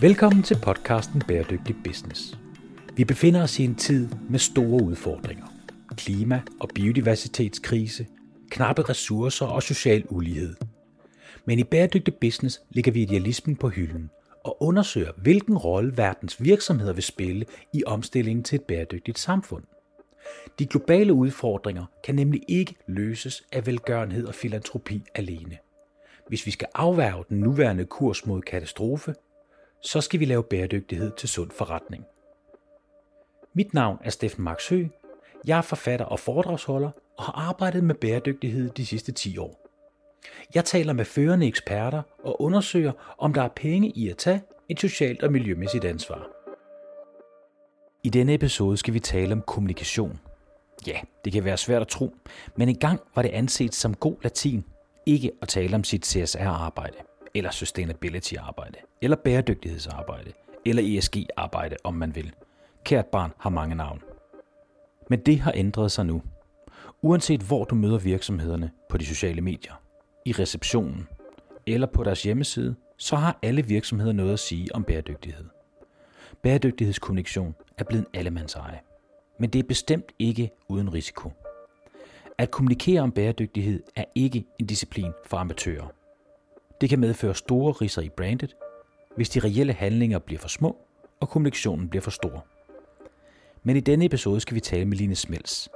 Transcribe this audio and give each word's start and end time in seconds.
Velkommen 0.00 0.42
til 0.42 0.56
podcasten 0.62 1.22
Bæredygtig 1.28 1.76
Business. 1.84 2.38
Vi 2.96 3.04
befinder 3.04 3.42
os 3.42 3.58
i 3.58 3.64
en 3.64 3.74
tid 3.74 4.08
med 4.30 4.38
store 4.38 4.82
udfordringer. 4.84 5.46
Klima- 5.96 6.42
og 6.60 6.68
biodiversitetskrise, 6.74 8.06
knappe 8.50 8.82
ressourcer 8.82 9.46
og 9.46 9.62
social 9.62 10.04
ulighed. 10.08 10.56
Men 11.44 11.58
i 11.58 11.64
Bæredygtig 11.64 12.14
Business 12.14 12.60
ligger 12.70 12.92
vi 12.92 13.02
idealismen 13.02 13.56
på 13.56 13.68
hylden 13.68 14.10
og 14.44 14.62
undersøger, 14.62 15.12
hvilken 15.16 15.58
rolle 15.58 15.96
verdens 15.96 16.42
virksomheder 16.42 16.92
vil 16.92 17.02
spille 17.02 17.44
i 17.72 17.82
omstillingen 17.86 18.44
til 18.44 18.56
et 18.56 18.62
bæredygtigt 18.62 19.18
samfund. 19.18 19.64
De 20.58 20.66
globale 20.66 21.12
udfordringer 21.12 21.84
kan 22.04 22.14
nemlig 22.14 22.42
ikke 22.48 22.74
løses 22.88 23.42
af 23.52 23.66
velgørenhed 23.66 24.26
og 24.26 24.34
filantropi 24.34 25.02
alene. 25.14 25.58
Hvis 26.28 26.46
vi 26.46 26.50
skal 26.50 26.68
afværge 26.74 27.24
den 27.28 27.40
nuværende 27.40 27.84
kurs 27.84 28.26
mod 28.26 28.42
katastrofe, 28.42 29.14
så 29.82 30.00
skal 30.00 30.20
vi 30.20 30.24
lave 30.24 30.42
bæredygtighed 30.42 31.12
til 31.16 31.28
sund 31.28 31.50
forretning. 31.50 32.04
Mit 33.52 33.74
navn 33.74 33.98
er 34.04 34.10
Steffen 34.10 34.44
Max 34.44 34.68
Hø. 34.68 34.86
Jeg 35.46 35.58
er 35.58 35.62
forfatter 35.62 36.06
og 36.06 36.20
foredragsholder 36.20 36.90
og 37.16 37.24
har 37.24 37.32
arbejdet 37.32 37.84
med 37.84 37.94
bæredygtighed 37.94 38.70
de 38.70 38.86
sidste 38.86 39.12
10 39.12 39.38
år. 39.38 39.68
Jeg 40.54 40.64
taler 40.64 40.92
med 40.92 41.04
førende 41.04 41.46
eksperter 41.46 42.02
og 42.24 42.42
undersøger, 42.42 42.92
om 43.18 43.34
der 43.34 43.42
er 43.42 43.48
penge 43.48 43.90
i 43.90 44.08
at 44.08 44.16
tage 44.16 44.42
et 44.68 44.80
socialt 44.80 45.22
og 45.22 45.32
miljømæssigt 45.32 45.84
ansvar. 45.84 46.26
I 48.02 48.08
denne 48.08 48.34
episode 48.34 48.76
skal 48.76 48.94
vi 48.94 49.00
tale 49.00 49.32
om 49.32 49.42
kommunikation. 49.42 50.20
Ja, 50.86 51.00
det 51.24 51.32
kan 51.32 51.44
være 51.44 51.56
svært 51.56 51.82
at 51.82 51.88
tro, 51.88 52.14
men 52.56 52.68
engang 52.68 53.00
var 53.14 53.22
det 53.22 53.28
anset 53.28 53.74
som 53.74 53.94
god 53.94 54.16
latin 54.22 54.64
ikke 55.06 55.32
at 55.42 55.48
tale 55.48 55.74
om 55.74 55.84
sit 55.84 56.06
CSR-arbejde, 56.06 56.96
eller 57.38 57.50
sustainability-arbejde, 57.50 58.78
eller 59.02 59.16
bæredygtighedsarbejde, 59.16 60.32
eller 60.66 60.98
ESG-arbejde, 60.98 61.76
om 61.84 61.94
man 61.94 62.14
vil. 62.14 62.32
Kært 62.84 63.06
barn 63.06 63.32
har 63.38 63.50
mange 63.50 63.74
navne. 63.74 64.00
Men 65.10 65.20
det 65.20 65.40
har 65.40 65.52
ændret 65.54 65.92
sig 65.92 66.06
nu. 66.06 66.22
Uanset 67.02 67.40
hvor 67.40 67.64
du 67.64 67.74
møder 67.74 67.98
virksomhederne 67.98 68.70
på 68.88 68.98
de 68.98 69.06
sociale 69.06 69.40
medier, 69.40 69.82
i 70.24 70.32
receptionen 70.32 71.08
eller 71.66 71.86
på 71.86 72.04
deres 72.04 72.22
hjemmeside, 72.22 72.74
så 72.96 73.16
har 73.16 73.38
alle 73.42 73.66
virksomheder 73.66 74.12
noget 74.12 74.32
at 74.32 74.38
sige 74.38 74.74
om 74.74 74.84
bæredygtighed. 74.84 75.44
Bæredygtighedskommunikation 76.42 77.54
er 77.78 77.84
blevet 77.84 78.06
en 78.06 78.18
allemandseje. 78.18 78.80
Men 79.38 79.50
det 79.50 79.58
er 79.58 79.68
bestemt 79.68 80.12
ikke 80.18 80.50
uden 80.68 80.94
risiko. 80.94 81.32
At 82.38 82.50
kommunikere 82.50 83.00
om 83.00 83.12
bæredygtighed 83.12 83.82
er 83.96 84.04
ikke 84.14 84.44
en 84.58 84.66
disciplin 84.66 85.12
for 85.26 85.36
amatører. 85.36 85.97
Det 86.80 86.88
kan 86.88 87.00
medføre 87.00 87.34
store 87.34 87.72
riser 87.72 88.02
i 88.02 88.08
brandet, 88.08 88.56
hvis 89.16 89.30
de 89.30 89.40
reelle 89.40 89.72
handlinger 89.72 90.18
bliver 90.18 90.38
for 90.40 90.48
små 90.48 90.76
og 91.20 91.28
kommunikationen 91.28 91.88
bliver 91.88 92.02
for 92.02 92.10
stor. 92.10 92.46
Men 93.62 93.76
i 93.76 93.80
denne 93.80 94.04
episode 94.04 94.40
skal 94.40 94.54
vi 94.54 94.60
tale 94.60 94.84
med 94.84 94.96
Line 94.96 95.14
Smels. 95.14 95.68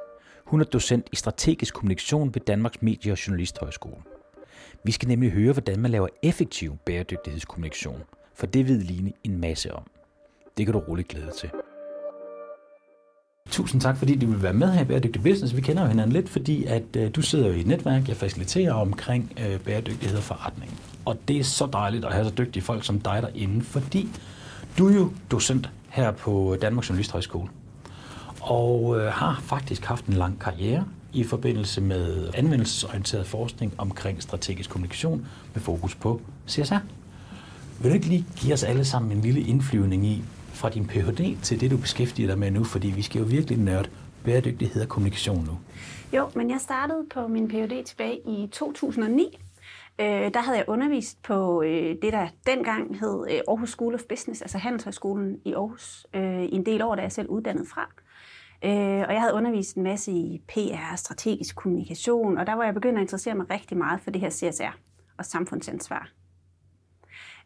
Hun 0.45 0.61
er 0.61 0.64
docent 0.64 1.08
i 1.12 1.17
strategisk 1.17 1.75
kommunikation 1.75 2.34
ved 2.34 2.42
Danmarks 2.47 2.83
Medie- 2.83 3.12
og 3.12 3.27
Journalisthøjskole. 3.27 4.03
Vi 4.84 4.92
skal 4.92 5.08
nemlig 5.08 5.30
høre, 5.30 5.53
hvordan 5.53 5.80
man 5.80 5.91
laver 5.91 6.08
effektiv 6.23 6.77
bæredygtighedskommunikation, 6.84 8.03
for 8.34 8.47
det 8.47 8.69
ved 8.69 8.80
Line 8.80 9.12
en 9.25 9.41
masse 9.41 9.75
om. 9.75 9.86
Det 10.56 10.67
kan 10.67 10.73
du 10.73 10.78
roligt 10.78 11.08
glæde 11.08 11.30
til. 11.30 11.50
Tusind 13.51 13.81
tak, 13.81 13.97
fordi 13.97 14.19
du 14.19 14.27
vil 14.27 14.43
være 14.43 14.53
med 14.53 14.73
her 14.73 14.81
i 14.81 14.85
Bæredygtig 14.85 15.23
Business. 15.23 15.57
Vi 15.57 15.61
kender 15.61 15.83
jo 15.83 15.89
hinanden 15.89 16.12
lidt, 16.12 16.29
fordi 16.29 16.65
at 16.65 16.83
øh, 16.97 17.11
du 17.15 17.23
sidder 17.23 17.47
jo 17.47 17.53
i 17.53 17.61
et 17.61 17.67
netværk, 17.67 18.09
jeg 18.09 18.17
faciliterer 18.17 18.73
omkring 18.73 19.33
øh, 19.41 19.61
bæredygtighed 19.61 20.17
og 20.17 20.23
forretning. 20.23 20.81
Og 21.05 21.19
det 21.29 21.39
er 21.39 21.45
så 21.45 21.67
dejligt 21.73 22.05
at 22.05 22.13
have 22.13 22.25
så 22.25 22.35
dygtige 22.39 22.63
folk 22.63 22.85
som 22.85 23.01
dig 23.01 23.19
derinde, 23.23 23.65
fordi 23.65 24.09
du 24.79 24.89
er 24.89 24.95
jo 24.95 25.11
docent 25.31 25.70
her 25.89 26.11
på 26.11 26.57
Danmarks 26.63 26.89
Journalisthøjskole. 26.89 27.48
Og 28.41 29.01
øh, 29.01 29.13
har 29.13 29.41
faktisk 29.45 29.85
haft 29.85 30.07
en 30.07 30.14
lang 30.14 30.39
karriere 30.39 30.85
i 31.13 31.25
forbindelse 31.25 31.81
med 31.81 32.29
anvendelsesorienteret 32.35 33.27
forskning 33.27 33.75
omkring 33.79 34.23
strategisk 34.23 34.70
kommunikation 34.70 35.27
med 35.55 35.63
fokus 35.63 35.95
på 35.95 36.20
CSR. 36.48 36.75
Vil 37.81 37.91
du 37.91 37.95
ikke 37.95 38.07
lige 38.07 38.27
give 38.36 38.55
os 38.55 38.63
alle 38.63 38.85
sammen 38.85 39.13
en 39.13 39.20
lille 39.20 39.41
indflyvning 39.41 40.07
i, 40.07 40.23
fra 40.62 40.70
din 40.70 40.86
Ph.D. 40.86 41.42
til 41.42 41.61
det, 41.61 41.70
du 41.70 41.77
beskæftiger 41.77 42.28
dig 42.28 42.39
med 42.39 42.50
nu? 42.50 42.64
Fordi 42.64 42.89
vi 42.89 43.02
skal 43.02 43.18
jo 43.18 43.24
virkelig 43.24 43.58
nørde 43.58 43.89
bæredygtighed 44.24 44.83
og 44.83 44.89
kommunikation 44.89 45.45
nu. 45.45 45.58
Jo, 46.17 46.28
men 46.34 46.50
jeg 46.50 46.61
startede 46.61 47.06
på 47.14 47.28
min 47.28 47.48
Ph.D. 47.48 47.84
tilbage 47.84 48.20
i 48.28 48.48
2009. 48.52 49.39
Øh, 50.01 50.06
der 50.06 50.40
havde 50.40 50.58
jeg 50.58 50.64
undervist 50.68 51.22
på 51.22 51.62
øh, 51.62 51.96
det, 52.02 52.12
der 52.12 52.28
dengang 52.46 52.98
hed 53.01 53.27
øh, 53.30 53.40
Aarhus 53.48 53.70
School 53.70 53.95
of 53.95 54.01
Business, 54.08 54.42
altså 54.42 54.58
Handelshøjskolen 54.58 55.40
i 55.45 55.52
Aarhus, 55.52 56.06
øh, 56.14 56.42
i 56.42 56.55
en 56.55 56.67
del 56.67 56.83
år, 56.83 56.95
da 56.95 57.02
jeg 57.02 57.12
selv 57.12 57.28
uddannet 57.28 57.68
fra. 57.68 57.89
Øh, 58.64 59.05
og 59.08 59.12
jeg 59.12 59.20
havde 59.20 59.34
undervist 59.34 59.77
en 59.77 59.83
masse 59.83 60.12
i 60.12 60.42
PR, 60.48 60.96
strategisk 60.96 61.56
kommunikation, 61.56 62.39
og 62.39 62.46
der 62.46 62.52
var 62.52 62.64
jeg 62.64 62.74
begyndt 62.74 62.98
at 62.98 63.02
interessere 63.02 63.34
mig 63.34 63.51
rigtig 63.51 63.77
meget 63.77 64.01
for 64.01 64.11
det 64.11 64.20
her 64.20 64.30
CSR 64.30 64.78
og 65.18 65.24
samfundsansvar. 65.24 66.08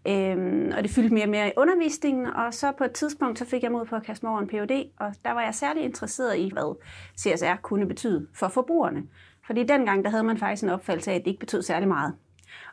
Øhm, 0.09 0.73
og 0.77 0.83
det 0.83 0.91
fyldte 0.91 1.15
mere 1.15 1.25
og 1.25 1.29
mere 1.29 1.49
i 1.49 1.53
undervisningen, 1.57 2.27
og 2.27 2.55
så 2.55 2.73
på 2.79 2.85
et 2.85 2.93
tidspunkt 2.93 3.39
så 3.39 3.45
fik 3.45 3.63
jeg 3.63 3.73
mod 3.73 3.87
på 3.87 3.97
at 3.97 4.03
kaste 4.03 4.27
mig 4.27 4.33
over 4.33 4.41
en 4.41 4.49
PhD, 4.49 4.85
og 5.01 5.15
der 5.25 5.33
var 5.33 5.43
jeg 5.43 5.55
særlig 5.55 5.83
interesseret 5.85 6.39
i, 6.39 6.51
hvad 6.53 6.77
CSR 7.19 7.57
kunne 7.63 7.87
betyde 7.87 8.27
for 8.35 8.49
forbrugerne. 8.49 9.03
Fordi 9.47 9.65
dengang 9.65 10.05
der 10.05 10.11
havde 10.11 10.25
man 10.25 10.39
faktisk 10.39 10.63
en 10.63 10.69
opfattelse 10.69 11.11
af, 11.11 11.15
at 11.15 11.21
det 11.21 11.27
ikke 11.27 11.41
betød 11.41 11.63
særlig 11.63 11.89
meget, 11.89 12.15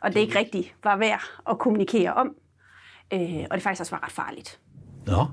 og 0.02 0.14
det 0.14 0.20
ikke 0.20 0.38
rigtigt 0.38 0.74
var 0.84 0.96
værd 0.96 1.22
at 1.50 1.58
kommunikere 1.58 2.14
om, 2.14 2.34
øh, 3.12 3.44
og 3.50 3.54
det 3.54 3.62
faktisk 3.62 3.80
også 3.80 3.96
var 3.96 4.04
ret 4.04 4.12
farligt. 4.12 4.60
Nå, 5.06 5.26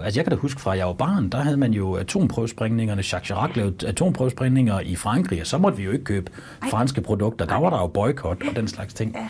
Altså 0.00 0.18
jeg 0.18 0.24
kan 0.24 0.30
da 0.30 0.36
huske 0.36 0.60
fra, 0.60 0.72
at 0.72 0.78
jeg 0.78 0.86
var 0.86 0.92
barn, 0.92 1.28
der 1.28 1.38
havde 1.38 1.56
man 1.56 1.72
jo 1.72 1.94
atomprøvesprængningerne. 1.94 2.98
Jacques 2.98 3.26
Chirac 3.26 3.56
lavede 3.56 3.86
atomprøvesprængninger 3.88 4.80
i 4.80 4.96
Frankrig, 4.96 5.40
og 5.40 5.46
så 5.46 5.58
måtte 5.58 5.78
vi 5.78 5.84
jo 5.84 5.90
ikke 5.90 6.04
købe 6.04 6.32
Ej. 6.62 6.68
franske 6.68 7.00
produkter. 7.00 7.46
Der 7.46 7.60
var 7.60 7.70
der 7.70 7.80
jo 7.80 7.86
boykot 7.86 8.42
og 8.48 8.56
den 8.56 8.68
slags 8.68 8.94
ting. 8.94 9.14
Ja. 9.14 9.28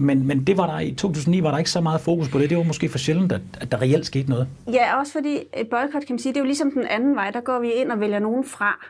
Men, 0.00 0.26
men 0.26 0.44
det 0.44 0.56
var 0.56 0.66
der 0.66 0.78
i 0.78 0.92
2009 0.92 1.42
var 1.42 1.50
der 1.50 1.58
ikke 1.58 1.70
så 1.70 1.80
meget 1.80 2.00
fokus 2.00 2.28
på 2.28 2.38
det. 2.38 2.50
Det 2.50 2.58
var 2.58 2.64
måske 2.64 2.88
for 2.88 2.98
sjældent, 2.98 3.32
at, 3.32 3.40
at 3.60 3.72
der 3.72 3.82
reelt 3.82 4.06
skete 4.06 4.30
noget. 4.30 4.48
Ja, 4.72 4.98
også 4.98 5.12
fordi 5.12 5.38
øh, 5.58 5.68
boykot 5.70 6.06
kan 6.06 6.14
man 6.14 6.18
sige, 6.18 6.32
det 6.32 6.36
er 6.36 6.40
jo 6.40 6.46
ligesom 6.46 6.70
den 6.70 6.86
anden 6.86 7.14
vej. 7.14 7.30
Der 7.30 7.40
går 7.40 7.58
vi 7.60 7.72
ind 7.72 7.92
og 7.92 8.00
vælger 8.00 8.18
nogen 8.18 8.44
fra. 8.44 8.86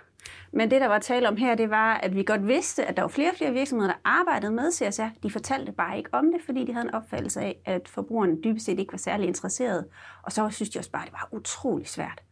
Men 0.52 0.70
det, 0.70 0.80
der 0.80 0.86
var 0.86 0.98
tale 0.98 1.28
om 1.28 1.36
her, 1.36 1.54
det 1.54 1.70
var, 1.70 1.94
at 1.94 2.16
vi 2.16 2.22
godt 2.22 2.46
vidste, 2.46 2.84
at 2.84 2.96
der 2.96 3.02
var 3.02 3.08
flere 3.08 3.30
og 3.30 3.36
flere 3.36 3.52
virksomheder, 3.52 3.92
der 3.92 3.98
arbejdede 4.04 4.52
med 4.52 4.72
CSR. 4.72 5.02
De 5.22 5.30
fortalte 5.30 5.72
bare 5.72 5.98
ikke 5.98 6.10
om 6.12 6.32
det, 6.32 6.40
fordi 6.46 6.64
de 6.64 6.72
havde 6.72 6.86
en 6.86 6.94
opfattelse 6.94 7.40
af, 7.40 7.56
at 7.64 7.88
forbrugerne 7.88 8.36
dybest 8.44 8.66
set 8.66 8.78
ikke 8.78 8.92
var 8.92 8.98
særlig 8.98 9.26
interesserede. 9.26 9.86
Og 10.22 10.32
så 10.32 10.50
synes 10.50 10.70
de 10.70 10.78
også 10.78 10.90
bare, 10.90 11.02
at 11.02 11.06
det 11.06 11.12
var 11.12 11.28
utrolig 11.38 11.88
svært. 11.88 12.22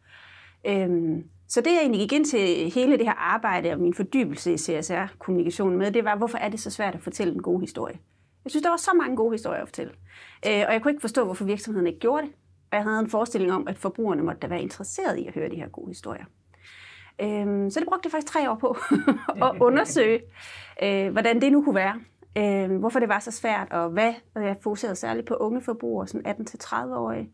Øhm, 0.67 1.23
så 1.47 1.61
det, 1.61 1.71
jeg 1.71 1.79
egentlig 1.81 2.01
gik 2.01 2.13
ind 2.13 2.25
til 2.25 2.71
hele 2.71 2.97
det 2.97 3.05
her 3.05 3.13
arbejde 3.13 3.71
og 3.71 3.79
min 3.79 3.93
fordybelse 3.93 4.53
i 4.53 4.57
CSR-kommunikation 4.57 5.77
med, 5.77 5.91
det 5.91 6.05
var, 6.05 6.15
hvorfor 6.15 6.37
er 6.37 6.49
det 6.49 6.59
så 6.59 6.69
svært 6.69 6.95
at 6.95 7.01
fortælle 7.01 7.33
en 7.33 7.41
god 7.41 7.61
historie? 7.61 7.99
Jeg 8.49 8.51
synes, 8.51 8.63
der 8.63 8.69
var 8.69 8.77
så 8.77 8.91
mange 8.93 9.15
gode 9.15 9.31
historier 9.31 9.61
at 9.61 9.67
fortælle. 9.67 9.93
Øh, 10.47 10.63
og 10.67 10.73
jeg 10.73 10.81
kunne 10.81 10.91
ikke 10.91 11.01
forstå, 11.01 11.25
hvorfor 11.25 11.45
virksomheden 11.45 11.87
ikke 11.87 11.99
gjorde 11.99 12.21
det. 12.21 12.31
Og 12.71 12.77
jeg 12.77 12.83
havde 12.83 12.99
en 12.99 13.09
forestilling 13.09 13.51
om, 13.53 13.67
at 13.67 13.77
forbrugerne 13.77 14.23
måtte 14.23 14.39
da 14.39 14.47
være 14.47 14.61
interesseret 14.61 15.17
i 15.17 15.27
at 15.27 15.33
høre 15.33 15.49
de 15.49 15.55
her 15.55 15.67
gode 15.67 15.87
historier. 15.87 16.25
Øh, 17.21 17.71
så 17.71 17.79
det 17.79 17.87
brugte 17.87 18.05
jeg 18.05 18.11
faktisk 18.11 18.33
tre 18.33 18.51
år 18.51 18.55
på 18.55 18.77
at 19.45 19.51
undersøge, 19.61 20.21
øh, 20.83 21.11
hvordan 21.11 21.41
det 21.41 21.51
nu 21.51 21.63
kunne 21.63 21.75
være. 21.75 21.95
Øh, 22.37 22.77
hvorfor 22.79 22.99
det 22.99 23.09
var 23.09 23.19
så 23.19 23.31
svært, 23.31 23.71
og 23.71 23.89
hvad. 23.89 24.13
Og 24.35 24.43
jeg 24.43 24.57
fokuserede 24.61 24.95
særligt 24.95 25.27
på 25.27 25.33
unge 25.33 25.61
forbrugere, 25.61 26.07
sådan 26.07 26.35
18-30-årige. 26.41 27.29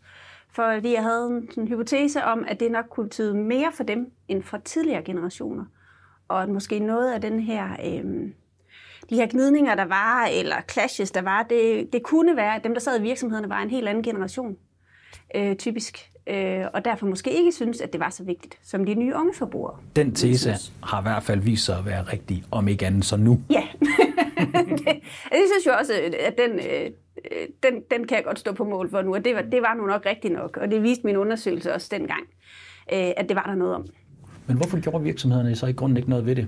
Fordi 0.49 0.93
jeg 0.93 1.03
havde 1.03 1.27
en, 1.27 1.49
en 1.57 1.67
hypotese 1.67 2.23
om, 2.23 2.45
at 2.47 2.59
det 2.59 2.71
nok 2.71 2.85
kunne 2.89 3.05
betyde 3.05 3.33
mere 3.33 3.71
for 3.71 3.83
dem 3.83 4.11
end 4.27 4.43
for 4.43 4.57
tidligere 4.57 5.03
generationer. 5.03 5.65
Og 6.27 6.43
at 6.43 6.49
måske 6.49 6.79
noget 6.79 7.13
af 7.13 7.21
den 7.21 7.39
her... 7.39 7.69
Øh, 7.85 8.31
de 9.09 9.15
her 9.15 9.27
gnidninger, 9.27 9.75
der 9.75 9.85
var, 9.85 10.29
eller 10.31 10.55
clashes, 10.71 11.11
der 11.11 11.21
var, 11.21 11.43
det, 11.43 11.93
det 11.93 12.03
kunne 12.03 12.35
være, 12.35 12.55
at 12.55 12.63
dem, 12.63 12.73
der 12.73 12.81
sad 12.81 12.99
i 12.99 13.01
virksomhederne, 13.01 13.49
var 13.49 13.61
en 13.61 13.69
helt 13.69 13.87
anden 13.87 14.03
generation, 14.03 14.55
øh, 15.35 15.55
typisk. 15.55 16.11
Øh, 16.27 16.65
og 16.73 16.85
derfor 16.85 17.05
måske 17.07 17.31
ikke 17.31 17.51
synes, 17.51 17.81
at 17.81 17.93
det 17.93 17.99
var 17.99 18.09
så 18.09 18.23
vigtigt, 18.23 18.59
som 18.63 18.85
de 18.85 18.95
nye 18.95 19.15
unge 19.15 19.33
forbrugere. 19.33 19.75
Den 19.95 20.15
tese 20.15 20.55
har 20.83 21.01
i 21.01 21.03
hvert 21.03 21.23
fald 21.23 21.39
vist 21.39 21.65
sig 21.65 21.77
at 21.77 21.85
være 21.85 22.03
rigtig, 22.03 22.43
om 22.51 22.67
ikke 22.67 22.85
andet 22.85 23.05
så 23.05 23.17
nu. 23.17 23.41
Ja, 23.49 23.63
det, 24.77 24.87
jeg 25.31 25.45
synes 25.53 25.65
jo 25.67 25.71
også, 25.79 25.93
at 26.19 26.33
den, 26.37 26.51
øh, 26.51 26.91
den, 27.63 27.81
den 27.91 28.07
kan 28.07 28.17
jeg 28.17 28.23
godt 28.23 28.39
stå 28.39 28.53
på 28.53 28.63
mål 28.63 28.89
for 28.89 29.01
nu, 29.01 29.15
og 29.15 29.25
det 29.25 29.35
var, 29.35 29.41
det 29.41 29.61
var 29.61 29.73
nu 29.73 29.85
nok 29.85 30.05
rigtigt 30.05 30.33
nok, 30.33 30.57
og 30.57 30.71
det 30.71 30.83
viste 30.83 31.03
min 31.05 31.17
undersøgelse 31.17 31.73
også 31.73 31.87
dengang, 31.91 32.23
øh, 32.93 33.11
at 33.17 33.25
det 33.29 33.35
var 33.35 33.43
der 33.43 33.55
noget 33.55 33.75
om. 33.75 33.85
Men 34.47 34.57
hvorfor 34.57 34.79
gjorde 34.81 35.03
virksomhederne 35.03 35.55
så 35.55 35.65
i 35.65 35.73
grunden 35.73 35.97
ikke 35.97 36.09
noget 36.09 36.25
ved 36.25 36.35
det? 36.35 36.47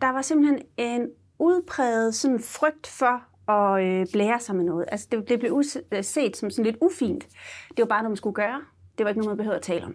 Der 0.00 0.12
var 0.12 0.22
simpelthen 0.22 0.58
en 0.76 1.08
udpræget 1.38 2.14
sådan 2.14 2.40
frygt 2.40 2.86
for 2.86 3.22
at 3.52 3.84
øh, 3.84 4.06
blære 4.12 4.40
sig 4.40 4.56
med 4.56 4.64
noget. 4.64 4.84
Altså 4.88 5.08
det, 5.10 5.28
det 5.28 5.38
blev 5.38 5.62
øh, 5.92 6.04
set 6.04 6.36
som 6.36 6.50
sådan 6.50 6.64
lidt 6.64 6.76
ufint. 6.80 7.24
Det 7.68 7.78
var 7.78 7.84
bare 7.84 8.02
noget, 8.02 8.10
man 8.10 8.16
skulle 8.16 8.34
gøre. 8.34 8.62
Det 8.98 9.04
var 9.04 9.10
ikke 9.10 9.20
noget, 9.20 9.30
man 9.30 9.36
behøvede 9.36 9.56
at 9.56 9.62
tale 9.62 9.84
om. 9.84 9.94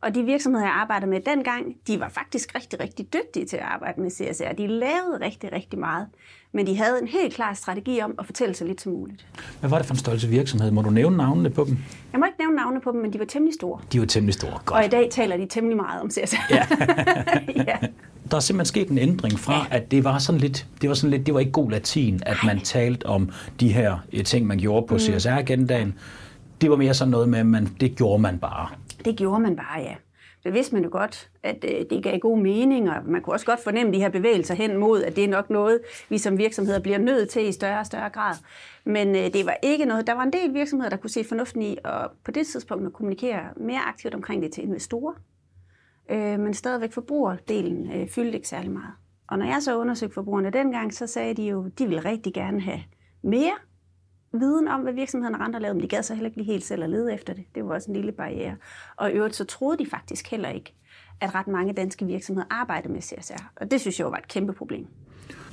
Og 0.00 0.14
de 0.14 0.22
virksomheder, 0.22 0.64
jeg 0.64 0.74
arbejdede 0.74 1.10
med 1.10 1.20
dengang, 1.20 1.76
de 1.86 2.00
var 2.00 2.08
faktisk 2.08 2.54
rigtig, 2.54 2.80
rigtig 2.80 3.06
dygtige 3.12 3.46
til 3.46 3.56
at 3.56 3.62
arbejde 3.62 4.00
med 4.00 4.10
CSR. 4.10 4.52
De 4.58 4.66
lavede 4.66 5.18
rigtig, 5.20 5.52
rigtig 5.52 5.78
meget. 5.78 6.06
Men 6.52 6.66
de 6.66 6.76
havde 6.76 6.98
en 7.02 7.08
helt 7.08 7.34
klar 7.34 7.54
strategi 7.54 8.00
om 8.00 8.14
at 8.18 8.26
fortælle 8.26 8.54
så 8.54 8.64
lidt 8.64 8.80
som 8.80 8.92
muligt. 8.92 9.26
Hvad 9.60 9.70
var 9.70 9.78
det 9.78 9.86
for 9.86 9.94
en 9.94 9.98
størrelse 9.98 10.28
virksomhed? 10.28 10.70
Må 10.70 10.82
du 10.82 10.90
nævne 10.90 11.16
navnene 11.16 11.50
på 11.50 11.64
dem? 11.64 11.78
Jeg 12.12 12.20
må 12.20 12.26
ikke 12.26 12.38
nævne 12.38 12.56
navnene 12.56 12.80
på 12.80 12.92
dem, 12.92 13.00
men 13.00 13.12
de 13.12 13.18
var 13.18 13.24
temmelig 13.24 13.54
store. 13.54 13.80
De 13.92 14.00
var 14.00 14.06
temmelig 14.06 14.34
store. 14.34 14.58
Godt. 14.64 14.78
Og 14.78 14.84
i 14.84 14.88
dag 14.88 15.08
taler 15.10 15.36
de 15.36 15.46
temmelig 15.46 15.76
meget 15.76 16.00
om 16.02 16.10
CSR. 16.10 16.36
Ja. 16.50 16.66
ja. 17.72 17.76
Der 18.30 18.36
er 18.36 18.40
simpelthen 18.40 18.66
sket 18.66 18.88
en 18.88 18.98
ændring 18.98 19.38
fra, 19.38 19.66
at 19.70 19.90
det 19.90 20.04
var 20.04 20.18
sådan 20.18 20.40
lidt, 20.40 20.66
det 20.80 20.88
var 20.88 20.94
sådan 20.94 21.10
lidt, 21.10 21.26
det 21.26 21.34
var 21.34 21.40
ikke 21.40 21.52
god 21.52 21.70
latin, 21.70 22.22
at 22.26 22.36
man 22.44 22.60
talte 22.60 23.06
om 23.06 23.30
de 23.60 23.72
her 23.72 23.98
eh, 24.12 24.24
ting, 24.24 24.46
man 24.46 24.58
gjorde 24.58 24.86
på 24.86 24.94
mm. 24.94 25.00
CSR-agendaen. 25.00 25.94
Det 26.60 26.70
var 26.70 26.76
mere 26.76 26.94
sådan 26.94 27.10
noget 27.10 27.28
med, 27.28 27.38
at 27.38 27.46
man, 27.46 27.68
det 27.80 27.96
gjorde 27.96 28.22
man 28.22 28.38
bare. 28.38 28.68
Det 29.06 29.16
gjorde 29.16 29.40
man 29.40 29.56
bare, 29.56 29.80
ja. 29.80 29.96
Det 30.44 30.54
vidste 30.54 30.74
man 30.74 30.84
jo 30.84 30.90
godt, 30.92 31.30
at 31.42 31.64
øh, 31.64 31.84
det 31.90 32.02
gav 32.02 32.18
god 32.18 32.38
mening, 32.38 32.90
og 32.90 32.96
man 33.04 33.22
kunne 33.22 33.34
også 33.34 33.46
godt 33.46 33.60
fornemme 33.64 33.92
de 33.92 33.98
her 33.98 34.08
bevægelser 34.08 34.54
hen 34.54 34.76
mod, 34.76 35.02
at 35.02 35.16
det 35.16 35.24
er 35.24 35.28
nok 35.28 35.50
noget, 35.50 35.80
vi 36.08 36.18
som 36.18 36.38
virksomheder 36.38 36.80
bliver 36.80 36.98
nødt 36.98 37.28
til 37.28 37.48
i 37.48 37.52
større 37.52 37.78
og 37.78 37.86
større 37.86 38.10
grad. 38.10 38.34
Men 38.84 39.08
øh, 39.16 39.32
det 39.32 39.46
var 39.46 39.56
ikke 39.62 39.84
noget, 39.84 40.06
der 40.06 40.12
var 40.12 40.22
en 40.22 40.32
del 40.32 40.54
virksomheder, 40.54 40.90
der 40.90 40.96
kunne 40.96 41.10
se 41.10 41.24
fornuften 41.24 41.62
i, 41.62 41.78
og 41.84 42.10
på 42.24 42.30
det 42.30 42.46
tidspunkt 42.46 42.86
at 42.86 42.92
kommunikere 42.92 43.42
mere 43.56 43.80
aktivt 43.80 44.14
omkring 44.14 44.42
det 44.42 44.52
til 44.52 44.64
investorer. 44.64 45.14
Øh, 46.10 46.40
men 46.40 46.54
stadigvæk 46.54 46.92
forbrugerdelen 46.92 47.92
øh, 47.92 48.08
fyldte 48.08 48.34
ikke 48.34 48.48
særlig 48.48 48.70
meget. 48.70 48.92
Og 49.28 49.38
når 49.38 49.46
jeg 49.46 49.62
så 49.62 49.78
undersøgte 49.78 50.14
forbrugerne 50.14 50.50
dengang, 50.50 50.94
så 50.94 51.06
sagde 51.06 51.34
de 51.34 51.42
jo, 51.42 51.68
de 51.78 51.86
ville 51.86 52.04
rigtig 52.04 52.34
gerne 52.34 52.60
have 52.60 52.80
mere 53.22 53.54
viden 54.40 54.68
om, 54.68 54.80
hvad 54.80 54.92
virksomhederne 54.92 55.44
andre 55.44 55.60
lavede, 55.60 55.74
men 55.74 55.82
de 55.82 55.88
gad 55.88 56.02
så 56.02 56.14
heller 56.14 56.28
ikke 56.28 56.38
lige 56.38 56.52
helt 56.52 56.64
selv 56.64 56.82
at 56.82 56.90
lede 56.90 57.14
efter 57.14 57.34
det. 57.34 57.44
Det 57.54 57.64
var 57.64 57.74
også 57.74 57.90
en 57.90 57.96
lille 57.96 58.12
barriere. 58.12 58.56
Og 58.96 59.10
i 59.10 59.12
øvrigt 59.12 59.36
så 59.36 59.44
troede 59.44 59.78
de 59.78 59.86
faktisk 59.90 60.30
heller 60.30 60.48
ikke, 60.48 60.74
at 61.20 61.34
ret 61.34 61.46
mange 61.46 61.72
danske 61.72 62.06
virksomheder 62.06 62.46
arbejdede 62.50 62.92
med 62.92 63.02
CSR. 63.02 63.44
Og 63.56 63.70
det 63.70 63.80
synes 63.80 63.98
jeg 63.98 64.04
jo 64.04 64.10
var 64.10 64.16
et 64.16 64.28
kæmpe 64.28 64.52
problem. 64.52 64.86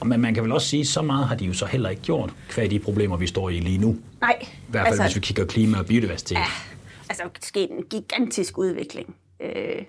Men 0.06 0.22
man 0.22 0.34
kan 0.34 0.44
vel 0.44 0.52
også 0.52 0.68
sige, 0.68 0.86
så 0.86 1.02
meget 1.02 1.28
har 1.28 1.36
de 1.36 1.46
jo 1.46 1.54
så 1.54 1.66
heller 1.66 1.90
ikke 1.90 2.02
gjort, 2.02 2.34
hvad 2.56 2.70
de 2.70 2.80
problemer, 2.80 3.18
vi 3.18 3.28
står 3.28 3.50
i 3.50 3.60
lige 3.60 3.78
nu. 3.78 3.96
Nej. 4.22 4.38
I 4.42 4.46
hvert 4.70 4.82
fald, 4.82 4.88
altså, 4.88 5.04
hvis 5.04 5.16
vi 5.16 5.20
kigger 5.20 5.46
klima 5.46 5.80
og 5.80 5.86
biodiversitet. 5.86 6.36
Ja, 6.36 6.46
altså, 7.10 7.24
der 7.24 7.30
skete 7.42 7.72
en 7.72 7.84
gigantisk 7.84 8.58
udvikling 8.58 9.16
øh, 9.40 9.84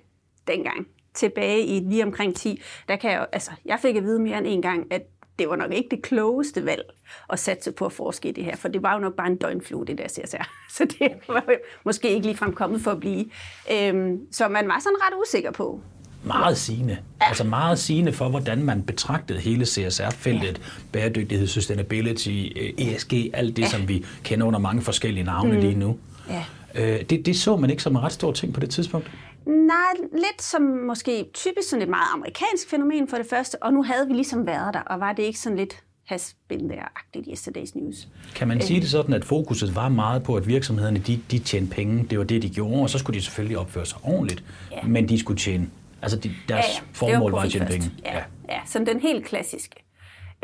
dengang. 0.46 0.86
Tilbage 1.14 1.66
i 1.66 1.80
lige 1.80 2.04
omkring 2.04 2.36
10, 2.36 2.62
der 2.88 2.96
kan 2.96 3.10
jeg, 3.10 3.26
altså, 3.32 3.50
jeg 3.64 3.78
fik 3.82 3.96
at 3.96 4.02
vide 4.02 4.18
mere 4.18 4.38
end 4.38 4.46
en 4.46 4.62
gang, 4.62 4.86
at 4.92 5.02
det 5.38 5.48
var 5.48 5.56
nok 5.56 5.72
ikke 5.72 5.88
det 5.90 6.02
klogeste 6.02 6.66
valg 6.66 6.82
at 7.30 7.38
satse 7.38 7.72
på 7.72 7.86
at 7.86 7.92
forske 7.92 8.28
i 8.28 8.32
det 8.32 8.44
her, 8.44 8.56
for 8.56 8.68
det 8.68 8.82
var 8.82 8.94
jo 8.94 9.00
nok 9.00 9.14
bare 9.14 9.26
en 9.26 9.36
døgnflue, 9.36 9.86
det 9.86 9.98
der 9.98 10.08
CSR. 10.08 10.50
Så 10.76 10.86
det 10.98 11.12
var 11.28 11.44
jo 11.48 11.54
måske 11.84 12.10
ikke 12.10 12.26
lige 12.26 12.36
fremkommet 12.36 12.80
for 12.80 12.90
at 12.90 13.00
blive. 13.00 13.24
Øhm, 13.72 14.18
så 14.32 14.48
man 14.48 14.68
var 14.68 14.80
sådan 14.80 14.96
ret 15.00 15.14
usikker 15.22 15.50
på. 15.50 15.80
Meget 16.24 16.56
sigende. 16.56 16.98
Ja. 17.20 17.28
Altså 17.28 17.44
meget 17.44 17.78
sigende 17.78 18.12
for, 18.12 18.28
hvordan 18.28 18.62
man 18.62 18.82
betragtede 18.82 19.38
hele 19.38 19.66
CSR-feltet, 19.66 20.58
ja. 20.58 20.82
bæredygtighed, 20.92 21.46
sustainability, 21.46 22.46
ESG, 22.78 23.12
alt 23.32 23.56
det, 23.56 23.62
ja. 23.62 23.68
som 23.68 23.88
vi 23.88 24.04
kender 24.22 24.46
under 24.46 24.58
mange 24.58 24.82
forskellige 24.82 25.24
navne 25.24 25.54
mm. 25.54 25.60
lige 25.60 25.74
nu. 25.74 25.98
Ja. 26.28 26.44
Øh, 26.74 27.02
det, 27.10 27.26
det 27.26 27.36
så 27.36 27.56
man 27.56 27.70
ikke 27.70 27.82
som 27.82 27.96
en 27.96 28.02
ret 28.02 28.12
stor 28.12 28.32
ting 28.32 28.54
på 28.54 28.60
det 28.60 28.70
tidspunkt? 28.70 29.10
Nej, 29.46 29.94
lidt 30.12 30.42
som 30.42 30.62
måske 30.62 31.30
typisk 31.34 31.68
sådan 31.68 31.82
et 31.82 31.88
meget 31.88 32.06
amerikansk 32.14 32.70
fænomen 32.70 33.08
for 33.08 33.16
det 33.16 33.26
første, 33.26 33.62
og 33.62 33.72
nu 33.72 33.82
havde 33.82 34.08
vi 34.08 34.14
ligesom 34.14 34.46
været 34.46 34.74
der, 34.74 34.80
og 34.80 35.00
var 35.00 35.12
det 35.12 35.22
ikke 35.22 35.38
sådan 35.38 35.58
lidt 35.58 35.82
has 36.04 36.36
been 36.48 36.70
there-agtigt 36.70 37.28
yesterday's 37.28 37.72
news. 37.74 38.08
Kan 38.34 38.48
man 38.48 38.60
sige 38.60 38.80
det 38.80 38.90
sådan, 38.90 39.14
at 39.14 39.24
fokuset 39.24 39.74
var 39.74 39.88
meget 39.88 40.22
på, 40.22 40.36
at 40.36 40.46
virksomhederne 40.46 40.98
de, 40.98 41.20
de 41.30 41.38
tjente 41.38 41.74
penge, 41.74 42.06
det 42.10 42.18
var 42.18 42.24
det, 42.24 42.42
de 42.42 42.50
gjorde, 42.50 42.82
og 42.82 42.90
så 42.90 42.98
skulle 42.98 43.18
de 43.18 43.24
selvfølgelig 43.24 43.58
opføre 43.58 43.86
sig 43.86 43.98
ordentligt, 44.02 44.44
ja. 44.72 44.82
men 44.82 45.08
de 45.08 45.18
skulle 45.18 45.38
tjene, 45.38 45.70
altså 46.02 46.18
de, 46.18 46.30
deres 46.48 46.64
ja, 46.66 46.72
ja. 46.72 46.80
formål 46.92 47.30
var, 47.30 47.38
var 47.38 47.44
at 47.44 47.50
tjene 47.50 47.66
penge. 47.66 47.90
Ja, 48.04 48.14
ja. 48.16 48.22
ja, 48.48 48.60
sådan 48.66 48.86
den 48.86 49.00
helt 49.00 49.26
klassiske. 49.26 49.83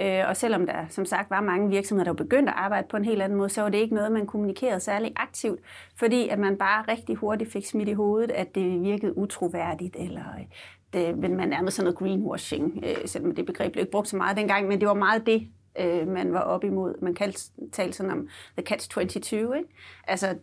Øh, 0.00 0.28
og 0.28 0.36
selvom 0.36 0.66
der 0.66 0.86
som 0.88 1.04
sagt 1.04 1.30
var 1.30 1.40
mange 1.40 1.68
virksomheder, 1.70 2.12
der 2.12 2.24
begyndte 2.24 2.52
at 2.52 2.58
arbejde 2.58 2.86
på 2.90 2.96
en 2.96 3.04
helt 3.04 3.22
anden 3.22 3.38
måde, 3.38 3.48
så 3.48 3.62
var 3.62 3.68
det 3.68 3.78
ikke 3.78 3.94
noget, 3.94 4.12
man 4.12 4.26
kommunikerede 4.26 4.80
særlig 4.80 5.12
aktivt, 5.16 5.60
fordi 5.96 6.28
at 6.28 6.38
man 6.38 6.56
bare 6.56 6.84
rigtig 6.88 7.16
hurtigt 7.16 7.52
fik 7.52 7.66
smidt 7.66 7.88
i 7.88 7.92
hovedet, 7.92 8.30
at 8.30 8.54
det 8.54 8.82
virkede 8.82 9.18
utroværdigt, 9.18 9.96
eller 9.98 10.24
øh, 10.38 10.44
det, 10.92 11.18
men 11.18 11.36
man 11.36 11.48
nærmede 11.48 11.70
sådan 11.70 11.84
noget 11.84 11.98
greenwashing, 11.98 12.84
øh, 12.86 13.08
selvom 13.08 13.34
det 13.34 13.46
begreb 13.46 13.72
blev 13.72 13.82
ikke 13.82 13.92
brugt 13.92 14.08
så 14.08 14.16
meget 14.16 14.36
dengang, 14.36 14.68
men 14.68 14.80
det 14.80 14.88
var 14.88 14.94
meget 14.94 15.26
det, 15.26 15.48
øh, 15.80 16.08
man 16.08 16.32
var 16.32 16.40
op 16.40 16.64
imod. 16.64 16.94
Man 17.02 17.14
talte 17.72 17.96
sådan 17.96 18.12
om 18.12 18.28
the 18.58 18.74
catch-22. 18.74 19.34
Ikke? 19.34 19.68
Altså, 20.06 20.36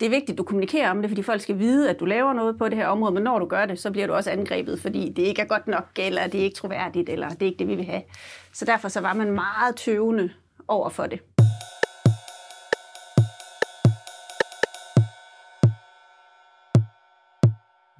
det 0.00 0.06
er 0.06 0.10
vigtigt, 0.10 0.30
at 0.30 0.38
du 0.38 0.42
kommunikerer 0.42 0.90
om 0.90 1.02
det, 1.02 1.10
fordi 1.10 1.22
folk 1.22 1.40
skal 1.40 1.58
vide, 1.58 1.90
at 1.90 2.00
du 2.00 2.04
laver 2.04 2.32
noget 2.32 2.58
på 2.58 2.68
det 2.68 2.78
her 2.78 2.86
område, 2.86 3.14
men 3.14 3.22
når 3.22 3.38
du 3.38 3.46
gør 3.46 3.66
det, 3.66 3.78
så 3.78 3.90
bliver 3.90 4.06
du 4.06 4.12
også 4.12 4.30
angrebet, 4.30 4.80
fordi 4.80 5.12
det 5.16 5.22
ikke 5.22 5.42
er 5.42 5.46
godt 5.46 5.66
nok, 5.66 5.86
eller 5.96 6.26
det 6.26 6.40
er 6.40 6.44
ikke 6.44 6.56
troværdigt, 6.56 7.08
eller 7.08 7.28
det 7.28 7.42
er 7.42 7.46
ikke 7.46 7.58
det, 7.58 7.68
vi 7.68 7.74
vil 7.74 7.84
have. 7.84 8.02
Så 8.52 8.64
derfor 8.64 8.88
så 8.88 9.00
var 9.00 9.14
man 9.14 9.30
meget 9.30 9.76
tøvende 9.76 10.30
over 10.68 10.88
for 10.88 11.06
det. 11.06 11.20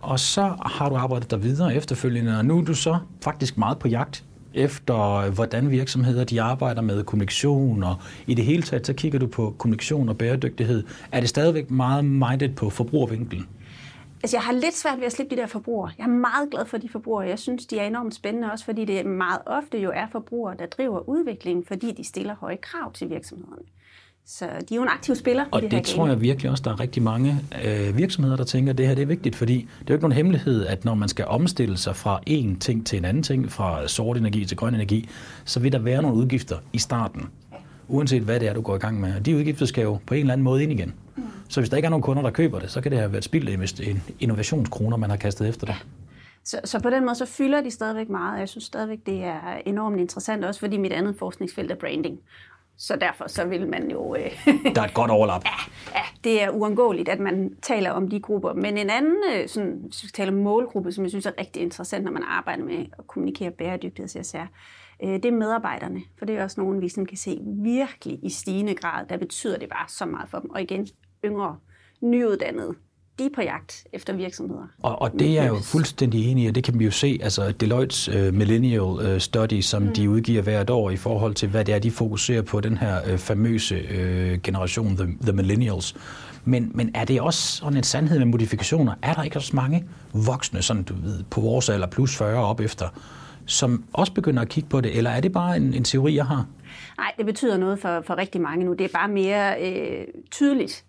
Og 0.02 0.20
så 0.20 0.56
har 0.66 0.88
du 0.88 0.96
arbejdet 0.96 1.30
der 1.30 1.36
videre 1.36 1.74
efterfølgende, 1.74 2.38
og 2.38 2.44
nu 2.44 2.58
er 2.58 2.64
du 2.64 2.74
så 2.74 2.98
faktisk 3.24 3.58
meget 3.58 3.78
på 3.78 3.88
jagt 3.88 4.24
efter, 4.54 5.30
hvordan 5.30 5.70
virksomheder 5.70 6.24
de 6.24 6.42
arbejder 6.42 6.82
med 6.82 7.04
kommunikation, 7.04 7.82
og 7.82 7.96
i 8.26 8.34
det 8.34 8.44
hele 8.44 8.62
taget, 8.62 8.86
så 8.86 8.92
kigger 8.92 9.18
du 9.18 9.26
på 9.26 9.54
kommunikation 9.58 10.08
og 10.08 10.18
bæredygtighed. 10.18 10.84
Er 11.12 11.20
det 11.20 11.28
stadigvæk 11.28 11.70
meget 11.70 12.04
minded 12.04 12.54
på 12.54 12.70
forbrugervinkelen? 12.70 13.48
Altså, 14.22 14.36
jeg 14.36 14.44
har 14.44 14.52
lidt 14.52 14.76
svært 14.76 14.98
ved 14.98 15.06
at 15.06 15.12
slippe 15.12 15.36
de 15.36 15.40
der 15.40 15.46
forbrugere. 15.46 15.92
Jeg 15.98 16.04
er 16.04 16.08
meget 16.08 16.50
glad 16.50 16.66
for 16.66 16.78
de 16.78 16.88
forbrugere. 16.88 17.28
Jeg 17.28 17.38
synes, 17.38 17.66
de 17.66 17.78
er 17.78 17.86
enormt 17.86 18.14
spændende, 18.14 18.52
også 18.52 18.64
fordi 18.64 18.84
det 18.84 19.06
meget 19.06 19.40
ofte 19.46 19.78
jo 19.78 19.90
er 19.94 20.06
forbrugere, 20.12 20.56
der 20.58 20.66
driver 20.66 21.08
udviklingen, 21.08 21.64
fordi 21.64 21.92
de 21.92 22.04
stiller 22.04 22.34
høje 22.34 22.56
krav 22.56 22.92
til 22.92 23.10
virksomhederne. 23.10 23.62
Så 24.26 24.44
de 24.44 24.74
er 24.74 24.76
jo 24.76 24.82
en 24.82 24.88
aktiv 24.88 25.14
spiller. 25.14 25.44
Og 25.50 25.62
det, 25.62 25.70
det 25.70 25.84
tror 25.84 26.08
jeg 26.08 26.20
virkelig 26.20 26.50
også, 26.50 26.62
der 26.62 26.70
er 26.70 26.80
rigtig 26.80 27.02
mange 27.02 27.40
øh, 27.64 27.96
virksomheder, 27.96 28.36
der 28.36 28.44
tænker, 28.44 28.72
at 28.72 28.78
det 28.78 28.86
her 28.86 28.94
det 28.94 29.02
er 29.02 29.06
vigtigt, 29.06 29.36
fordi 29.36 29.54
det 29.54 29.80
er 29.80 29.84
jo 29.88 29.94
ikke 29.94 30.02
nogen 30.02 30.16
hemmelighed, 30.16 30.66
at 30.66 30.84
når 30.84 30.94
man 30.94 31.08
skal 31.08 31.24
omstille 31.24 31.76
sig 31.76 31.96
fra 31.96 32.20
en 32.26 32.58
ting 32.58 32.86
til 32.86 32.98
en 32.98 33.04
anden 33.04 33.22
ting, 33.22 33.52
fra 33.52 33.88
sort 33.88 34.16
energi 34.16 34.44
til 34.44 34.56
grøn 34.56 34.74
energi, 34.74 35.08
så 35.44 35.60
vil 35.60 35.72
der 35.72 35.78
være 35.78 36.02
nogle 36.02 36.16
udgifter 36.16 36.58
i 36.72 36.78
starten, 36.78 37.28
uanset 37.88 38.22
hvad 38.22 38.40
det 38.40 38.48
er, 38.48 38.54
du 38.54 38.60
går 38.60 38.74
i 38.74 38.78
gang 38.78 39.00
med. 39.00 39.14
Og 39.16 39.26
de 39.26 39.36
udgifter 39.36 39.66
skal 39.66 39.82
jo 39.82 39.98
på 40.06 40.14
en 40.14 40.20
eller 40.20 40.32
anden 40.32 40.44
måde 40.44 40.62
ind 40.62 40.72
igen. 40.72 40.94
Mm. 41.16 41.22
Så 41.48 41.60
hvis 41.60 41.70
der 41.70 41.76
ikke 41.76 41.86
er 41.86 41.90
nogen 41.90 42.02
kunder, 42.02 42.22
der 42.22 42.30
køber 42.30 42.58
det, 42.58 42.70
så 42.70 42.80
kan 42.80 42.92
det 42.92 42.98
have 42.98 43.12
været 43.12 43.24
spildt 43.24 43.80
en 43.80 44.02
innovationskroner, 44.20 44.96
man 44.96 45.10
har 45.10 45.16
kastet 45.16 45.48
efter 45.48 45.66
det. 45.66 45.76
Så, 46.44 46.60
så 46.64 46.80
på 46.80 46.90
den 46.90 47.04
måde, 47.04 47.14
så 47.14 47.26
fylder 47.26 47.62
de 47.62 47.70
stadigvæk 47.70 48.08
meget. 48.08 48.40
Jeg 48.40 48.48
synes 48.48 48.64
stadigvæk, 48.64 48.98
det 49.06 49.24
er 49.24 49.60
enormt 49.66 50.00
interessant, 50.00 50.44
også 50.44 50.60
fordi 50.60 50.76
mit 50.76 50.92
andet 50.92 51.16
forskningsfelt 51.18 51.70
er 51.70 51.76
branding. 51.76 52.18
Så 52.82 52.96
derfor 52.96 53.26
så 53.26 53.44
vil 53.44 53.68
man 53.68 53.90
jo... 53.90 54.14
Øh, 54.14 54.30
der 54.74 54.80
er 54.80 54.86
et 54.86 54.94
godt 54.94 55.10
overlap. 55.10 55.44
Ja, 55.94 55.98
ja, 55.98 56.02
det 56.24 56.42
er 56.42 56.50
uundgåeligt, 56.50 57.08
at 57.08 57.20
man 57.20 57.56
taler 57.62 57.90
om 57.90 58.08
de 58.08 58.20
grupper. 58.20 58.52
Men 58.52 58.78
en 58.78 58.90
anden 58.90 59.16
øh, 59.34 59.48
sådan, 59.48 59.80
hvis 59.84 60.04
vi 60.04 60.08
taler 60.08 60.32
målgruppe, 60.32 60.92
som 60.92 61.04
jeg 61.04 61.10
synes 61.10 61.26
er 61.26 61.32
rigtig 61.38 61.62
interessant, 61.62 62.04
når 62.04 62.12
man 62.12 62.22
arbejder 62.22 62.64
med 62.64 62.86
at 62.98 63.06
kommunikere 63.06 63.50
bæredygtighed, 63.50 64.08
så 64.08 64.18
jeg 64.18 64.26
siger, 64.26 64.46
øh, 65.02 65.08
det 65.08 65.24
er 65.24 65.32
medarbejderne. 65.32 66.02
For 66.18 66.24
det 66.24 66.36
er 66.36 66.44
også 66.44 66.60
nogen, 66.60 66.80
vi 66.80 66.88
sådan 66.88 67.06
kan 67.06 67.16
se 67.16 67.38
virkelig 67.62 68.18
i 68.22 68.30
stigende 68.30 68.74
grad. 68.74 69.06
Der 69.06 69.16
betyder 69.16 69.58
det 69.58 69.68
bare 69.68 69.88
så 69.88 70.06
meget 70.06 70.28
for 70.28 70.38
dem. 70.38 70.50
Og 70.50 70.62
igen, 70.62 70.88
yngre, 71.24 71.58
nyuddannede 72.00 72.74
de 73.18 73.24
er 73.24 73.28
på 73.34 73.42
jagt 73.42 73.86
efter 73.92 74.12
virksomheder. 74.12 74.62
Og, 74.82 75.02
og 75.02 75.12
det 75.12 75.28
er 75.28 75.42
jeg 75.42 75.48
jo 75.48 75.58
fuldstændig 75.58 76.30
enig 76.30 76.44
i, 76.44 76.46
og 76.48 76.54
det 76.54 76.64
kan 76.64 76.78
vi 76.78 76.84
jo 76.84 76.90
se, 76.90 77.18
altså 77.22 77.52
Deloitte's 77.62 78.16
uh, 78.18 78.34
Millennial 78.34 78.82
uh, 78.82 79.18
Study, 79.18 79.60
som 79.60 79.82
mm. 79.82 79.92
de 79.92 80.10
udgiver 80.10 80.42
hvert 80.42 80.70
år 80.70 80.90
i 80.90 80.96
forhold 80.96 81.34
til, 81.34 81.48
hvad 81.48 81.64
det 81.64 81.74
er, 81.74 81.78
de 81.78 81.90
fokuserer 81.90 82.42
på, 82.42 82.60
den 82.60 82.76
her 82.76 83.12
uh, 83.12 83.18
famøse 83.18 83.76
uh, 83.76 84.40
generation, 84.42 84.96
the, 84.96 85.06
the 85.22 85.32
Millennials. 85.32 85.96
Men, 86.44 86.70
men 86.74 86.90
er 86.94 87.04
det 87.04 87.20
også 87.20 87.56
sådan 87.56 87.76
en 87.76 87.82
sandhed 87.82 88.18
med 88.18 88.26
modifikationer? 88.26 88.94
Er 89.02 89.14
der 89.14 89.22
ikke 89.22 89.36
også 89.36 89.56
mange 89.56 89.84
voksne, 90.12 90.62
sådan 90.62 90.82
du 90.82 90.94
ved, 90.94 91.24
på 91.30 91.40
vores 91.40 91.68
alder 91.68 91.86
plus 91.86 92.16
40 92.16 92.44
op 92.44 92.60
efter, 92.60 92.88
som 93.46 93.84
også 93.92 94.12
begynder 94.12 94.42
at 94.42 94.48
kigge 94.48 94.68
på 94.68 94.80
det, 94.80 94.96
eller 94.96 95.10
er 95.10 95.20
det 95.20 95.32
bare 95.32 95.56
en, 95.56 95.74
en 95.74 95.84
teori, 95.84 96.14
jeg 96.14 96.26
har? 96.26 96.46
Nej, 96.98 97.12
det 97.16 97.26
betyder 97.26 97.56
noget 97.56 97.78
for, 97.78 98.02
for 98.06 98.18
rigtig 98.18 98.40
mange 98.40 98.64
nu. 98.64 98.72
Det 98.72 98.84
er 98.84 98.98
bare 98.98 99.08
mere 99.08 99.62
øh, 99.62 100.04
tydeligt 100.30 100.84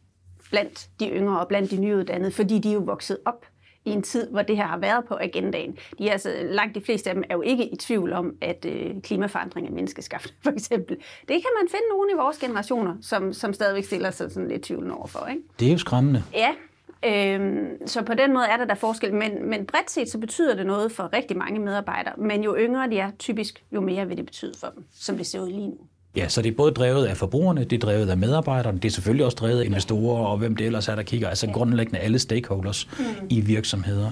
blandt 0.54 0.90
de 1.00 1.10
yngre 1.10 1.40
og 1.40 1.48
blandt 1.48 1.72
de 1.72 1.78
nyuddannede, 1.78 2.32
fordi 2.32 2.60
de 2.60 2.70
er 2.70 2.74
jo 2.74 2.80
vokset 2.80 3.18
op 3.26 3.46
i 3.86 3.90
en 3.90 4.02
tid, 4.02 4.30
hvor 4.30 4.42
det 4.42 4.58
her 4.58 4.68
har 4.68 4.78
været 4.78 5.06
på 5.08 5.18
agendaen. 5.22 5.78
De 5.98 6.08
er 6.08 6.12
altså, 6.12 6.30
langt 6.44 6.76
de 6.76 6.82
fleste 6.82 7.10
af 7.10 7.16
dem 7.16 7.24
er 7.30 7.36
jo 7.36 7.42
ikke 7.42 7.70
i 7.70 7.76
tvivl 7.76 8.14
om, 8.14 8.36
at 8.42 8.66
øh, 8.66 9.02
klimaforandring 9.02 9.68
er 9.68 9.72
menneskeskabt, 9.72 10.34
for 10.44 10.52
eksempel. 10.52 10.96
Det 11.22 11.28
kan 11.28 11.52
man 11.62 11.68
finde 11.72 11.88
nogen 11.90 12.10
i 12.10 12.14
vores 12.18 12.38
generationer, 12.38 12.96
som, 13.02 13.34
som 13.34 13.54
stadigvæk 13.54 13.84
stiller 13.84 14.12
sig 14.12 14.32
sådan 14.32 14.50
lidt 14.50 14.62
tvivl 14.62 14.92
overfor. 14.92 15.26
Ikke? 15.28 15.42
Det 15.60 15.68
er 15.68 15.72
jo 15.72 15.78
skræmmende. 15.78 16.24
Ja, 16.34 16.50
Øhm, 17.06 17.88
så 17.88 18.04
på 18.04 18.14
den 18.14 18.34
måde 18.34 18.46
er 18.46 18.58
der 18.58 18.66
der 18.66 18.76
forskel, 18.76 19.14
men, 19.14 19.50
men 19.50 19.66
bredt 19.66 19.92
set 19.92 20.10
så 20.10 20.20
betyder 20.20 20.56
det 20.56 20.66
noget 20.66 20.92
for 20.92 21.14
rigtig 21.14 21.38
mange 21.38 21.60
medarbejdere, 21.60 22.14
men 22.18 22.44
jo 22.44 22.56
yngre 22.60 22.90
de 22.90 23.00
er, 23.00 23.12
typisk 23.20 23.64
jo 23.72 23.82
mere 23.82 24.08
vil 24.08 24.18
det 24.18 24.26
betyde 24.26 24.54
for 24.60 24.68
dem, 24.68 24.86
som 24.94 25.18
det 25.18 25.28
ser 25.28 25.42
ud 25.42 25.50
lige 25.50 25.68
nu. 25.68 25.78
Ja, 26.16 26.28
så 26.28 26.42
det 26.42 26.52
er 26.52 26.56
både 26.56 26.72
drevet 26.72 27.06
af 27.06 27.18
forbrugerne, 27.18 27.64
det 27.64 27.74
er 27.74 27.80
drevet 27.80 28.10
af 28.10 28.18
medarbejderne, 28.18 28.78
det 28.78 28.86
er 28.86 28.92
selvfølgelig 28.92 29.26
også 29.26 29.36
drevet 29.36 29.62
af 29.62 29.66
investorer 29.66 30.26
og 30.26 30.38
hvem 30.38 30.56
det 30.56 30.66
ellers 30.66 30.88
er, 30.88 30.96
der 30.96 31.04
kigger. 31.04 31.30
Altså 31.30 31.50
grundlæggende 31.54 32.00
alle 32.00 32.20
stakeholders 32.20 32.90
mm. 33.00 33.28
i 33.30 33.42
virksomheder. 33.42 34.12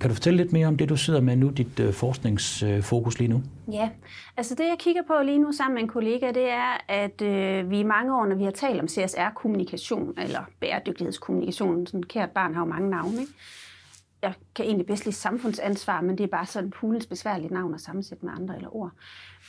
Kan 0.00 0.10
du 0.10 0.14
fortælle 0.14 0.36
lidt 0.36 0.52
mere 0.52 0.66
om 0.66 0.76
det, 0.76 0.88
du 0.88 0.96
sidder 0.96 1.20
med 1.20 1.36
nu, 1.36 1.48
dit 1.48 1.80
øh, 1.80 1.92
forskningsfokus 1.92 3.18
lige 3.18 3.28
nu? 3.28 3.42
Ja, 3.72 3.88
altså 4.36 4.54
det 4.54 4.64
jeg 4.64 4.76
kigger 4.78 5.02
på 5.06 5.12
lige 5.24 5.38
nu 5.38 5.52
sammen 5.52 5.74
med 5.74 5.82
en 5.82 5.88
kollega, 5.88 6.26
det 6.26 6.50
er, 6.50 6.84
at 6.88 7.22
øh, 7.22 7.70
vi 7.70 7.78
i 7.78 7.82
mange 7.82 8.16
år, 8.16 8.26
når 8.26 8.36
vi 8.36 8.44
har 8.44 8.50
talt 8.50 8.80
om 8.80 8.88
CSR-kommunikation, 8.88 10.14
eller 10.18 10.40
bæredygtighedskommunikation, 10.60 11.86
sådan 11.86 12.02
kært 12.02 12.30
barn 12.30 12.54
har 12.54 12.60
jo 12.60 12.66
mange 12.66 12.90
navne, 12.90 13.20
ikke? 13.20 13.32
Jeg 14.22 14.34
kan 14.54 14.64
egentlig 14.64 14.86
bedst 14.86 15.04
lide 15.04 15.16
samfundsansvar, 15.16 16.00
men 16.00 16.18
det 16.18 16.24
er 16.24 16.28
bare 16.28 16.46
sådan 16.46 16.70
pulens 16.70 17.06
besværligt 17.06 17.52
navn 17.52 17.74
at 17.74 17.80
sammensætte 17.80 18.24
med 18.24 18.32
andre 18.36 18.56
eller 18.56 18.76
ord. 18.76 18.90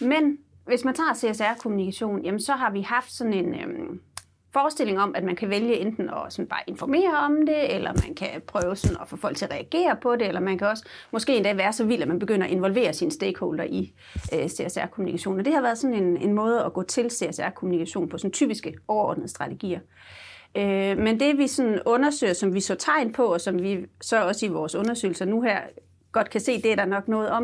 Men 0.01 0.37
hvis 0.65 0.85
man 0.85 0.95
tager 0.95 1.13
CSR-kommunikation, 1.13 2.23
jamen 2.23 2.39
så 2.39 2.53
har 2.53 2.71
vi 2.71 2.81
haft 2.81 3.11
sådan 3.11 3.33
en 3.33 3.53
øhm, 3.53 4.01
forestilling 4.53 4.99
om, 4.99 5.15
at 5.15 5.23
man 5.23 5.35
kan 5.35 5.49
vælge 5.49 5.77
enten 5.77 6.09
at 6.09 6.33
sådan 6.33 6.47
bare 6.47 6.59
informere 6.67 7.17
om 7.17 7.45
det, 7.45 7.75
eller 7.75 7.93
man 8.05 8.15
kan 8.15 8.41
prøve 8.47 8.75
sådan 8.75 8.97
at 9.01 9.07
få 9.07 9.15
folk 9.15 9.37
til 9.37 9.45
at 9.45 9.51
reagere 9.51 9.95
på 10.01 10.15
det, 10.15 10.27
eller 10.27 10.41
man 10.41 10.57
kan 10.57 10.67
også 10.67 10.85
måske 11.11 11.35
endda 11.35 11.53
være 11.53 11.73
så 11.73 11.85
vild, 11.85 12.01
at 12.01 12.07
man 12.07 12.19
begynder 12.19 12.45
at 12.45 12.51
involvere 12.51 12.93
sine 12.93 13.11
stakeholder 13.11 13.63
i 13.63 13.93
øh, 14.33 14.49
CSR-kommunikation. 14.49 15.39
Og 15.39 15.45
det 15.45 15.53
har 15.53 15.61
været 15.61 15.77
sådan 15.77 16.03
en, 16.03 16.17
en 16.17 16.33
måde 16.33 16.63
at 16.63 16.73
gå 16.73 16.83
til 16.83 17.09
CSR-kommunikation 17.09 18.09
på 18.09 18.17
sådan 18.17 18.31
typiske 18.31 18.73
overordnede 18.87 19.27
strategier. 19.27 19.79
Øh, 20.55 20.97
men 20.97 21.19
det 21.19 21.37
vi 21.37 21.47
sådan 21.47 21.79
undersøger, 21.85 22.33
som 22.33 22.53
vi 22.53 22.59
så 22.59 22.75
tegn 22.75 23.13
på, 23.13 23.25
og 23.25 23.41
som 23.41 23.61
vi 23.61 23.85
så 24.01 24.23
også 24.23 24.45
i 24.45 24.49
vores 24.49 24.75
undersøgelser 24.75 25.25
nu 25.25 25.41
her 25.41 25.59
godt 26.11 26.29
kan 26.29 26.41
se, 26.41 26.61
det 26.61 26.71
er 26.71 26.75
der 26.75 26.85
nok 26.85 27.07
noget 27.07 27.29
om, 27.29 27.43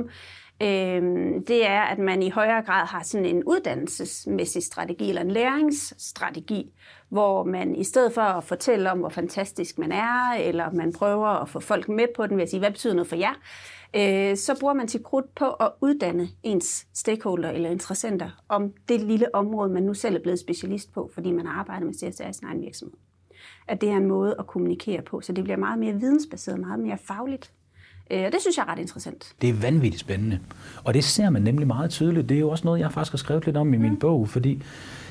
øh, 0.61 1.01
det 1.47 1.67
er, 1.67 1.81
at 1.81 1.99
man 1.99 2.23
i 2.23 2.29
højere 2.29 2.61
grad 2.61 2.85
har 2.87 3.03
sådan 3.03 3.25
en 3.25 3.43
uddannelsesmæssig 3.43 4.63
strategi, 4.63 5.09
eller 5.09 5.21
en 5.21 5.31
læringsstrategi, 5.31 6.73
hvor 7.09 7.43
man 7.43 7.75
i 7.75 7.83
stedet 7.83 8.13
for 8.13 8.21
at 8.21 8.43
fortælle 8.43 8.91
om, 8.91 8.99
hvor 8.99 9.09
fantastisk 9.09 9.77
man 9.77 9.91
er, 9.91 10.33
eller 10.39 10.71
man 10.71 10.93
prøver 10.93 11.27
at 11.27 11.49
få 11.49 11.59
folk 11.59 11.89
med 11.89 12.07
på 12.15 12.27
den 12.27 12.37
ved 12.37 12.43
at 12.43 12.49
sige, 12.49 12.59
hvad 12.59 12.71
betyder 12.71 12.93
noget 12.93 13.09
for 13.09 13.15
jer, 13.15 13.33
øh, 13.95 14.37
så 14.37 14.57
bruger 14.59 14.73
man 14.73 14.87
sit 14.87 15.03
krudt 15.03 15.35
på 15.35 15.49
at 15.49 15.71
uddanne 15.81 16.29
ens 16.43 16.87
stakeholder 16.93 17.49
eller 17.49 17.69
interessenter 17.69 18.29
om 18.49 18.73
det 18.89 19.01
lille 19.01 19.35
område, 19.35 19.73
man 19.73 19.83
nu 19.83 19.93
selv 19.93 20.15
er 20.15 20.19
blevet 20.19 20.39
specialist 20.39 20.93
på, 20.93 21.11
fordi 21.13 21.31
man 21.31 21.47
arbejder 21.47 21.85
med 21.85 21.93
CSR 21.93 22.29
i 22.29 22.33
sin 22.33 22.47
egen 22.47 22.61
virksomhed. 22.61 22.97
At 23.67 23.81
det 23.81 23.89
er 23.89 23.97
en 23.97 24.07
måde 24.07 24.35
at 24.39 24.47
kommunikere 24.47 25.01
på, 25.01 25.21
så 25.21 25.33
det 25.33 25.43
bliver 25.43 25.57
meget 25.57 25.79
mere 25.79 25.93
vidensbaseret, 25.93 26.59
meget 26.59 26.79
mere 26.79 26.97
fagligt. 27.03 27.51
Øh, 28.11 28.25
og 28.25 28.31
det 28.31 28.41
synes 28.41 28.57
jeg 28.57 28.63
er 28.63 28.71
ret 28.71 28.79
interessant. 28.79 29.35
Det 29.41 29.49
er 29.49 29.53
vanvittigt 29.53 29.99
spændende. 29.99 30.39
Og 30.83 30.93
det 30.93 31.03
ser 31.03 31.29
man 31.29 31.41
nemlig 31.41 31.67
meget 31.67 31.89
tydeligt. 31.89 32.29
Det 32.29 32.35
er 32.35 32.39
jo 32.39 32.49
også 32.49 32.65
noget, 32.65 32.79
jeg 32.79 32.91
faktisk 32.91 33.13
har 33.13 33.17
skrevet 33.17 33.45
lidt 33.45 33.57
om 33.57 33.73
i 33.73 33.77
min 33.77 33.91
mm. 33.91 33.99
bog, 33.99 34.29
fordi 34.29 34.61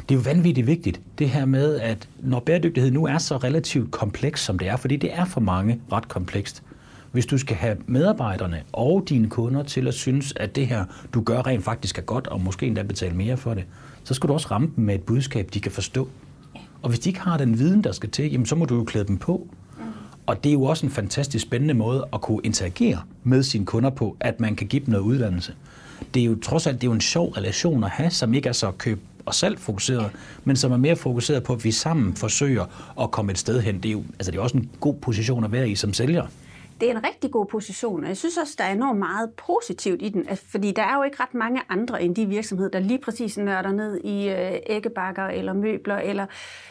det 0.09 0.14
er 0.14 0.19
jo 0.19 0.23
vanvittigt 0.25 0.67
vigtigt, 0.67 1.00
det 1.19 1.29
her 1.29 1.45
med, 1.45 1.81
at 1.81 2.09
når 2.19 2.41
bæredygtighed 2.41 2.91
nu 2.91 3.07
er 3.07 3.19
så 3.19 3.37
relativt 3.37 3.91
kompleks, 3.91 4.41
som 4.45 4.59
det 4.59 4.69
er, 4.69 4.76
fordi 4.76 4.97
det 4.97 5.14
er 5.14 5.25
for 5.25 5.41
mange 5.41 5.81
ret 5.93 6.09
komplekst, 6.09 6.62
hvis 7.14 7.26
du 7.26 7.38
skal 7.38 7.56
have 7.56 7.76
medarbejderne 7.87 8.62
og 8.73 9.04
dine 9.09 9.28
kunder 9.28 9.62
til 9.62 9.88
at 9.88 9.94
synes, 9.94 10.33
at 10.37 10.56
det 10.56 10.66
her, 10.66 10.85
du 11.14 11.21
gør 11.21 11.47
rent 11.47 11.64
faktisk 11.64 11.99
er 11.99 12.02
godt, 12.02 12.26
og 12.26 12.40
måske 12.40 12.66
endda 12.66 12.83
betale 12.83 13.14
mere 13.16 13.37
for 13.37 13.54
det, 13.54 13.64
så 14.04 14.14
skal 14.14 14.28
du 14.28 14.33
også 14.33 14.49
ramme 14.50 14.71
dem 14.76 14.85
med 14.85 14.94
et 14.94 15.02
budskab, 15.02 15.49
de 15.54 15.61
kan 15.61 15.73
forstå. 15.73 16.09
Og 16.83 16.88
hvis 16.88 16.99
de 16.99 17.09
ikke 17.09 17.21
har 17.21 17.37
den 17.37 17.59
viden, 17.59 17.85
der 17.85 17.92
skal 17.92 18.11
til, 18.11 18.33
jamen, 18.33 18.47
så 18.47 18.56
må 18.56 18.64
du 18.64 18.76
jo 18.76 18.85
klæde 18.85 19.04
dem 19.04 19.16
på. 19.16 19.49
Og 20.26 20.44
det 20.44 20.50
er 20.50 20.52
jo 20.52 20.62
også 20.62 20.87
en 20.87 20.92
fantastisk 20.92 21.42
spændende 21.42 21.75
måde 21.75 22.06
at 22.12 22.21
kunne 22.21 22.40
interagere 22.44 23.02
med 23.23 23.42
sine 23.42 23.66
kunder 23.66 23.90
på, 23.90 24.16
at 24.21 24.40
man 24.40 24.56
kan 24.56 24.66
give 24.66 24.85
dem 24.85 24.92
noget 24.92 25.04
uddannelse. 25.04 25.54
Det 26.14 26.21
er 26.21 26.26
jo 26.26 26.37
trods 26.42 26.66
alt 26.66 26.80
det 26.80 26.87
er 26.87 26.90
jo 26.90 26.94
en 26.94 27.00
sjov 27.00 27.28
relation 27.28 27.85
at 27.85 27.90
have, 27.90 28.11
som 28.11 28.35
ikke 28.35 28.49
er 28.49 28.52
så 28.52 28.71
køb 28.71 29.00
og 29.26 29.35
salg 29.35 29.59
fokuseret, 29.59 30.11
men 30.44 30.56
som 30.56 30.73
er 30.73 30.76
mere 30.76 30.97
fokuseret 30.97 31.42
på, 31.42 31.52
at 31.52 31.64
vi 31.64 31.71
sammen 31.71 32.14
forsøger 32.14 32.64
at 33.00 33.11
komme 33.11 33.33
et 33.33 33.38
sted 33.38 33.61
hen. 33.61 33.78
Det 33.78 33.88
er 33.88 33.92
jo 33.92 34.02
altså 34.18 34.30
det 34.30 34.38
er 34.38 34.42
også 34.42 34.56
en 34.56 34.71
god 34.80 34.94
position 34.94 35.44
at 35.44 35.52
være 35.52 35.68
i 35.68 35.75
som 35.75 35.92
sælger 35.92 36.26
det 36.81 36.90
er 36.90 36.97
en 36.97 37.04
rigtig 37.04 37.31
god 37.31 37.47
position, 37.47 38.02
og 38.02 38.09
jeg 38.09 38.16
synes 38.16 38.37
også, 38.37 38.54
der 38.59 38.64
er 38.64 38.73
enormt 38.73 38.99
meget 38.99 39.31
positivt 39.47 40.02
i 40.02 40.09
den, 40.09 40.26
fordi 40.50 40.73
der 40.73 40.83
er 40.83 40.97
jo 40.97 41.02
ikke 41.02 41.16
ret 41.21 41.35
mange 41.35 41.61
andre 41.69 42.02
end 42.02 42.14
de 42.14 42.26
virksomheder, 42.26 42.71
der 42.71 42.78
lige 42.78 42.99
præcis 42.99 43.38
nørder 43.38 43.73
ned 43.73 44.00
i 44.04 44.28
øh, 44.28 44.52
æggebakker 44.66 45.25
eller 45.26 45.52
møbler 45.52 45.97
eller 45.97 46.26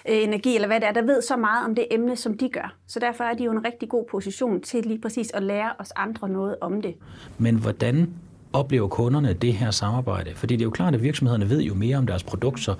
øh, 0.10 0.24
energi 0.24 0.55
eller 0.55 0.67
hvad 0.67 0.79
det 0.79 0.88
er, 0.88 0.91
der 0.91 1.01
ved 1.01 1.22
så 1.22 1.36
meget 1.36 1.65
om 1.65 1.75
det 1.75 1.88
emne, 1.91 2.15
som 2.15 2.38
de 2.38 2.50
gør. 2.50 2.75
Så 2.88 3.00
derfor 3.00 3.24
er 3.24 3.33
de 3.33 3.43
jo 3.43 3.51
en 3.51 3.65
rigtig 3.65 3.89
god 3.89 4.05
position 4.12 4.62
til 4.62 4.86
lige 4.86 5.01
præcis 5.01 5.31
at 5.33 5.43
lære 5.43 5.72
os 5.79 5.91
andre 5.95 6.29
noget 6.29 6.55
om 6.62 6.81
det. 6.81 6.95
Men 7.38 7.55
hvordan 7.55 8.13
oplever 8.53 8.88
kunderne 8.88 9.33
det 9.33 9.53
her 9.53 9.72
samarbejde? 9.72 10.31
Fordi 10.36 10.55
det 10.55 10.62
er 10.62 10.65
jo 10.65 10.72
klart, 10.72 10.93
at 10.93 11.03
virksomhederne 11.03 11.50
ved 11.50 11.62
jo 11.62 11.74
mere 11.74 11.98
om 11.98 12.07
deres 12.07 12.24
produkter. 12.24 12.75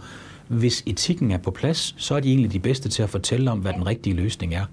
Hvis 0.48 0.84
etikken 0.86 1.32
er 1.32 1.38
på 1.38 1.52
plads, 1.52 1.96
så 1.98 2.16
er 2.16 2.20
de 2.20 2.30
egentlig 2.30 2.54
de 2.54 2.60
bedste 2.60 2.90
til 2.90 3.04
at 3.04 3.10
fortælle 3.10 3.52
om, 3.52 3.60
hvad 3.60 3.74
den 3.74 3.88
rigtige 3.88 4.16
løsning 4.16 4.54
er. 4.54 4.66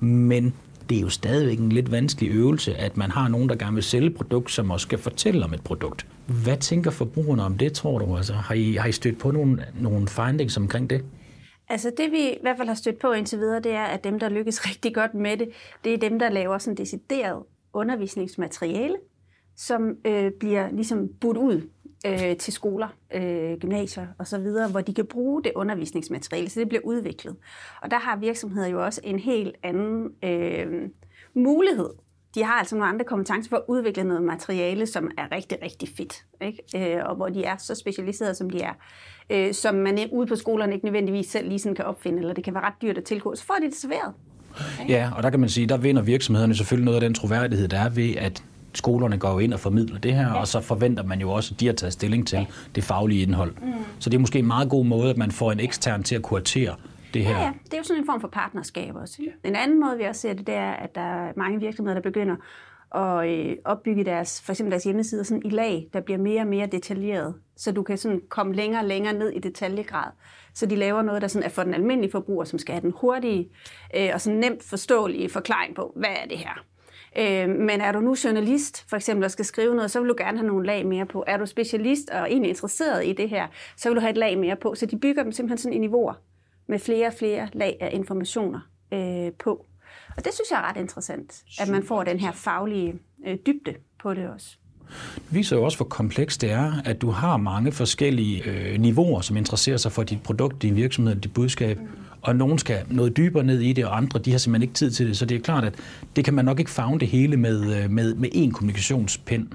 Men 0.00 0.54
det 0.90 0.96
er 0.96 1.00
jo 1.00 1.08
stadigvæk 1.08 1.58
en 1.58 1.72
lidt 1.72 1.90
vanskelig 1.90 2.30
øvelse, 2.30 2.74
at 2.74 2.96
man 2.96 3.10
har 3.10 3.28
nogen, 3.28 3.48
der 3.48 3.56
gerne 3.56 3.74
vil 3.74 3.82
sælge 3.82 4.06
et 4.06 4.16
produkt, 4.16 4.50
som 4.50 4.70
også 4.70 4.84
skal 4.84 4.98
fortælle 4.98 5.44
om 5.44 5.54
et 5.54 5.64
produkt. 5.64 6.06
Hvad 6.44 6.56
tænker 6.56 6.90
forbrugerne 6.90 7.42
om 7.42 7.58
det, 7.58 7.72
tror 7.72 7.98
du? 7.98 8.16
Altså, 8.16 8.32
har, 8.32 8.54
I, 8.54 8.72
har 8.72 8.88
I 8.88 8.92
stødt 8.92 9.18
på 9.18 9.30
nogle, 9.30 9.66
nogle 9.80 10.08
findings 10.08 10.56
omkring 10.56 10.90
det? 10.90 11.04
Altså 11.68 11.92
det 11.96 12.12
vi 12.12 12.18
i 12.18 12.38
hvert 12.42 12.56
fald 12.56 12.68
har 12.68 12.74
stødt 12.74 12.98
på 12.98 13.12
indtil 13.12 13.38
videre, 13.38 13.60
det 13.60 13.72
er, 13.72 13.84
at 13.84 14.04
dem, 14.04 14.18
der 14.18 14.28
lykkes 14.28 14.66
rigtig 14.68 14.94
godt 14.94 15.14
med 15.14 15.36
det, 15.36 15.48
det 15.84 15.94
er 15.94 15.98
dem, 15.98 16.18
der 16.18 16.28
laver 16.28 16.58
sådan 16.58 16.76
decideret 16.76 17.42
undervisningsmateriale, 17.72 18.96
som 19.56 19.82
øh, 20.06 20.30
bliver 20.40 20.70
ligesom 20.72 21.08
budt 21.20 21.36
ud 21.36 21.68
øh, 22.06 22.36
til 22.36 22.52
skoler, 22.52 22.88
øh, 23.14 23.58
gymnasier 23.58 24.06
osv., 24.18 24.70
hvor 24.70 24.80
de 24.80 24.94
kan 24.94 25.06
bruge 25.06 25.42
det 25.42 25.52
undervisningsmateriale, 25.54 26.50
så 26.50 26.60
det 26.60 26.68
bliver 26.68 26.82
udviklet. 26.84 27.36
Og 27.82 27.90
der 27.90 27.98
har 27.98 28.16
virksomheder 28.16 28.68
jo 28.68 28.84
også 28.84 29.00
en 29.04 29.18
helt 29.18 29.54
anden 29.62 30.10
øh, 30.24 30.88
mulighed. 31.34 31.90
De 32.34 32.44
har 32.44 32.52
altså 32.52 32.76
nogle 32.76 32.88
andre 32.88 33.04
kompetencer 33.04 33.48
for 33.48 33.56
at 33.56 33.62
udvikle 33.68 34.04
noget 34.04 34.22
materiale, 34.22 34.86
som 34.86 35.10
er 35.18 35.32
rigtig, 35.32 35.58
rigtig 35.62 35.88
fedt, 35.96 36.24
ikke? 36.40 36.96
Øh, 36.96 37.04
og 37.04 37.16
hvor 37.16 37.28
de 37.28 37.44
er 37.44 37.56
så 37.56 37.74
specialiserede, 37.74 38.34
som 38.34 38.50
de 38.50 38.60
er, 38.60 38.72
øh, 39.30 39.54
som 39.54 39.74
man 39.74 40.08
ude 40.12 40.26
på 40.26 40.36
skolerne 40.36 40.72
ikke 40.72 40.84
nødvendigvis 40.84 41.26
selv 41.26 41.48
lige 41.48 41.58
sådan 41.58 41.76
kan 41.76 41.84
opfinde, 41.84 42.18
eller 42.18 42.34
det 42.34 42.44
kan 42.44 42.54
være 42.54 42.62
ret 42.64 42.82
dyrt 42.82 42.98
at 42.98 43.04
tilgå, 43.04 43.34
så 43.34 43.44
får 43.44 43.54
de 43.60 43.66
det 43.66 43.74
serveret. 43.74 44.14
Okay. 44.80 44.88
Ja, 44.88 45.10
og 45.16 45.22
der 45.22 45.30
kan 45.30 45.40
man 45.40 45.48
sige, 45.48 45.66
der 45.66 45.76
vinder 45.76 46.02
virksomhederne 46.02 46.54
selvfølgelig 46.54 46.84
noget 46.84 46.96
af 46.96 47.00
den 47.00 47.14
troværdighed, 47.14 47.68
der 47.68 47.78
er 47.78 47.88
ved, 47.88 48.16
at 48.16 48.44
skolerne 48.74 49.18
går 49.18 49.32
jo 49.32 49.38
ind 49.38 49.54
og 49.54 49.60
formidler 49.60 49.98
det 49.98 50.14
her, 50.14 50.28
ja. 50.28 50.40
og 50.40 50.48
så 50.48 50.60
forventer 50.60 51.02
man 51.02 51.20
jo 51.20 51.30
også, 51.30 51.54
at 51.54 51.60
de 51.60 51.66
har 51.66 51.72
taget 51.72 51.92
stilling 51.92 52.26
til 52.26 52.36
ja. 52.36 52.46
det 52.74 52.84
faglige 52.84 53.22
indhold. 53.22 53.54
Mm. 53.62 53.72
Så 53.98 54.10
det 54.10 54.16
er 54.16 54.20
måske 54.20 54.38
en 54.38 54.46
meget 54.46 54.70
god 54.70 54.84
måde, 54.84 55.10
at 55.10 55.16
man 55.16 55.30
får 55.30 55.52
en 55.52 55.60
ekstern 55.60 56.02
til 56.02 56.14
at 56.14 56.22
kuratere 56.22 56.74
det 57.14 57.24
her. 57.24 57.38
Ja, 57.38 57.42
ja, 57.42 57.52
det 57.64 57.72
er 57.72 57.78
jo 57.78 57.84
sådan 57.84 58.02
en 58.02 58.06
form 58.06 58.20
for 58.20 58.28
partnerskab 58.28 58.94
også. 58.94 59.22
Ja. 59.22 59.48
En 59.48 59.56
anden 59.56 59.80
måde, 59.80 59.96
vi 59.98 60.04
også 60.04 60.20
ser 60.20 60.32
det, 60.32 60.46
det 60.46 60.54
er, 60.54 60.70
at 60.70 60.94
der 60.94 61.00
er 61.00 61.32
mange 61.36 61.60
virksomheder, 61.60 61.94
der 61.94 62.02
begynder 62.02 62.36
at 62.94 63.28
øh, 63.28 63.56
opbygge 63.64 64.04
deres, 64.04 64.42
for 64.42 64.52
eksempel 64.52 64.70
deres 64.70 64.84
hjemmesider 64.84 65.22
sådan 65.22 65.42
i 65.44 65.50
lag, 65.50 65.88
der 65.92 66.00
bliver 66.00 66.18
mere 66.18 66.40
og 66.40 66.46
mere 66.46 66.66
detaljeret, 66.66 67.34
så 67.56 67.72
du 67.72 67.82
kan 67.82 67.98
sådan 67.98 68.20
komme 68.28 68.54
længere 68.54 68.82
og 68.82 68.88
længere 68.88 69.12
ned 69.12 69.30
i 69.30 69.38
detaljegrad. 69.38 70.10
Så 70.54 70.66
de 70.66 70.76
laver 70.76 71.02
noget, 71.02 71.22
der 71.22 71.28
sådan 71.28 71.46
er 71.46 71.50
for 71.50 71.62
den 71.62 71.74
almindelige 71.74 72.12
forbruger, 72.12 72.44
som 72.44 72.58
skal 72.58 72.72
have 72.72 72.82
den 72.82 72.92
hurtige 72.96 73.48
øh, 73.96 74.10
og 74.14 74.20
sådan 74.20 74.38
nemt 74.38 74.62
forståelige 74.62 75.28
forklaring 75.28 75.74
på, 75.74 75.92
hvad 75.96 76.10
er 76.22 76.28
det 76.28 76.38
her? 76.38 76.64
Øh, 77.18 77.48
men 77.48 77.80
er 77.80 77.92
du 77.92 78.00
nu 78.00 78.16
journalist, 78.24 78.84
for 78.88 78.96
eksempel, 78.96 79.24
og 79.24 79.30
skal 79.30 79.44
skrive 79.44 79.74
noget, 79.74 79.90
så 79.90 80.00
vil 80.00 80.08
du 80.08 80.14
gerne 80.18 80.38
have 80.38 80.46
nogle 80.46 80.66
lag 80.66 80.86
mere 80.86 81.06
på. 81.06 81.24
Er 81.26 81.36
du 81.36 81.46
specialist 81.46 82.10
og 82.10 82.30
egentlig 82.30 82.48
interesseret 82.48 83.06
i 83.06 83.12
det 83.12 83.28
her, 83.28 83.46
så 83.76 83.88
vil 83.88 83.96
du 83.96 84.00
have 84.00 84.10
et 84.10 84.16
lag 84.16 84.38
mere 84.38 84.56
på. 84.56 84.74
Så 84.74 84.86
de 84.86 84.98
bygger 84.98 85.22
dem 85.22 85.32
simpelthen 85.32 85.58
sådan 85.58 85.72
i 85.72 85.78
niveauer 85.78 86.14
med 86.66 86.78
flere 86.78 87.06
og 87.06 87.12
flere 87.18 87.48
lag 87.52 87.76
af 87.80 87.90
informationer 87.92 88.60
øh, 88.92 89.32
på. 89.32 89.66
Og 90.16 90.24
det 90.24 90.34
synes 90.34 90.50
jeg 90.50 90.58
er 90.58 90.68
ret 90.68 90.76
interessant, 90.76 91.42
at 91.60 91.68
man 91.68 91.82
får 91.82 92.04
den 92.04 92.20
her 92.20 92.32
faglige 92.32 92.94
øh, 93.26 93.36
dybde 93.46 93.74
på 94.02 94.14
det 94.14 94.28
også. 94.28 94.56
Det 95.14 95.34
viser 95.34 95.56
jo 95.56 95.64
også, 95.64 95.78
hvor 95.78 95.86
komplekst 95.86 96.40
det 96.40 96.50
er, 96.50 96.72
at 96.84 97.00
du 97.00 97.10
har 97.10 97.36
mange 97.36 97.72
forskellige 97.72 98.50
øh, 98.50 98.80
niveauer, 98.80 99.20
som 99.20 99.36
interesserer 99.36 99.76
sig 99.76 99.92
for 99.92 100.02
dit 100.02 100.22
produkt, 100.22 100.62
din 100.62 100.76
virksomhed, 100.76 101.16
dit 101.16 101.34
budskab. 101.34 101.78
Mm 101.80 101.88
og 102.22 102.36
nogen 102.36 102.58
skal 102.58 102.84
noget 102.90 103.16
dybere 103.16 103.44
ned 103.44 103.60
i 103.60 103.72
det, 103.72 103.86
og 103.86 103.96
andre 103.96 104.18
de 104.18 104.30
har 104.30 104.38
simpelthen 104.38 104.62
ikke 104.62 104.74
tid 104.74 104.90
til 104.90 105.08
det. 105.08 105.16
Så 105.16 105.26
det 105.26 105.36
er 105.36 105.40
klart, 105.40 105.64
at 105.64 105.74
det 106.16 106.24
kan 106.24 106.34
man 106.34 106.44
nok 106.44 106.58
ikke 106.58 106.70
fagne 106.70 107.00
det 107.00 107.08
hele 107.08 107.36
med, 107.36 107.82
øh, 107.82 107.90
med, 107.90 108.14
med 108.14 108.28
én 108.34 108.50
kommunikationspind. 108.50 109.48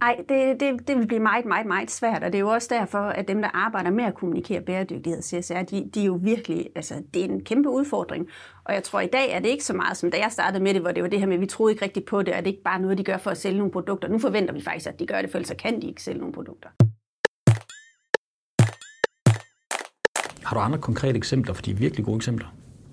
Nej, 0.00 0.16
det, 0.28 0.60
det, 0.60 0.88
det 0.88 0.98
vil 0.98 1.06
blive 1.06 1.20
meget, 1.20 1.44
meget, 1.44 1.66
meget 1.66 1.90
svært, 1.90 2.22
og 2.22 2.32
det 2.32 2.34
er 2.34 2.40
jo 2.40 2.48
også 2.48 2.68
derfor, 2.70 2.98
at 2.98 3.28
dem, 3.28 3.42
der 3.42 3.48
arbejder 3.54 3.90
med 3.90 4.04
at 4.04 4.14
kommunikere 4.14 4.60
bæredygtighed, 4.60 5.22
CSR, 5.22 5.62
de, 5.62 5.90
de 5.94 6.00
er 6.00 6.04
jo 6.04 6.18
virkelig, 6.22 6.68
altså 6.76 6.94
det 7.14 7.24
er 7.24 7.28
en 7.28 7.44
kæmpe 7.44 7.68
udfordring. 7.68 8.28
Og 8.64 8.74
jeg 8.74 8.82
tror, 8.82 9.00
i 9.00 9.06
dag 9.06 9.32
er 9.32 9.40
det 9.40 9.48
ikke 9.48 9.64
så 9.64 9.72
meget, 9.72 9.96
som 9.96 10.10
da 10.10 10.18
jeg 10.18 10.32
startede 10.32 10.62
med 10.62 10.74
det, 10.74 10.82
hvor 10.82 10.92
det 10.92 11.02
var 11.02 11.08
det 11.08 11.18
her 11.18 11.26
med, 11.26 11.34
at 11.34 11.40
vi 11.40 11.46
troede 11.46 11.72
ikke 11.72 11.84
rigtigt 11.84 12.06
på 12.06 12.22
det, 12.22 12.34
og 12.34 12.38
det 12.38 12.46
er 12.46 12.52
ikke 12.52 12.62
bare 12.62 12.80
noget, 12.80 12.98
de 12.98 13.04
gør 13.04 13.18
for 13.18 13.30
at 13.30 13.38
sælge 13.38 13.58
nogle 13.58 13.72
produkter. 13.72 14.08
Nu 14.08 14.18
forventer 14.18 14.54
vi 14.54 14.60
faktisk, 14.60 14.86
at 14.86 14.98
de 14.98 15.06
gør 15.06 15.22
det, 15.22 15.30
for 15.30 15.38
ellers 15.38 15.56
kan 15.58 15.82
de 15.82 15.86
ikke 15.86 16.02
sælge 16.02 16.18
nogle 16.18 16.34
produkter. 16.34 16.68
Har 20.44 20.56
du 20.56 20.60
andre 20.60 20.78
konkrete 20.78 21.16
eksempler, 21.16 21.54
for 21.54 21.62
de 21.62 21.70
er 21.70 21.74
virkelig 21.74 22.04
gode 22.04 22.16
eksempler, 22.16 22.46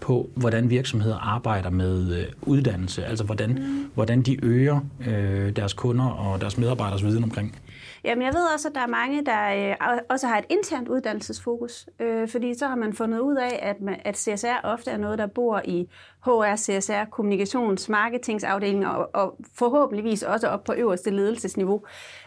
på 0.08 0.30
hvordan 0.36 0.70
virksomheder 0.70 1.18
arbejder 1.18 1.70
med 1.70 2.18
øh, 2.18 2.26
uddannelse, 2.42 3.06
altså 3.06 3.24
hvordan, 3.24 3.50
mm. 3.50 3.92
hvordan 3.94 4.22
de 4.22 4.46
øger 4.46 4.80
øh, 5.08 5.56
deres 5.56 5.74
kunder 5.74 6.06
og 6.06 6.42
deres 6.42 6.58
medarbejderes 6.58 7.04
viden 7.04 7.24
omkring? 7.24 7.60
Jamen, 8.04 8.26
jeg 8.26 8.34
ved 8.34 8.42
også, 8.54 8.68
at 8.68 8.76
der 8.76 8.82
er 8.82 8.88
mange, 8.88 9.26
der 9.26 9.70
øh, 9.70 9.98
også 10.10 10.28
har 10.28 10.38
et 10.38 10.46
internt 10.50 10.88
uddannelsesfokus, 10.88 11.90
øh, 12.00 12.28
fordi 12.28 12.54
så 12.58 12.68
har 12.68 12.76
man 12.76 12.94
fundet 12.94 13.20
ud 13.20 13.36
af, 13.36 13.60
at, 13.62 13.82
man, 13.82 13.96
at 14.06 14.18
CSR 14.18 14.60
ofte 14.64 14.92
er 14.92 14.98
noget, 14.98 15.20
der 15.20 15.28
bor 15.28 15.62
i 15.66 15.88
HR, 16.26 16.56
CSR, 16.56 17.10
kommunikations, 17.12 17.90
marketingsafdelinger 17.90 18.90
og, 18.90 19.10
og 19.14 19.38
forhåbentligvis 19.56 20.24
også 20.24 20.48
op 20.48 20.64
på 20.64 20.74
øverste 20.74 21.10
ledelsesniveau. 21.10 21.82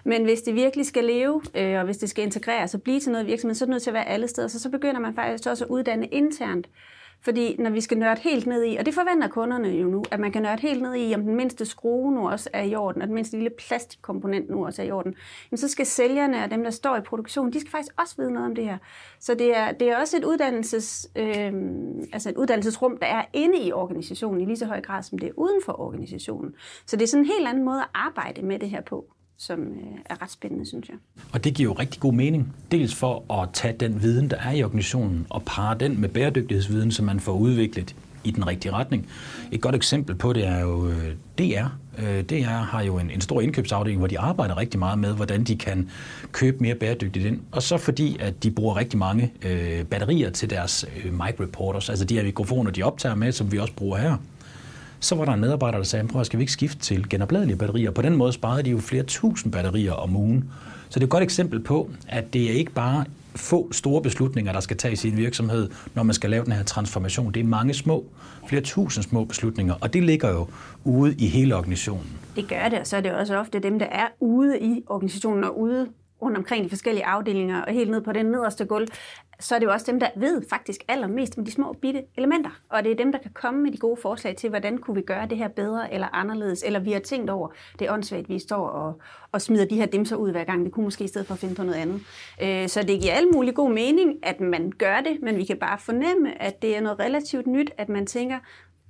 Men 0.04 0.24
hvis 0.24 0.42
det 0.42 0.54
virkelig 0.54 0.86
skal 0.86 1.04
leve, 1.04 1.42
øh, 1.54 1.78
og 1.78 1.84
hvis 1.84 1.98
det 1.98 2.10
skal 2.10 2.24
integreres 2.24 2.74
og 2.74 2.82
blive 2.82 3.00
til 3.00 3.12
noget 3.12 3.26
virksomhed, 3.26 3.54
så 3.54 3.64
er 3.64 3.66
det 3.66 3.70
nødt 3.70 3.82
til 3.82 3.90
at 3.90 3.94
være 3.94 4.08
alle 4.08 4.28
steder. 4.28 4.48
Så 4.48 4.60
så 4.60 4.70
begynder 4.70 5.00
man 5.00 5.14
faktisk 5.14 5.48
også 5.48 5.64
at 5.64 5.70
uddanne 5.70 6.06
internt 6.06 6.66
fordi 7.22 7.56
når 7.58 7.70
vi 7.70 7.80
skal 7.80 7.98
nørde 7.98 8.20
helt 8.20 8.46
ned 8.46 8.64
i, 8.64 8.76
og 8.76 8.86
det 8.86 8.94
forventer 8.94 9.28
kunderne 9.28 9.68
jo 9.68 9.88
nu, 9.88 10.04
at 10.10 10.20
man 10.20 10.32
kan 10.32 10.42
nørde 10.42 10.62
helt 10.62 10.82
ned 10.82 10.94
i, 10.94 11.14
om 11.14 11.22
den 11.22 11.36
mindste 11.36 11.64
skrue 11.64 12.14
nu 12.14 12.28
også 12.28 12.50
er 12.52 12.62
i 12.62 12.74
orden, 12.74 13.02
og 13.02 13.08
den 13.08 13.14
mindste 13.14 13.36
lille 13.36 13.50
plastikkomponent 13.50 14.50
nu 14.50 14.66
også 14.66 14.82
er 14.82 14.86
i 14.86 14.90
orden, 14.90 15.14
jamen 15.50 15.58
så 15.58 15.68
skal 15.68 15.86
sælgerne 15.86 16.44
og 16.44 16.50
dem, 16.50 16.62
der 16.62 16.70
står 16.70 16.96
i 16.96 17.00
produktion, 17.00 17.52
de 17.52 17.60
skal 17.60 17.70
faktisk 17.70 17.94
også 18.00 18.14
vide 18.18 18.32
noget 18.32 18.48
om 18.48 18.54
det 18.54 18.64
her. 18.64 18.78
Så 19.20 19.34
det 19.34 19.56
er, 19.56 19.72
det 19.72 19.90
er 19.90 19.96
også 19.96 20.16
et, 20.16 20.24
uddannelses, 20.24 21.08
øh, 21.16 21.52
altså 22.12 22.28
et 22.28 22.36
uddannelsesrum, 22.36 22.96
der 22.96 23.06
er 23.06 23.24
inde 23.32 23.58
i 23.58 23.72
organisationen 23.72 24.40
i 24.40 24.44
lige 24.44 24.56
så 24.56 24.66
høj 24.66 24.80
grad, 24.80 25.02
som 25.02 25.18
det 25.18 25.28
er 25.28 25.32
uden 25.36 25.62
for 25.64 25.80
organisationen. 25.80 26.54
Så 26.86 26.96
det 26.96 27.02
er 27.02 27.08
sådan 27.08 27.24
en 27.24 27.30
helt 27.30 27.48
anden 27.48 27.64
måde 27.64 27.80
at 27.80 27.88
arbejde 27.94 28.42
med 28.42 28.58
det 28.58 28.70
her 28.70 28.80
på 28.80 29.06
som 29.40 29.60
øh, 29.60 29.98
er 30.04 30.22
ret 30.22 30.30
spændende, 30.30 30.66
synes 30.66 30.88
jeg. 30.88 30.96
Og 31.32 31.44
det 31.44 31.54
giver 31.54 31.70
jo 31.70 31.72
rigtig 31.72 32.00
god 32.00 32.12
mening. 32.12 32.54
Dels 32.70 32.94
for 32.94 33.42
at 33.42 33.48
tage 33.52 33.74
den 33.80 34.02
viden, 34.02 34.30
der 34.30 34.36
er 34.36 34.52
i 34.52 34.62
organisationen, 34.62 35.26
og 35.30 35.42
parre 35.46 35.78
den 35.78 36.00
med 36.00 36.08
bæredygtighedsviden, 36.08 36.92
som 36.92 37.06
man 37.06 37.20
får 37.20 37.32
udviklet 37.32 37.96
i 38.24 38.30
den 38.30 38.46
rigtige 38.46 38.72
retning. 38.72 39.08
Et 39.52 39.60
godt 39.60 39.74
eksempel 39.74 40.14
på 40.14 40.32
det 40.32 40.46
er 40.46 40.60
jo 40.60 40.88
øh, 40.88 41.14
DR. 41.38 41.66
Øh, 41.98 42.24
DR 42.24 42.48
har 42.48 42.82
jo 42.82 42.98
en, 42.98 43.10
en 43.10 43.20
stor 43.20 43.40
indkøbsafdeling, 43.40 43.98
hvor 43.98 44.08
de 44.08 44.18
arbejder 44.18 44.56
rigtig 44.56 44.78
meget 44.78 44.98
med, 44.98 45.14
hvordan 45.14 45.44
de 45.44 45.56
kan 45.56 45.90
købe 46.32 46.56
mere 46.60 46.74
bæredygtigt 46.74 47.26
ind. 47.26 47.40
Og 47.52 47.62
så 47.62 47.78
fordi, 47.78 48.16
at 48.20 48.42
de 48.42 48.50
bruger 48.50 48.76
rigtig 48.76 48.98
mange 48.98 49.32
øh, 49.42 49.84
batterier 49.84 50.30
til 50.30 50.50
deres 50.50 50.86
øh, 51.04 51.12
mic 51.12 51.40
reporters, 51.40 51.88
altså 51.88 52.04
de 52.04 52.14
her 52.14 52.24
mikrofoner, 52.24 52.70
de 52.70 52.82
optager 52.82 53.14
med, 53.14 53.32
som 53.32 53.52
vi 53.52 53.58
også 53.58 53.72
bruger 53.72 53.98
her 53.98 54.16
så 55.00 55.14
var 55.14 55.24
der 55.24 55.32
en 55.32 55.40
medarbejder, 55.40 55.78
der 55.78 55.84
sagde, 55.84 56.08
prøv, 56.08 56.24
skal 56.24 56.38
vi 56.38 56.42
ikke 56.42 56.52
skifte 56.52 56.78
til 56.78 57.08
genopladelige 57.08 57.56
batterier? 57.56 57.90
På 57.90 58.02
den 58.02 58.16
måde 58.16 58.32
sparede 58.32 58.62
de 58.62 58.70
jo 58.70 58.78
flere 58.78 59.02
tusind 59.02 59.52
batterier 59.52 59.92
om 59.92 60.16
ugen. 60.16 60.50
Så 60.88 60.98
det 60.98 61.02
er 61.02 61.06
et 61.06 61.10
godt 61.10 61.22
eksempel 61.22 61.60
på, 61.60 61.90
at 62.08 62.32
det 62.32 62.50
er 62.50 62.54
ikke 62.54 62.72
bare 62.72 63.04
få 63.36 63.72
store 63.72 64.02
beslutninger, 64.02 64.52
der 64.52 64.60
skal 64.60 64.76
tages 64.76 65.04
i 65.04 65.08
en 65.08 65.16
virksomhed, 65.16 65.70
når 65.94 66.02
man 66.02 66.14
skal 66.14 66.30
lave 66.30 66.44
den 66.44 66.52
her 66.52 66.62
transformation. 66.62 67.32
Det 67.32 67.40
er 67.40 67.44
mange 67.44 67.74
små, 67.74 68.04
flere 68.48 68.62
tusind 68.62 69.04
små 69.04 69.24
beslutninger, 69.24 69.74
og 69.80 69.92
det 69.92 70.02
ligger 70.02 70.30
jo 70.30 70.46
ude 70.84 71.14
i 71.18 71.26
hele 71.26 71.56
organisationen. 71.56 72.06
Det 72.36 72.48
gør 72.48 72.68
det, 72.68 72.78
og 72.78 72.86
så 72.86 72.96
er 72.96 73.00
det 73.00 73.12
også 73.12 73.36
ofte 73.36 73.58
dem, 73.58 73.78
der 73.78 73.86
er 73.86 74.06
ude 74.20 74.60
i 74.60 74.82
organisationen 74.86 75.44
og 75.44 75.60
ude 75.60 75.86
rundt 76.22 76.36
omkring 76.36 76.64
de 76.64 76.68
forskellige 76.68 77.06
afdelinger 77.06 77.62
og 77.62 77.72
helt 77.72 77.90
ned 77.90 78.00
på 78.00 78.12
den 78.12 78.26
nederste 78.26 78.64
gulv, 78.64 78.88
så 79.40 79.54
er 79.54 79.58
det 79.58 79.66
jo 79.66 79.72
også 79.72 79.86
dem, 79.92 80.00
der 80.00 80.08
ved 80.16 80.42
faktisk 80.50 80.80
allermest 80.88 81.38
om 81.38 81.44
de 81.44 81.50
små 81.50 81.72
bitte 81.72 82.02
elementer. 82.16 82.50
Og 82.68 82.84
det 82.84 82.92
er 82.92 82.96
dem, 82.96 83.12
der 83.12 83.18
kan 83.18 83.30
komme 83.34 83.60
med 83.62 83.72
de 83.72 83.78
gode 83.78 83.96
forslag 84.02 84.36
til, 84.36 84.50
hvordan 84.50 84.78
kunne 84.78 84.94
vi 84.94 85.02
gøre 85.02 85.26
det 85.26 85.38
her 85.38 85.48
bedre 85.48 85.92
eller 85.94 86.06
anderledes, 86.12 86.62
eller 86.62 86.80
vi 86.80 86.92
har 86.92 87.00
tænkt 87.00 87.30
over, 87.30 87.48
det 87.78 87.86
er 87.86 87.92
åndssvagt, 87.92 88.28
vi 88.28 88.38
står 88.38 88.66
og, 88.66 89.00
og 89.32 89.42
smider 89.42 89.64
de 89.64 89.76
her 89.76 89.86
dimser 89.86 90.16
ud 90.16 90.30
hver 90.30 90.44
gang. 90.44 90.64
Vi 90.64 90.70
kunne 90.70 90.84
måske 90.84 91.04
i 91.04 91.08
stedet 91.08 91.26
for 91.26 91.34
finde 91.34 91.54
på 91.54 91.62
noget 91.62 91.78
andet. 91.78 92.00
Øh, 92.42 92.68
så 92.68 92.82
det 92.82 93.00
giver 93.00 93.14
alle 93.14 93.30
mulig 93.30 93.54
god 93.54 93.70
mening, 93.70 94.18
at 94.22 94.40
man 94.40 94.72
gør 94.78 95.00
det, 95.00 95.22
men 95.22 95.36
vi 95.36 95.44
kan 95.44 95.56
bare 95.56 95.78
fornemme, 95.78 96.42
at 96.42 96.62
det 96.62 96.76
er 96.76 96.80
noget 96.80 97.00
relativt 97.00 97.46
nyt, 97.46 97.70
at 97.78 97.88
man 97.88 98.06
tænker, 98.06 98.38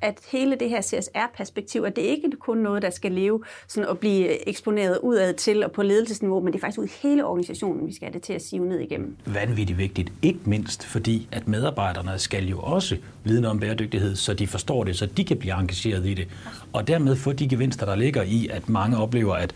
at 0.02 0.19
hele 0.33 0.57
det 0.61 0.69
her 0.69 0.83
CSR-perspektiv, 0.83 1.83
at 1.83 1.97
det 1.97 2.02
ikke 2.02 2.26
er 2.26 2.37
kun 2.40 2.59
noget, 2.59 2.83
der 2.83 2.90
skal 2.90 3.12
leve 3.12 3.42
sådan 3.69 3.88
og 3.88 3.99
blive 3.99 4.49
eksponeret 4.49 4.99
udad 5.02 5.35
til 5.35 5.64
og 5.64 5.73
på 5.73 5.83
ledelsesniveau, 5.83 6.40
men 6.40 6.52
det 6.52 6.59
er 6.59 6.61
faktisk 6.61 6.78
ud 6.78 6.85
i 6.85 6.90
hele 7.02 7.25
organisationen, 7.25 7.87
vi 7.87 7.95
skal 7.95 8.07
have 8.07 8.14
det 8.14 8.23
til 8.23 8.33
at 8.33 8.42
sive 8.42 8.66
ned 8.69 8.80
igennem. 8.80 9.16
Vanvittigt 9.26 9.78
vigtigt, 9.78 10.12
ikke 10.23 10.40
mindst 10.45 10.85
fordi, 10.87 11.28
at 11.33 11.49
medarbejderne 11.49 12.19
skal 12.19 12.49
jo 12.49 12.59
også 12.59 12.97
vide 13.25 13.49
om 13.49 13.61
bæredygtighed, 13.61 14.16
så 14.16 14.35
de 14.35 14.47
forstår 14.47 14.85
det, 14.85 14.97
så 14.97 15.07
de 15.07 15.25
kan 15.25 15.37
blive 15.37 15.61
engageret 15.61 16.07
i 16.07 16.14
det, 16.14 16.28
og 16.73 16.88
dermed 16.88 17.16
få 17.16 17.33
de 17.33 17.49
gevinster, 17.49 17.87
der 17.87 17.95
ligger 17.95 18.23
i, 18.23 18.49
at 18.52 18.69
mange 18.69 18.97
oplever, 18.97 19.35
at 19.35 19.54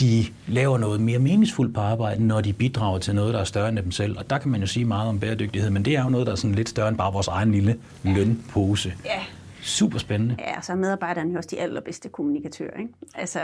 de 0.00 0.24
laver 0.46 0.78
noget 0.78 1.00
mere 1.00 1.18
meningsfuldt 1.18 1.74
på 1.74 1.80
arbejdet, 1.80 2.22
når 2.22 2.40
de 2.40 2.52
bidrager 2.52 2.98
til 2.98 3.14
noget, 3.14 3.34
der 3.34 3.40
er 3.40 3.44
større 3.44 3.68
end 3.68 3.76
dem 3.76 3.90
selv. 3.90 4.18
Og 4.18 4.30
der 4.30 4.38
kan 4.38 4.50
man 4.50 4.60
jo 4.60 4.66
sige 4.66 4.84
meget 4.84 5.08
om 5.08 5.20
bæredygtighed, 5.20 5.70
men 5.70 5.84
det 5.84 5.96
er 5.96 6.04
jo 6.04 6.08
noget, 6.10 6.26
der 6.26 6.32
er 6.32 6.36
sådan 6.36 6.54
lidt 6.54 6.68
større 6.68 6.88
end 6.88 6.96
bare 6.96 7.12
vores 7.12 7.28
egen 7.28 7.52
lille 7.52 7.76
lønpose. 8.04 8.92
Ja, 9.04 9.20
Super 9.62 9.98
spændende. 9.98 10.36
Ja, 10.38 10.60
så 10.60 10.72
er 10.72 10.76
medarbejderne 10.76 11.30
jo 11.30 11.36
også 11.36 11.48
de 11.52 11.60
allerbedste 11.60 12.08
kommunikatører. 12.08 12.78
Ikke? 12.78 12.92
Altså, 13.14 13.40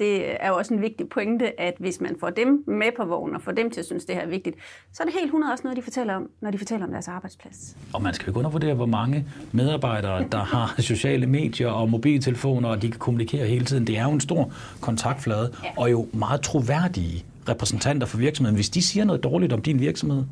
det 0.00 0.42
er 0.44 0.48
jo 0.48 0.56
også 0.56 0.74
en 0.74 0.82
vigtig 0.82 1.08
pointe, 1.08 1.60
at 1.60 1.74
hvis 1.78 2.00
man 2.00 2.16
får 2.20 2.30
dem 2.30 2.64
med 2.66 2.86
på 2.96 3.04
vognen 3.04 3.36
og 3.36 3.42
får 3.42 3.52
dem 3.52 3.70
til 3.70 3.80
at 3.80 3.86
synes, 3.86 4.04
det 4.04 4.14
her 4.14 4.22
er 4.22 4.28
vigtigt, 4.28 4.56
så 4.92 5.02
er 5.02 5.04
det 5.04 5.14
helt 5.14 5.24
100 5.24 5.52
også 5.52 5.64
noget, 5.64 5.76
de 5.76 5.82
fortæller 5.82 6.14
om, 6.14 6.30
når 6.40 6.50
de 6.50 6.58
fortæller 6.58 6.86
om 6.86 6.92
deres 6.92 7.08
arbejdsplads. 7.08 7.76
Og 7.92 8.02
man 8.02 8.14
skal 8.14 8.26
jo 8.26 8.30
ikke 8.30 8.38
undervurdere, 8.38 8.74
hvor 8.74 8.86
mange 8.86 9.26
medarbejdere, 9.52 10.24
der 10.32 10.38
har 10.38 10.74
sociale 10.78 11.26
medier 11.26 11.68
og 11.68 11.90
mobiltelefoner, 11.90 12.68
og 12.68 12.82
de 12.82 12.90
kan 12.90 12.98
kommunikere 12.98 13.46
hele 13.46 13.64
tiden. 13.64 13.86
Det 13.86 13.98
er 13.98 14.04
jo 14.04 14.10
en 14.10 14.20
stor 14.20 14.52
kontaktflade, 14.80 15.54
ja. 15.64 15.68
og 15.76 15.90
jo 15.90 16.08
meget 16.12 16.40
troværdige 16.40 17.24
repræsentanter 17.48 18.06
for 18.06 18.18
virksomheden. 18.18 18.54
Hvis 18.54 18.70
de 18.70 18.82
siger 18.82 19.04
noget 19.04 19.24
dårligt 19.24 19.52
om 19.52 19.62
din 19.62 19.80
virksomhed, 19.80 20.24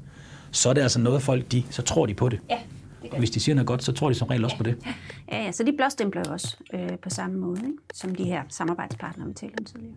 så 0.51 0.69
er 0.69 0.73
det 0.73 0.81
altså 0.81 1.01
noget, 1.01 1.23
folk 1.23 1.53
de, 1.53 1.64
så 1.71 1.83
tror 1.83 2.07
de 2.07 2.14
på 2.14 2.29
det. 2.29 2.41
Ja, 2.51 2.59
og 3.12 3.18
hvis 3.18 3.31
de 3.31 3.40
siger 3.40 3.55
noget 3.55 3.66
godt, 3.66 3.85
så 3.85 3.92
tror 3.92 4.09
de 4.09 4.14
som 4.14 4.29
regel 4.29 4.44
også 4.44 4.57
på 4.57 4.62
det. 4.62 4.77
Ja, 5.33 5.44
ja 5.44 5.53
så 5.53 5.64
de 5.64 5.73
blåstempler 5.73 6.23
jo 6.27 6.33
også 6.33 6.57
øh, 6.75 6.99
på 7.03 7.11
samme 7.11 7.38
måde, 7.38 7.61
ikke? 7.61 7.79
som 7.94 8.14
de 8.14 8.25
her 8.25 8.42
samarbejdspartnere, 8.49 9.29
vi 9.29 9.35
talte 9.35 9.55
om 9.59 9.64
tidligere. 9.64 9.94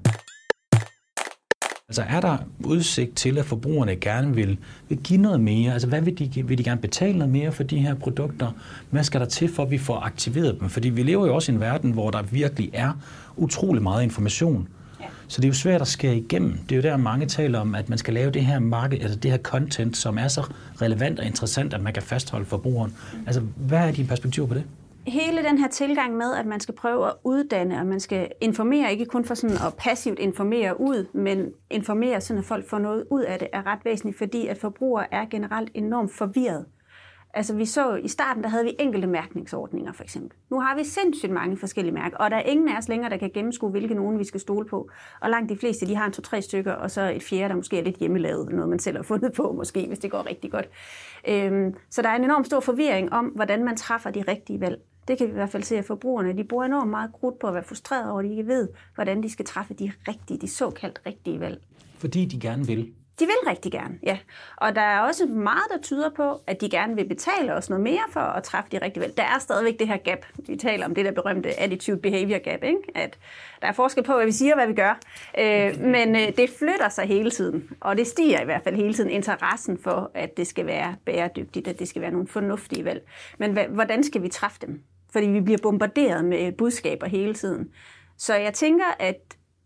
Altså 1.91 2.03
er 2.09 2.21
der 2.21 2.37
udsigt 2.65 3.15
til, 3.15 3.37
at 3.37 3.45
forbrugerne 3.45 3.95
gerne 3.95 4.35
vil, 4.35 4.57
vil 4.89 4.97
give 4.97 5.21
noget 5.21 5.41
mere? 5.41 5.73
Altså 5.73 5.87
hvad 5.87 6.01
vil 6.01 6.35
de, 6.35 6.47
vil 6.47 6.57
de 6.57 6.63
gerne 6.63 6.81
betale 6.81 7.17
noget 7.17 7.31
mere 7.31 7.51
for 7.51 7.63
de 7.63 7.77
her 7.77 7.95
produkter? 7.95 8.51
Hvad 8.89 9.03
skal 9.03 9.19
der 9.19 9.25
til, 9.27 9.49
for 9.49 9.63
at 9.63 9.71
vi 9.71 9.77
får 9.77 9.99
aktiveret 9.99 10.59
dem? 10.59 10.69
Fordi 10.69 10.89
vi 10.89 11.03
lever 11.03 11.25
jo 11.25 11.35
også 11.35 11.51
i 11.51 11.55
en 11.55 11.61
verden, 11.61 11.91
hvor 11.91 12.11
der 12.11 12.21
virkelig 12.21 12.69
er 12.73 12.91
utrolig 13.37 13.83
meget 13.83 14.03
information. 14.03 14.67
Så 15.31 15.41
det 15.41 15.45
er 15.45 15.49
jo 15.49 15.53
svært 15.53 15.81
at 15.81 15.87
skære 15.87 16.15
igennem. 16.15 16.57
Det 16.57 16.71
er 16.71 16.75
jo 16.75 16.81
der, 16.81 16.97
mange 16.97 17.25
taler 17.25 17.59
om, 17.59 17.75
at 17.75 17.89
man 17.89 17.97
skal 17.97 18.13
lave 18.13 18.31
det 18.31 18.45
her 18.45 18.59
marked, 18.59 19.01
altså 19.01 19.19
det 19.19 19.31
her 19.31 19.37
content, 19.37 19.97
som 19.97 20.17
er 20.17 20.27
så 20.27 20.41
relevant 20.81 21.19
og 21.19 21.25
interessant, 21.25 21.73
at 21.73 21.81
man 21.81 21.93
kan 21.93 22.03
fastholde 22.03 22.45
forbrugeren. 22.45 22.95
Altså, 23.25 23.41
hvad 23.41 23.79
er 23.79 23.91
dine 23.91 24.07
perspektiver 24.07 24.47
på 24.47 24.53
det? 24.53 24.63
hele 25.07 25.43
den 25.43 25.57
her 25.57 25.67
tilgang 25.67 26.17
med, 26.17 26.35
at 26.35 26.45
man 26.45 26.59
skal 26.59 26.75
prøve 26.75 27.07
at 27.07 27.13
uddanne, 27.23 27.79
og 27.79 27.85
man 27.85 27.99
skal 27.99 28.29
informere, 28.41 28.91
ikke 28.91 29.05
kun 29.05 29.25
for 29.25 29.33
sådan 29.33 29.55
at 29.55 29.73
passivt 29.77 30.19
informere 30.19 30.81
ud, 30.81 31.05
men 31.13 31.51
informere, 31.69 32.21
sådan 32.21 32.39
at 32.39 32.45
folk 32.45 32.69
får 32.69 32.79
noget 32.79 33.05
ud 33.11 33.21
af 33.21 33.39
det, 33.39 33.47
er 33.53 33.67
ret 33.67 33.79
væsentligt, 33.85 34.17
fordi 34.17 34.47
at 34.47 34.57
forbrugere 34.57 35.13
er 35.13 35.25
generelt 35.25 35.71
enormt 35.73 36.11
forvirret. 36.13 36.65
Altså 37.33 37.55
vi 37.55 37.65
så 37.65 37.95
i 37.95 38.07
starten, 38.07 38.43
der 38.43 38.49
havde 38.49 38.63
vi 38.63 38.75
enkelte 38.79 39.07
mærkningsordninger 39.07 39.93
for 39.93 40.03
eksempel. 40.03 40.37
Nu 40.49 40.59
har 40.59 40.75
vi 40.75 40.83
sindssygt 40.83 41.31
mange 41.31 41.57
forskellige 41.57 41.93
mærker, 41.93 42.17
og 42.17 42.31
der 42.31 42.37
er 42.37 42.41
ingen 42.41 42.69
af 42.69 42.77
os 42.77 42.89
længere, 42.89 43.09
der 43.09 43.17
kan 43.17 43.31
gennemskue, 43.33 43.69
hvilke 43.69 43.93
nogen 43.93 44.19
vi 44.19 44.23
skal 44.23 44.39
stole 44.39 44.65
på. 44.67 44.89
Og 45.21 45.29
langt 45.29 45.49
de 45.49 45.57
fleste, 45.57 45.87
de 45.87 45.95
har 45.95 46.05
en 46.05 46.11
to-tre 46.11 46.41
stykker, 46.41 46.73
og 46.73 46.91
så 46.91 47.01
et 47.01 47.23
fjerde, 47.23 47.49
der 47.49 47.55
måske 47.55 47.79
er 47.79 47.83
lidt 47.83 47.97
hjemmelavet, 47.97 48.49
noget 48.49 48.69
man 48.69 48.79
selv 48.79 48.97
har 48.97 49.03
fundet 49.03 49.33
på 49.33 49.53
måske, 49.57 49.87
hvis 49.87 49.99
det 49.99 50.11
går 50.11 50.29
rigtig 50.29 50.51
godt. 50.51 50.69
Øhm, 51.27 51.73
så 51.89 52.01
der 52.01 52.09
er 52.09 52.15
en 52.15 52.23
enorm 52.23 52.43
stor 52.43 52.59
forvirring 52.59 53.13
om, 53.13 53.25
hvordan 53.25 53.63
man 53.65 53.77
træffer 53.77 54.11
de 54.11 54.23
rigtige 54.27 54.61
valg. 54.61 54.81
Det 55.07 55.17
kan 55.17 55.27
vi 55.27 55.31
i 55.31 55.35
hvert 55.35 55.49
fald 55.49 55.63
se, 55.63 55.77
at 55.77 55.85
forbrugerne 55.85 56.37
de 56.37 56.43
bruger 56.43 56.65
enormt 56.65 56.89
meget 56.89 57.11
krudt 57.13 57.39
på 57.39 57.47
at 57.47 57.53
være 57.53 57.63
frustreret 57.63 58.11
over, 58.11 58.19
at 58.19 58.25
de 58.25 58.29
ikke 58.29 58.47
ved, 58.47 58.67
hvordan 58.95 59.23
de 59.23 59.29
skal 59.29 59.45
træffe 59.45 59.73
de 59.73 59.91
rigtige, 60.07 60.37
de 60.37 60.47
såkaldt 60.47 61.01
rigtige 61.05 61.39
valg. 61.39 61.61
Fordi 61.97 62.25
de 62.25 62.39
gerne 62.39 62.67
vil. 62.67 62.93
De 63.21 63.25
vil 63.25 63.49
rigtig 63.49 63.71
gerne, 63.71 63.99
ja. 64.03 64.17
Og 64.57 64.75
der 64.75 64.81
er 64.81 64.99
også 64.99 65.25
meget, 65.25 65.63
der 65.71 65.81
tyder 65.81 66.09
på, 66.15 66.41
at 66.47 66.61
de 66.61 66.69
gerne 66.69 66.95
vil 66.95 67.07
betale 67.07 67.53
os 67.53 67.69
noget 67.69 67.83
mere 67.83 68.01
for 68.11 68.19
at 68.19 68.43
træffe 68.43 68.69
de 68.71 68.77
rigtige 68.77 69.01
valg. 69.01 69.17
Der 69.17 69.23
er 69.23 69.39
stadigvæk 69.39 69.79
det 69.79 69.87
her 69.87 69.97
gap. 69.97 70.25
Vi 70.47 70.55
taler 70.55 70.85
om 70.85 70.95
det 70.95 71.05
der 71.05 71.11
berømte 71.11 71.59
attitude 71.59 71.97
behavior 71.97 72.37
gap, 72.37 72.63
ikke? 72.63 72.77
at 72.95 73.17
der 73.61 73.67
er 73.67 73.71
forskel 73.71 74.03
på, 74.03 74.15
hvad 74.15 74.25
vi 74.25 74.31
siger 74.31 74.53
og 74.53 74.57
hvad 74.57 74.67
vi 74.67 74.73
gør. 74.73 74.99
Øh, 75.37 75.79
men 75.79 76.15
øh, 76.15 76.37
det 76.37 76.49
flytter 76.59 76.89
sig 76.89 77.05
hele 77.05 77.31
tiden, 77.31 77.69
og 77.79 77.97
det 77.97 78.07
stiger 78.07 78.41
i 78.41 78.45
hvert 78.45 78.63
fald 78.63 78.75
hele 78.75 78.93
tiden 78.93 79.09
interessen 79.09 79.77
for, 79.83 80.11
at 80.13 80.37
det 80.37 80.47
skal 80.47 80.65
være 80.65 80.95
bæredygtigt, 81.05 81.67
at 81.67 81.79
det 81.79 81.87
skal 81.87 82.01
være 82.01 82.11
nogle 82.11 82.27
fornuftige 82.27 82.85
valg. 82.85 83.01
Men 83.39 83.57
hvordan 83.69 84.03
skal 84.03 84.21
vi 84.23 84.29
træffe 84.29 84.57
dem? 84.61 84.81
Fordi 85.11 85.27
vi 85.27 85.41
bliver 85.41 85.59
bombarderet 85.63 86.25
med 86.25 86.51
budskaber 86.51 87.07
hele 87.07 87.33
tiden. 87.33 87.69
Så 88.17 88.35
jeg 88.35 88.53
tænker, 88.53 88.85
at 88.99 89.17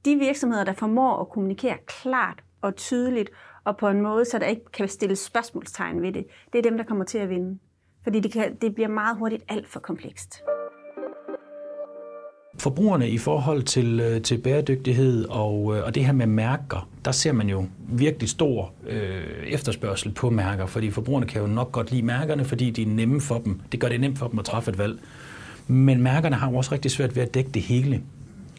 de 0.06 0.16
virksomheder, 0.16 0.64
der 0.64 0.74
formår 0.74 1.22
at 1.22 1.30
kommunikere 1.30 1.78
klart 1.88 2.45
og 2.62 2.76
tydeligt, 2.76 3.30
og 3.64 3.78
på 3.78 3.88
en 3.88 4.02
måde, 4.02 4.26
så 4.26 4.40
der 4.40 4.46
ikke 4.46 4.66
kan 4.74 4.88
stilles 4.88 5.20
spørgsmålstegn 5.20 6.02
ved 6.02 6.14
det, 6.14 6.26
det 6.54 6.60
er 6.60 6.62
dem, 6.62 6.78
der 6.78 6.84
kommer 6.84 7.06
til 7.06 7.18
at 7.18 7.30
vinde. 7.30 7.60
Fordi 8.04 8.20
det, 8.20 8.32
kan, 8.32 8.56
det 8.62 8.76
bliver 8.76 8.90
meget 8.90 9.18
hurtigt 9.18 9.44
alt 9.50 9.68
for 9.70 9.80
komplekst. 9.80 10.42
Forbrugerne 12.60 13.10
i 13.10 13.18
forhold 13.18 13.64
til, 13.64 14.00
øh, 14.00 14.22
til 14.22 14.38
bæredygtighed 14.38 15.26
og, 15.26 15.78
øh, 15.78 15.84
og 15.86 15.96
det 15.96 16.06
her 16.06 16.14
med 16.14 16.28
mærker, 16.28 16.90
der 17.06 17.12
ser 17.12 17.32
man 17.32 17.50
jo 17.50 17.66
virkelig 17.80 18.30
stor 18.30 18.74
øh, 18.88 19.44
efterspørgsel 19.48 20.12
på 20.12 20.30
mærker, 20.30 20.66
fordi 20.66 20.92
forbrugerne 20.92 21.26
kan 21.26 21.42
jo 21.42 21.48
nok 21.48 21.72
godt 21.72 21.92
lide 21.92 22.02
mærkerne, 22.02 22.46
fordi 22.46 22.70
de 22.70 22.82
er 22.82 22.88
nemme 22.88 23.22
for 23.22 23.38
dem. 23.38 23.62
Det 23.72 23.80
gør 23.80 23.90
det 23.90 24.00
nemt 24.00 24.18
for 24.18 24.28
dem 24.28 24.40
at 24.40 24.46
træffe 24.46 24.72
et 24.72 24.78
valg. 24.78 25.00
Men 25.68 26.02
mærkerne 26.02 26.36
har 26.36 26.52
jo 26.52 26.58
også 26.58 26.72
rigtig 26.72 26.92
svært 26.92 27.16
ved 27.16 27.24
at 27.24 27.34
dække 27.34 27.50
det 27.50 27.62
hele. 27.62 28.04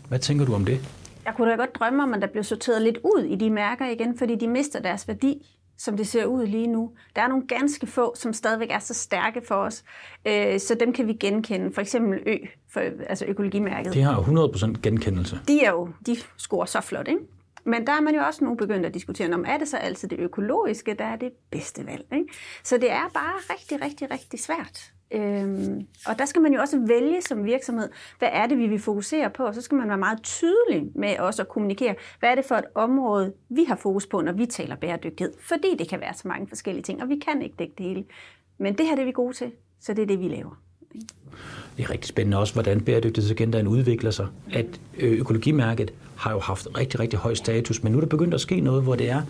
Hvad 0.08 0.18
tænker 0.18 0.44
du 0.44 0.54
om 0.54 0.64
det? 0.64 0.80
Jeg 1.26 1.34
kunne 1.36 1.50
da 1.50 1.56
godt 1.56 1.74
drømme 1.74 2.02
om, 2.02 2.14
at 2.14 2.22
der 2.22 2.28
blev 2.28 2.44
sorteret 2.44 2.82
lidt 2.82 2.98
ud 3.04 3.24
i 3.24 3.34
de 3.34 3.50
mærker 3.50 3.86
igen, 3.86 4.18
fordi 4.18 4.34
de 4.34 4.48
mister 4.48 4.80
deres 4.80 5.08
værdi 5.08 5.56
som 5.78 5.96
det 5.96 6.06
ser 6.06 6.24
ud 6.24 6.46
lige 6.46 6.66
nu. 6.66 6.90
Der 7.16 7.22
er 7.22 7.28
nogle 7.28 7.46
ganske 7.46 7.86
få, 7.86 8.14
som 8.16 8.32
stadigvæk 8.32 8.70
er 8.70 8.78
så 8.78 8.94
stærke 8.94 9.42
for 9.48 9.54
os, 9.54 9.84
øh, 10.26 10.60
så 10.60 10.76
dem 10.80 10.92
kan 10.92 11.06
vi 11.06 11.12
genkende. 11.12 11.72
For 11.74 11.80
eksempel 11.80 12.22
Ø, 12.26 12.36
for, 12.68 12.80
altså 12.80 13.24
økologimærket. 13.24 13.92
Det 13.92 14.02
har 14.02 14.16
100% 14.16 14.80
genkendelse. 14.82 15.40
De 15.48 15.64
er 15.64 15.70
jo, 15.70 15.88
de 16.06 16.16
scorer 16.36 16.66
så 16.66 16.80
flot, 16.80 17.08
ikke? 17.08 17.20
Men 17.64 17.86
der 17.86 17.92
er 17.92 18.00
man 18.00 18.14
jo 18.14 18.20
også 18.20 18.44
nu 18.44 18.54
begyndt 18.54 18.86
at 18.86 18.94
diskutere, 18.94 19.34
om 19.34 19.44
er 19.48 19.58
det 19.58 19.68
så 19.68 19.76
altid 19.76 20.08
det 20.08 20.18
økologiske, 20.18 20.94
der 20.94 21.04
er 21.04 21.16
det 21.16 21.30
bedste 21.50 21.86
valg. 21.86 22.04
Ikke? 22.12 22.26
Så 22.62 22.76
det 22.76 22.90
er 22.90 23.10
bare 23.14 23.34
rigtig, 23.50 23.82
rigtig, 23.82 24.10
rigtig 24.10 24.40
svært. 24.40 24.92
Øhm, 25.10 25.86
og 26.06 26.18
der 26.18 26.24
skal 26.24 26.42
man 26.42 26.52
jo 26.52 26.60
også 26.60 26.78
vælge 26.86 27.22
som 27.22 27.44
virksomhed, 27.44 27.88
hvad 28.18 28.28
er 28.32 28.46
det, 28.46 28.58
vi 28.58 28.66
vil 28.66 28.78
fokusere 28.78 29.30
på, 29.30 29.46
og 29.46 29.54
så 29.54 29.60
skal 29.60 29.78
man 29.78 29.88
være 29.88 29.98
meget 29.98 30.22
tydelig 30.22 30.86
med 30.94 31.18
også 31.18 31.42
at 31.42 31.48
kommunikere, 31.48 31.94
hvad 32.20 32.30
er 32.30 32.34
det 32.34 32.44
for 32.44 32.54
et 32.54 32.64
område, 32.74 33.32
vi 33.48 33.64
har 33.64 33.76
fokus 33.76 34.06
på, 34.06 34.20
når 34.20 34.32
vi 34.32 34.46
taler 34.46 34.76
bæredygtighed. 34.76 35.32
Fordi 35.40 35.76
det 35.78 35.88
kan 35.88 36.00
være 36.00 36.14
så 36.14 36.28
mange 36.28 36.48
forskellige 36.48 36.82
ting, 36.82 37.02
og 37.02 37.08
vi 37.08 37.18
kan 37.18 37.42
ikke 37.42 37.56
dække 37.58 37.74
det 37.78 37.86
hele. 37.86 38.04
Men 38.58 38.78
det 38.78 38.86
her 38.86 38.94
det 38.94 39.02
er 39.02 39.06
vi 39.06 39.12
gode 39.12 39.32
til, 39.32 39.52
så 39.80 39.94
det 39.94 40.02
er 40.02 40.06
det, 40.06 40.20
vi 40.20 40.28
laver. 40.28 40.60
Det 41.76 41.84
er 41.84 41.90
rigtig 41.90 42.08
spændende 42.08 42.38
også, 42.38 42.52
hvordan 42.52 42.80
bæredygtighedsagendaen 42.80 43.66
udvikler 43.66 44.10
sig. 44.10 44.26
At 44.52 44.80
økologimærket 44.98 45.92
har 46.16 46.32
jo 46.32 46.40
haft 46.40 46.68
rigtig, 46.78 47.00
rigtig 47.00 47.18
høj 47.18 47.34
status, 47.34 47.82
men 47.82 47.92
nu 47.92 47.98
er 47.98 48.00
der 48.00 48.08
begyndt 48.08 48.34
at 48.34 48.40
ske 48.40 48.60
noget, 48.60 48.82
hvor 48.82 48.94
det 48.94 49.10
er, 49.10 49.22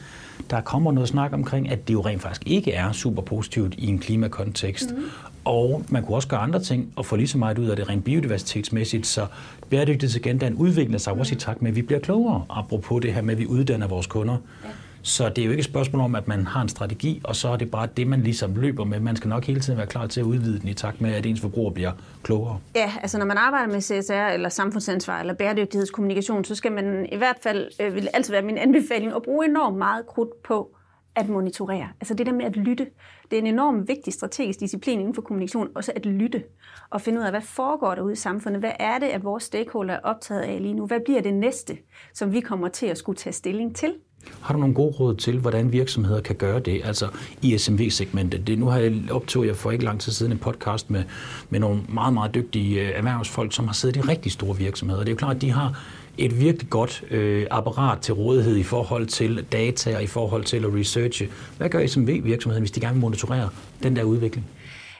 der 0.51 0.61
kommer 0.61 0.93
noget 0.93 1.09
snak 1.09 1.33
omkring, 1.33 1.71
at 1.71 1.89
det 1.89 1.95
jo 1.95 2.01
rent 2.01 2.23
faktisk 2.23 2.43
ikke 2.47 2.73
er 2.73 2.93
super 2.93 3.23
positivt 3.23 3.75
i 3.79 3.87
en 3.87 3.99
klimakontekst. 3.99 4.91
Mm. 4.97 5.03
Og 5.45 5.85
man 5.89 6.03
kunne 6.03 6.17
også 6.17 6.29
gøre 6.29 6.41
andre 6.41 6.61
ting 6.61 6.93
og 6.97 7.07
få 7.07 7.17
lige 7.17 7.29
så 7.29 7.39
meget 7.39 7.59
ud 7.59 7.67
af 7.67 7.77
det 7.77 7.89
rent 7.89 8.05
biodiversitetsmæssigt, 8.05 9.07
så 9.07 9.27
bæredygtighedsagendaen 9.71 10.55
udvikler 10.55 10.99
sig 10.99 11.13
også 11.13 11.35
i 11.35 11.39
takt 11.39 11.63
med, 11.63 11.71
at 11.71 11.77
vi 11.77 11.83
bliver 11.83 12.01
klogere, 12.01 12.45
apropos 12.51 13.03
det 13.03 13.15
her 13.15 13.23
med, 13.23 13.35
at 13.35 13.39
vi 13.39 13.47
uddanner 13.47 13.87
vores 13.87 14.07
kunder. 14.07 14.37
Ja. 14.65 14.69
Så 15.07 15.29
det 15.29 15.39
er 15.39 15.45
jo 15.45 15.51
ikke 15.51 15.61
et 15.61 15.65
spørgsmål 15.65 16.03
om, 16.03 16.15
at 16.15 16.29
man 16.29 16.47
har 16.47 16.63
en 16.63 16.69
strategi, 16.69 17.21
og 17.25 17.37
så 17.37 17.49
er 17.49 17.57
det 17.57 17.71
bare 17.71 17.89
det, 17.97 18.07
man 18.07 18.21
ligesom 18.21 18.57
løber 18.57 18.85
med. 18.85 19.01
Man 19.01 19.17
skal 19.17 19.29
nok 19.29 19.45
hele 19.45 19.61
tiden 19.61 19.79
være 19.79 19.87
klar 19.87 20.07
til 20.07 20.21
at 20.21 20.25
udvide 20.25 20.61
den 20.61 20.69
i 20.69 20.75
takt 20.75 21.01
med, 21.01 21.15
at 21.15 21.27
ens 21.27 21.41
forbruger 21.41 21.71
bliver 21.71 21.93
klogere. 22.23 22.61
Ja, 22.75 22.93
altså 23.03 23.19
når 23.19 23.27
man 23.27 23.37
arbejder 23.39 23.73
med 23.73 23.81
CSR 23.81 24.13
eller 24.13 24.49
samfundsansvar 24.49 25.21
eller 25.21 25.35
bæredygtighedskommunikation, 25.35 26.45
så 26.45 26.55
skal 26.55 26.73
man 26.73 27.09
i 27.13 27.17
hvert 27.17 27.37
fald, 27.43 27.71
øh, 27.81 27.95
vil 27.95 28.09
altid 28.15 28.33
være 28.33 28.43
min 28.43 28.59
anbefaling, 28.59 29.13
at 29.17 29.23
bruge 29.23 29.47
enormt 29.47 29.77
meget 29.77 30.07
krudt 30.07 30.43
på 30.43 30.77
at 31.15 31.29
monitorere. 31.29 31.89
Altså 32.01 32.15
det 32.15 32.27
der 32.27 32.33
med 32.33 32.45
at 32.45 32.57
lytte. 32.57 32.87
Det 33.31 33.37
er 33.37 33.41
en 33.41 33.47
enormt 33.47 33.89
vigtig 33.89 34.13
strategisk 34.13 34.61
disciplin 34.61 35.01
inden 35.01 35.15
for 35.15 35.23
kommunikation, 35.23 35.69
også 35.75 35.93
at 35.97 36.07
lytte 36.07 36.43
og 36.91 37.01
finde 37.01 37.21
ud 37.21 37.25
af, 37.25 37.33
hvad 37.33 37.41
foregår 37.41 37.95
derude 37.95 38.13
i 38.13 38.17
samfundet? 38.17 38.63
Hvad 38.63 38.73
er 38.79 38.99
det, 38.99 39.07
at 39.07 39.25
vores 39.25 39.45
stakeholder 39.45 39.95
er 39.95 40.01
optaget 40.03 40.41
af 40.41 40.63
lige 40.63 40.75
nu? 40.75 40.87
Hvad 40.87 41.01
bliver 41.05 41.21
det 41.21 41.35
næste, 41.35 41.79
som 42.15 42.33
vi 42.33 42.41
kommer 42.41 42.69
til 42.69 42.87
at 42.87 42.99
skulle 42.99 43.17
tage 43.17 43.33
stilling 43.33 43.77
til? 43.77 43.95
Har 44.41 44.55
du 44.55 44.61
nogle 44.61 44.75
gode 44.75 44.95
råd 45.01 45.15
til, 45.15 45.39
hvordan 45.39 45.73
virksomheder 45.73 46.21
kan 46.21 46.37
gøre 46.37 46.61
det, 46.61 46.81
altså 46.85 47.09
i 47.43 47.59
SMV-segmentet? 47.59 48.47
Det, 48.47 48.59
nu 48.59 48.67
har 48.67 48.79
jeg 48.79 48.95
optog 49.11 49.47
jeg 49.47 49.57
for 49.57 49.71
ikke 49.71 49.85
lang 49.85 50.01
tid 50.01 50.13
siden 50.13 50.33
en 50.33 50.39
podcast 50.39 50.91
med, 50.91 51.03
med 51.51 51.61
nogle 51.61 51.81
meget, 51.89 52.15
meget 52.15 52.35
dygtige 52.35 52.81
øh, 52.81 52.91
erhvervsfolk, 52.95 53.53
som 53.53 53.67
har 53.67 53.75
siddet 53.75 53.97
i 53.97 54.01
rigtig 54.01 54.33
store 54.33 54.57
virksomheder. 54.57 55.01
Det 55.01 55.09
er 55.09 55.13
jo 55.13 55.17
klart, 55.17 55.37
at 55.37 55.43
de 55.43 55.51
har 55.51 55.83
et 56.19 56.41
virkelig 56.41 56.71
godt 56.71 57.05
øh, 57.11 57.47
apparat 57.51 57.99
til 57.99 58.15
rådighed 58.15 58.57
i 58.57 58.63
forhold 58.63 59.07
til 59.07 59.45
data 59.53 59.97
og 59.97 60.03
i 60.03 60.07
forhold 60.07 60.45
til 60.45 60.65
at 60.65 60.75
researche. 60.75 61.29
Hvad 61.59 61.69
gør 61.69 61.87
SMV-virksomheden, 61.87 62.63
hvis 62.63 62.71
de 62.71 62.81
gerne 62.81 62.95
vil 62.95 63.01
monitorere 63.01 63.49
den 63.83 63.97
der 63.97 64.03
udvikling? 64.03 64.47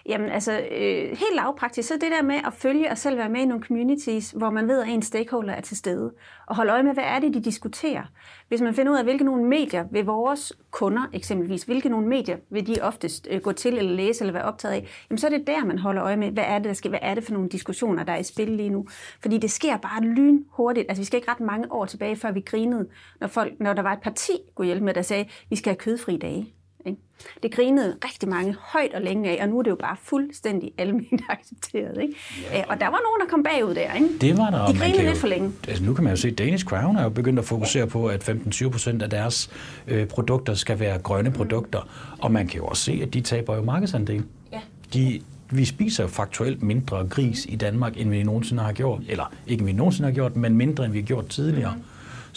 Jamen 0.09 0.31
altså, 0.31 0.53
øh, 0.53 1.09
helt 1.09 1.35
lavpraktisk, 1.35 1.89
så 1.89 1.95
det 1.95 2.11
der 2.11 2.23
med 2.23 2.35
at 2.47 2.53
følge 2.53 2.91
og 2.91 2.99
selv 2.99 3.17
være 3.17 3.29
med 3.29 3.41
i 3.41 3.45
nogle 3.45 3.63
communities, 3.63 4.31
hvor 4.31 4.51
man 4.51 4.69
ved, 4.69 4.83
at 4.83 4.89
en 4.89 5.03
stakeholder 5.03 5.53
er 5.53 5.61
til 5.61 5.77
stede, 5.77 6.13
og 6.47 6.57
holde 6.57 6.73
øje 6.73 6.83
med, 6.83 6.95
hvad 6.95 7.05
er 7.05 7.19
det, 7.19 7.35
de 7.35 7.41
diskuterer. 7.41 8.03
Hvis 8.49 8.61
man 8.61 8.75
finder 8.75 8.93
ud 8.93 8.99
af, 8.99 9.05
hvilke 9.05 9.25
nogle 9.25 9.45
medier 9.45 9.85
vil 9.91 10.05
vores 10.05 10.53
kunder 10.71 11.03
eksempelvis, 11.13 11.63
hvilke 11.63 11.89
nogle 11.89 12.09
medier 12.09 12.37
vil 12.51 12.67
de 12.67 12.77
oftest 12.83 13.29
øh, 13.31 13.41
gå 13.41 13.53
til 13.53 13.79
eller 13.79 13.93
læse 13.93 14.21
eller 14.21 14.33
være 14.33 14.45
optaget 14.45 14.75
af, 14.75 14.89
jamen 15.11 15.19
så 15.19 15.27
er 15.27 15.31
det 15.31 15.47
der, 15.47 15.65
man 15.65 15.79
holder 15.79 16.05
øje 16.05 16.17
med, 16.17 16.31
hvad 16.31 16.45
er 16.47 16.59
det, 16.59 16.65
der 16.65 16.73
skal, 16.73 16.89
hvad 16.89 17.01
er 17.03 17.15
det 17.15 17.25
for 17.25 17.33
nogle 17.33 17.49
diskussioner, 17.49 18.05
der 18.05 18.13
er 18.13 18.19
i 18.19 18.23
spil 18.23 18.49
lige 18.49 18.71
nu. 18.71 18.87
Fordi 19.23 19.39
det 19.39 19.51
sker 19.51 19.77
bare 19.77 20.03
lyn 20.03 20.45
hurtigt. 20.51 20.87
Altså 20.89 21.01
vi 21.01 21.05
skal 21.07 21.17
ikke 21.17 21.31
ret 21.31 21.41
mange 21.41 21.73
år 21.73 21.85
tilbage, 21.85 22.17
før 22.17 22.31
vi 22.33 22.41
grinede, 22.41 22.89
når, 23.21 23.29
folk, 23.29 23.53
når 23.61 23.73
der 23.73 23.83
var 23.83 23.93
et 23.93 24.01
parti, 24.03 24.33
kunne 24.55 24.67
hjælpe 24.67 24.85
med, 24.85 24.95
der 24.95 25.03
sagde, 25.03 25.29
vi 25.51 25.57
skal 25.57 25.71
have 25.71 25.79
kødfri 25.79 26.17
dage. 26.17 26.56
Ikke? 26.87 26.99
Det 27.43 27.55
grinede 27.55 27.97
rigtig 28.05 28.29
mange 28.29 28.57
højt 28.61 28.95
og 28.95 29.03
længe 29.03 29.31
af, 29.31 29.43
og 29.43 29.49
nu 29.49 29.59
er 29.59 29.63
det 29.63 29.71
jo 29.71 29.77
bare 29.77 29.97
fuldstændig 30.03 30.73
almindeligt 30.79 31.23
accepteret. 31.39 32.03
Ikke? 32.03 32.15
Ja. 32.53 32.65
Og 32.69 32.81
der 32.81 32.87
var 32.87 33.01
nogen, 33.05 33.21
der 33.21 33.27
kom 33.31 33.43
bagud 33.43 33.75
der. 33.75 33.95
Ikke? 33.95 34.09
Det 34.21 34.39
var 34.39 34.51
der. 34.51 34.67
De 34.67 34.79
grinede 34.79 35.03
lidt 35.03 35.11
jo, 35.11 35.21
for 35.21 35.27
længe. 35.27 35.53
Altså, 35.69 35.85
nu 35.85 35.95
kan 35.95 36.05
man 36.05 36.13
jo 36.13 36.17
se, 36.17 36.29
at 36.29 36.39
Danish 36.39 36.65
Crown 36.65 36.97
er 36.97 37.03
jo 37.03 37.09
begyndt 37.09 37.39
at 37.39 37.45
fokusere 37.45 37.87
på, 37.87 38.07
at 38.07 38.29
15-20 38.29 38.69
procent 38.69 39.03
af 39.03 39.11
deres 39.11 39.51
øh, 39.89 40.07
produkter 40.07 40.55
skal 40.55 40.81
være 40.81 40.99
grønne 40.99 41.31
produkter. 41.31 41.81
Mm. 41.81 42.21
Og 42.21 42.33
man 42.33 42.47
kan 42.47 42.61
jo 42.61 42.67
også 42.67 42.83
se, 42.83 43.01
at 43.03 43.15
de 43.15 43.21
taber 43.21 43.57
jo 43.57 43.63
markedsandel. 43.63 44.25
Ja. 44.53 44.61
De, 44.95 45.21
vi 45.51 45.65
spiser 45.65 46.07
faktuelt 46.07 46.63
mindre 46.63 47.07
gris 47.11 47.47
i 47.49 47.57
Danmark, 47.57 48.01
end 48.01 48.11
vi 48.11 48.23
nogensinde 48.23 48.63
har 48.63 48.73
gjort. 48.73 49.01
Eller 49.09 49.33
ikke 49.47 49.61
end 49.61 49.67
vi 49.67 49.73
nogensinde 49.73 50.09
har 50.09 50.15
gjort, 50.15 50.37
men 50.37 50.55
mindre, 50.57 50.85
end 50.85 50.93
vi 50.93 50.99
har 50.99 51.07
gjort 51.07 51.27
tidligere. 51.27 51.75
Mm. 51.77 51.83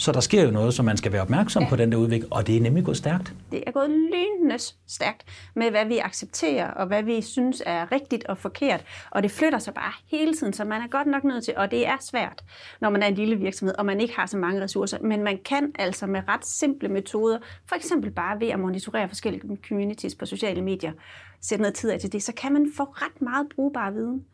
Så 0.00 0.12
der 0.12 0.20
sker 0.20 0.44
jo 0.44 0.50
noget, 0.50 0.74
som 0.74 0.84
man 0.84 0.96
skal 0.96 1.12
være 1.12 1.22
opmærksom 1.22 1.62
ja. 1.62 1.68
på 1.68 1.76
den 1.76 1.92
der 1.92 1.98
udvikling, 1.98 2.32
og 2.32 2.46
det 2.46 2.56
er 2.56 2.60
nemlig 2.60 2.84
gået 2.84 2.96
stærkt. 2.96 3.34
Det 3.52 3.64
er 3.66 3.70
gået 3.70 3.90
lynende 3.90 4.58
stærkt 4.88 5.24
med, 5.56 5.70
hvad 5.70 5.86
vi 5.86 5.98
accepterer, 5.98 6.70
og 6.70 6.86
hvad 6.86 7.02
vi 7.02 7.22
synes 7.22 7.62
er 7.66 7.92
rigtigt 7.92 8.24
og 8.24 8.38
forkert. 8.38 8.84
Og 9.10 9.22
det 9.22 9.30
flytter 9.30 9.58
sig 9.58 9.74
bare 9.74 9.92
hele 10.06 10.34
tiden, 10.34 10.52
så 10.52 10.64
man 10.64 10.82
er 10.82 10.88
godt 10.88 11.06
nok 11.06 11.24
nødt 11.24 11.44
til, 11.44 11.54
og 11.56 11.70
det 11.70 11.86
er 11.86 11.96
svært, 12.00 12.42
når 12.80 12.90
man 12.90 13.02
er 13.02 13.06
en 13.06 13.14
lille 13.14 13.36
virksomhed, 13.36 13.74
og 13.78 13.86
man 13.86 14.00
ikke 14.00 14.14
har 14.16 14.26
så 14.26 14.36
mange 14.36 14.62
ressourcer. 14.62 14.98
Men 15.00 15.22
man 15.22 15.38
kan 15.44 15.72
altså 15.78 16.06
med 16.06 16.22
ret 16.28 16.46
simple 16.46 16.88
metoder, 16.88 17.38
for 17.66 17.76
eksempel 17.76 18.10
bare 18.10 18.40
ved 18.40 18.48
at 18.48 18.60
monitorere 18.60 19.08
forskellige 19.08 19.58
communities 19.68 20.14
på 20.14 20.26
sociale 20.26 20.62
medier, 20.62 20.92
sætte 21.40 21.62
noget 21.62 21.74
tid 21.74 21.90
af 21.90 22.00
til 22.00 22.12
det, 22.12 22.22
så 22.22 22.32
kan 22.32 22.52
man 22.52 22.72
få 22.76 22.82
ret 22.82 23.22
meget 23.22 23.46
brugbar 23.54 23.90
viden. 23.90 24.24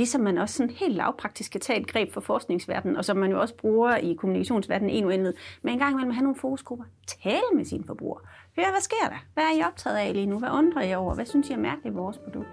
Ligesom 0.00 0.20
man 0.20 0.38
også 0.38 0.54
sådan 0.54 0.70
helt 0.70 0.96
lavpraktisk 0.96 1.52
kan 1.52 1.60
tage 1.60 1.80
et 1.80 1.86
greb 1.86 2.12
for 2.12 2.20
forskningsverdenen, 2.20 2.96
og 2.96 3.04
som 3.04 3.16
man 3.16 3.30
jo 3.30 3.40
også 3.40 3.54
bruger 3.56 3.96
i 3.96 4.14
kommunikationsverdenen 4.14 4.90
en 4.90 5.04
uendelighed. 5.04 5.34
Men 5.62 5.72
en 5.72 5.78
gang 5.78 5.92
imellem 5.92 6.10
have 6.10 6.22
nogle 6.22 6.38
fokusgrupper. 6.40 6.84
Tale 7.22 7.50
med 7.54 7.64
sine 7.64 7.84
forbrugere. 7.86 8.20
Hør, 8.56 8.70
hvad 8.70 8.80
sker 8.80 9.08
der? 9.08 9.24
Hvad 9.34 9.44
er 9.44 9.58
I 9.58 9.62
optaget 9.62 9.96
af 9.96 10.12
lige 10.14 10.26
nu? 10.26 10.38
Hvad 10.38 10.48
undrer 10.50 10.82
I 10.82 10.94
over? 10.94 11.14
Hvad 11.14 11.26
synes 11.26 11.48
I 11.48 11.52
er 11.52 11.56
mærkeligt 11.56 11.94
i 11.94 11.96
vores 11.96 12.18
produkt? 12.18 12.48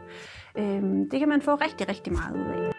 Øhm, 0.57 1.09
det 1.09 1.19
kan 1.19 1.29
man 1.29 1.41
få 1.41 1.55
rigtig, 1.55 1.89
rigtig 1.89 2.13
meget 2.13 2.35
ud 2.35 2.47
af. 2.55 2.71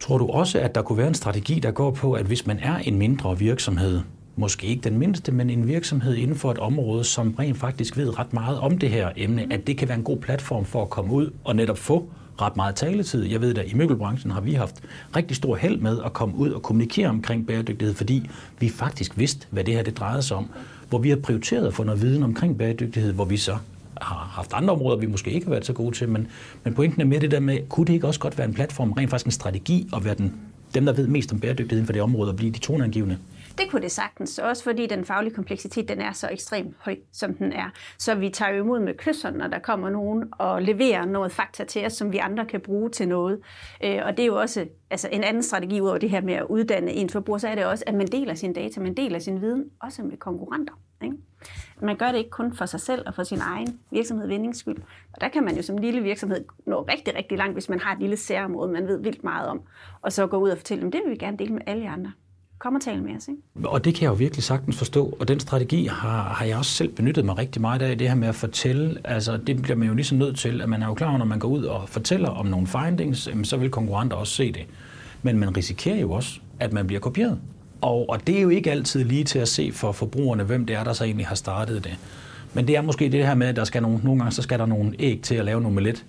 Tror 0.00 0.18
du 0.18 0.26
også, 0.26 0.60
at 0.60 0.74
der 0.74 0.82
kunne 0.82 0.98
være 0.98 1.08
en 1.08 1.14
strategi, 1.14 1.60
der 1.60 1.70
går 1.70 1.90
på, 1.90 2.12
at 2.12 2.26
hvis 2.26 2.46
man 2.46 2.58
er 2.58 2.76
en 2.76 2.98
mindre 2.98 3.38
virksomhed, 3.38 4.00
måske 4.38 4.66
ikke 4.66 4.82
den 4.82 4.98
mindste, 4.98 5.32
men 5.32 5.50
en 5.50 5.66
virksomhed 5.66 6.16
inden 6.16 6.36
for 6.36 6.50
et 6.50 6.58
område, 6.58 7.04
som 7.04 7.34
rent 7.38 7.56
faktisk 7.56 7.96
ved 7.96 8.18
ret 8.18 8.32
meget 8.32 8.58
om 8.58 8.78
det 8.78 8.90
her 8.90 9.10
emne, 9.16 9.46
at 9.50 9.66
det 9.66 9.78
kan 9.78 9.88
være 9.88 9.98
en 9.98 10.04
god 10.04 10.16
platform 10.16 10.64
for 10.64 10.82
at 10.82 10.90
komme 10.90 11.12
ud 11.12 11.30
og 11.44 11.56
netop 11.56 11.78
få 11.78 12.10
ret 12.40 12.56
meget 12.56 12.74
taletid. 12.74 13.24
Jeg 13.24 13.40
ved, 13.40 13.58
at 13.58 13.72
i 13.72 13.74
møbelbranchen 13.74 14.30
har 14.30 14.40
vi 14.40 14.52
haft 14.52 14.82
rigtig 15.16 15.36
stor 15.36 15.56
held 15.56 15.78
med 15.78 15.98
at 16.04 16.12
komme 16.12 16.36
ud 16.36 16.50
og 16.50 16.62
kommunikere 16.62 17.08
omkring 17.08 17.46
bæredygtighed, 17.46 17.94
fordi 17.94 18.30
vi 18.60 18.68
faktisk 18.68 19.18
vidste, 19.18 19.46
hvad 19.50 19.64
det 19.64 19.74
her 19.74 19.82
det 19.82 19.98
drejede 19.98 20.22
sig 20.22 20.36
om. 20.36 20.50
Hvor 20.88 20.98
vi 20.98 21.08
har 21.08 21.16
prioriteret 21.16 21.66
at 21.66 21.74
få 21.74 21.84
noget 21.84 22.02
viden 22.02 22.22
omkring 22.22 22.58
bæredygtighed, 22.58 23.12
hvor 23.12 23.24
vi 23.24 23.36
så 23.36 23.56
har 24.00 24.30
haft 24.32 24.52
andre 24.52 24.74
områder, 24.74 24.98
vi 24.98 25.06
måske 25.06 25.30
ikke 25.30 25.46
har 25.46 25.50
været 25.50 25.66
så 25.66 25.72
gode 25.72 25.96
til, 25.96 26.08
men, 26.08 26.26
men 26.64 26.74
pointen 26.74 27.00
er 27.00 27.04
mere 27.04 27.20
det 27.20 27.30
der 27.30 27.40
med, 27.40 27.58
kunne 27.68 27.86
det 27.86 27.92
ikke 27.92 28.06
også 28.06 28.20
godt 28.20 28.38
være 28.38 28.46
en 28.46 28.54
platform, 28.54 28.92
rent 28.92 29.10
faktisk 29.10 29.26
en 29.26 29.32
strategi, 29.32 29.88
og 29.92 30.04
være 30.04 30.14
den, 30.14 30.34
dem, 30.74 30.86
der 30.86 30.92
ved 30.92 31.06
mest 31.06 31.32
om 31.32 31.40
bæredygtigheden 31.40 31.86
for 31.86 31.92
det 31.92 32.02
område, 32.02 32.30
og 32.30 32.36
blive 32.36 32.50
de 32.50 32.58
toneangivende? 32.58 33.18
Det 33.58 33.70
kunne 33.70 33.82
det 33.82 33.92
sagtens, 33.92 34.38
også 34.38 34.64
fordi 34.64 34.86
den 34.86 35.04
faglige 35.04 35.34
kompleksitet 35.34 35.88
den 35.88 36.00
er 36.00 36.12
så 36.12 36.28
ekstremt 36.28 36.76
høj, 36.78 36.96
som 37.12 37.34
den 37.34 37.52
er. 37.52 37.70
Så 37.98 38.14
vi 38.14 38.30
tager 38.30 38.52
jo 38.52 38.64
imod 38.64 38.80
med 38.80 38.94
kysser, 38.94 39.30
når 39.30 39.46
der 39.46 39.58
kommer 39.58 39.90
nogen 39.90 40.24
og 40.32 40.62
leverer 40.62 41.04
noget 41.04 41.32
fakta 41.32 41.64
til 41.64 41.86
os, 41.86 41.92
som 41.92 42.12
vi 42.12 42.18
andre 42.18 42.46
kan 42.46 42.60
bruge 42.60 42.90
til 42.90 43.08
noget. 43.08 43.40
Øh, 43.84 44.00
og 44.04 44.16
det 44.16 44.22
er 44.22 44.26
jo 44.26 44.40
også 44.40 44.66
altså 44.90 45.08
en 45.12 45.24
anden 45.24 45.42
strategi 45.42 45.80
ud 45.80 45.88
over 45.88 45.98
det 45.98 46.10
her 46.10 46.20
med 46.20 46.34
at 46.34 46.46
uddanne 46.48 46.90
en 46.90 47.10
forbruger, 47.10 47.38
så 47.38 47.48
er 47.48 47.54
det 47.54 47.66
også, 47.66 47.84
at 47.86 47.94
man 47.94 48.06
deler 48.06 48.34
sin 48.34 48.52
data, 48.52 48.80
man 48.80 48.94
deler 48.94 49.18
sin 49.18 49.40
viden, 49.40 49.64
også 49.80 50.02
med 50.02 50.16
konkurrenter. 50.16 50.74
Ikke? 51.02 51.16
Man 51.80 51.96
gør 51.96 52.12
det 52.12 52.18
ikke 52.18 52.30
kun 52.30 52.56
for 52.56 52.66
sig 52.66 52.80
selv 52.80 53.02
og 53.06 53.14
for 53.14 53.22
sin 53.22 53.38
egen 53.40 53.80
virksomhed 53.90 54.28
vindings 54.28 54.58
skyld. 54.58 54.76
Og 55.12 55.20
der 55.20 55.28
kan 55.28 55.44
man 55.44 55.56
jo 55.56 55.62
som 55.62 55.78
lille 55.78 56.02
virksomhed 56.02 56.44
nå 56.66 56.82
rigtig, 56.82 57.14
rigtig 57.16 57.38
langt, 57.38 57.54
hvis 57.54 57.68
man 57.68 57.80
har 57.80 57.92
et 57.92 58.00
lille 58.00 58.16
særområde, 58.16 58.72
man 58.72 58.86
ved 58.86 59.02
vildt 59.02 59.24
meget 59.24 59.48
om, 59.48 59.60
og 60.02 60.12
så 60.12 60.26
gå 60.26 60.36
ud 60.36 60.50
og 60.50 60.58
fortælle 60.58 60.82
dem, 60.82 60.90
det 60.90 61.00
vil 61.04 61.12
vi 61.12 61.16
gerne 61.16 61.36
dele 61.36 61.54
med 61.54 61.62
alle 61.66 61.88
andre. 61.88 62.12
Kom 62.58 62.74
og 62.74 62.80
tal 62.80 63.02
med 63.02 63.16
os. 63.16 63.28
Ikke? 63.28 63.68
Og 63.68 63.84
det 63.84 63.94
kan 63.94 64.02
jeg 64.02 64.08
jo 64.08 64.14
virkelig 64.14 64.44
sagtens 64.44 64.78
forstå, 64.78 65.16
og 65.20 65.28
den 65.28 65.40
strategi 65.40 65.86
har, 65.86 66.22
har 66.22 66.44
jeg 66.44 66.56
også 66.56 66.70
selv 66.70 66.92
benyttet 66.92 67.24
mig 67.24 67.38
rigtig 67.38 67.60
meget 67.60 67.82
af, 67.82 67.98
det 67.98 68.08
her 68.08 68.14
med 68.14 68.28
at 68.28 68.34
fortælle, 68.34 69.00
altså 69.04 69.36
det 69.36 69.62
bliver 69.62 69.76
man 69.76 69.88
jo 69.88 69.94
ligesom 69.94 70.18
nødt 70.18 70.36
til, 70.38 70.60
at 70.60 70.68
man 70.68 70.82
er 70.82 70.86
jo 70.86 70.94
klar, 70.94 71.16
når 71.16 71.24
man 71.24 71.38
går 71.38 71.48
ud 71.48 71.64
og 71.64 71.88
fortæller 71.88 72.28
om 72.28 72.46
nogle 72.46 72.66
findings, 72.66 73.28
så 73.42 73.56
vil 73.56 73.70
konkurrenter 73.70 74.16
også 74.16 74.32
se 74.32 74.52
det. 74.52 74.66
Men 75.22 75.38
man 75.38 75.56
risikerer 75.56 76.00
jo 76.00 76.12
også, 76.12 76.40
at 76.60 76.72
man 76.72 76.86
bliver 76.86 77.00
kopieret. 77.00 77.38
Og, 77.80 78.08
og 78.08 78.26
det 78.26 78.38
er 78.38 78.42
jo 78.42 78.48
ikke 78.48 78.70
altid 78.70 79.04
lige 79.04 79.24
til 79.24 79.38
at 79.38 79.48
se 79.48 79.72
for 79.72 79.92
forbrugerne, 79.92 80.42
hvem 80.42 80.66
det 80.66 80.76
er, 80.76 80.84
der 80.84 80.92
så 80.92 81.04
egentlig 81.04 81.26
har 81.26 81.34
startet 81.34 81.84
det. 81.84 81.98
Men 82.54 82.66
det 82.66 82.76
er 82.76 82.82
måske 82.82 83.08
det 83.08 83.26
her 83.26 83.34
med, 83.34 83.46
at 83.46 83.56
der 83.56 83.64
skal 83.64 83.82
nogle, 83.82 84.00
nogle 84.02 84.20
gange 84.20 84.32
så 84.32 84.42
skal 84.42 84.58
der 84.58 84.66
nogle 84.66 84.94
æg 84.98 85.20
til 85.22 85.34
at 85.34 85.44
lave 85.44 85.68
en 85.68 85.78
lidt, 85.78 86.04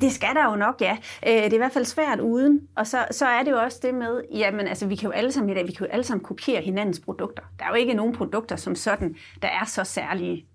det 0.00 0.12
skal 0.12 0.34
der 0.34 0.50
jo 0.50 0.56
nok, 0.56 0.80
ja. 0.80 0.96
Øh, 1.26 1.32
det 1.32 1.46
er 1.46 1.54
i 1.54 1.56
hvert 1.56 1.72
fald 1.72 1.84
svært 1.84 2.20
uden. 2.20 2.60
Og 2.76 2.86
så, 2.86 3.06
så 3.10 3.26
er 3.26 3.42
det 3.42 3.50
jo 3.50 3.58
også 3.58 3.78
det 3.82 3.94
med, 3.94 4.22
jamen 4.34 4.68
altså, 4.68 4.86
vi 4.86 4.96
kan 4.96 5.06
jo 5.06 5.12
alle 5.12 5.32
sammen 5.32 5.50
i 5.50 5.54
dag, 5.54 5.66
vi 5.66 5.72
kan 5.72 5.86
jo 5.86 5.92
alle 5.92 6.04
sammen 6.04 6.24
kopiere 6.24 6.62
hinandens 6.62 7.00
produkter. 7.00 7.42
Der 7.58 7.64
er 7.64 7.68
jo 7.68 7.74
ikke 7.74 7.94
nogen 7.94 8.14
produkter 8.14 8.56
som 8.56 8.74
sådan, 8.74 9.16
der 9.42 9.48
er 9.48 9.64
så 9.64 9.84
særlige 9.84 10.46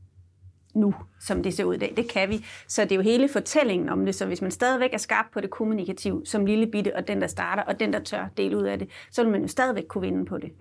nu, 0.74 0.94
som 1.20 1.44
det 1.44 1.54
ser 1.54 1.64
ud 1.64 1.74
i 1.74 1.78
dag. 1.78 1.94
Det 1.98 2.08
kan 2.08 2.30
vi. 2.30 2.46
Så 2.68 2.84
det 2.84 2.92
er 2.92 2.96
jo 2.96 3.02
hele 3.02 3.30
fortællingen 3.30 3.90
om 3.90 4.06
det. 4.06 4.16
Så 4.16 4.26
hvis 4.26 4.42
man 4.42 4.52
stadigvæk 4.52 4.90
er 4.94 4.98
skarp 4.98 5.26
på 5.34 5.42
det 5.42 5.50
kommunikativ, 5.50 6.22
som 6.26 6.46
lille 6.46 6.68
bitte, 6.68 6.96
og 6.96 7.08
den, 7.08 7.22
der 7.22 7.28
starter, 7.28 7.64
og 7.64 7.80
den, 7.80 7.94
der 7.94 8.00
tør 8.00 8.26
dele 8.38 8.58
ud 8.58 8.64
af 8.64 8.80
det, 8.80 8.88
så 9.12 9.24
vil 9.24 9.32
man 9.32 9.42
jo 9.42 9.48
stadigvæk 9.48 9.84
kunne 9.90 10.02
vinde 10.02 10.26
på 10.26 10.38
det. 10.38 10.52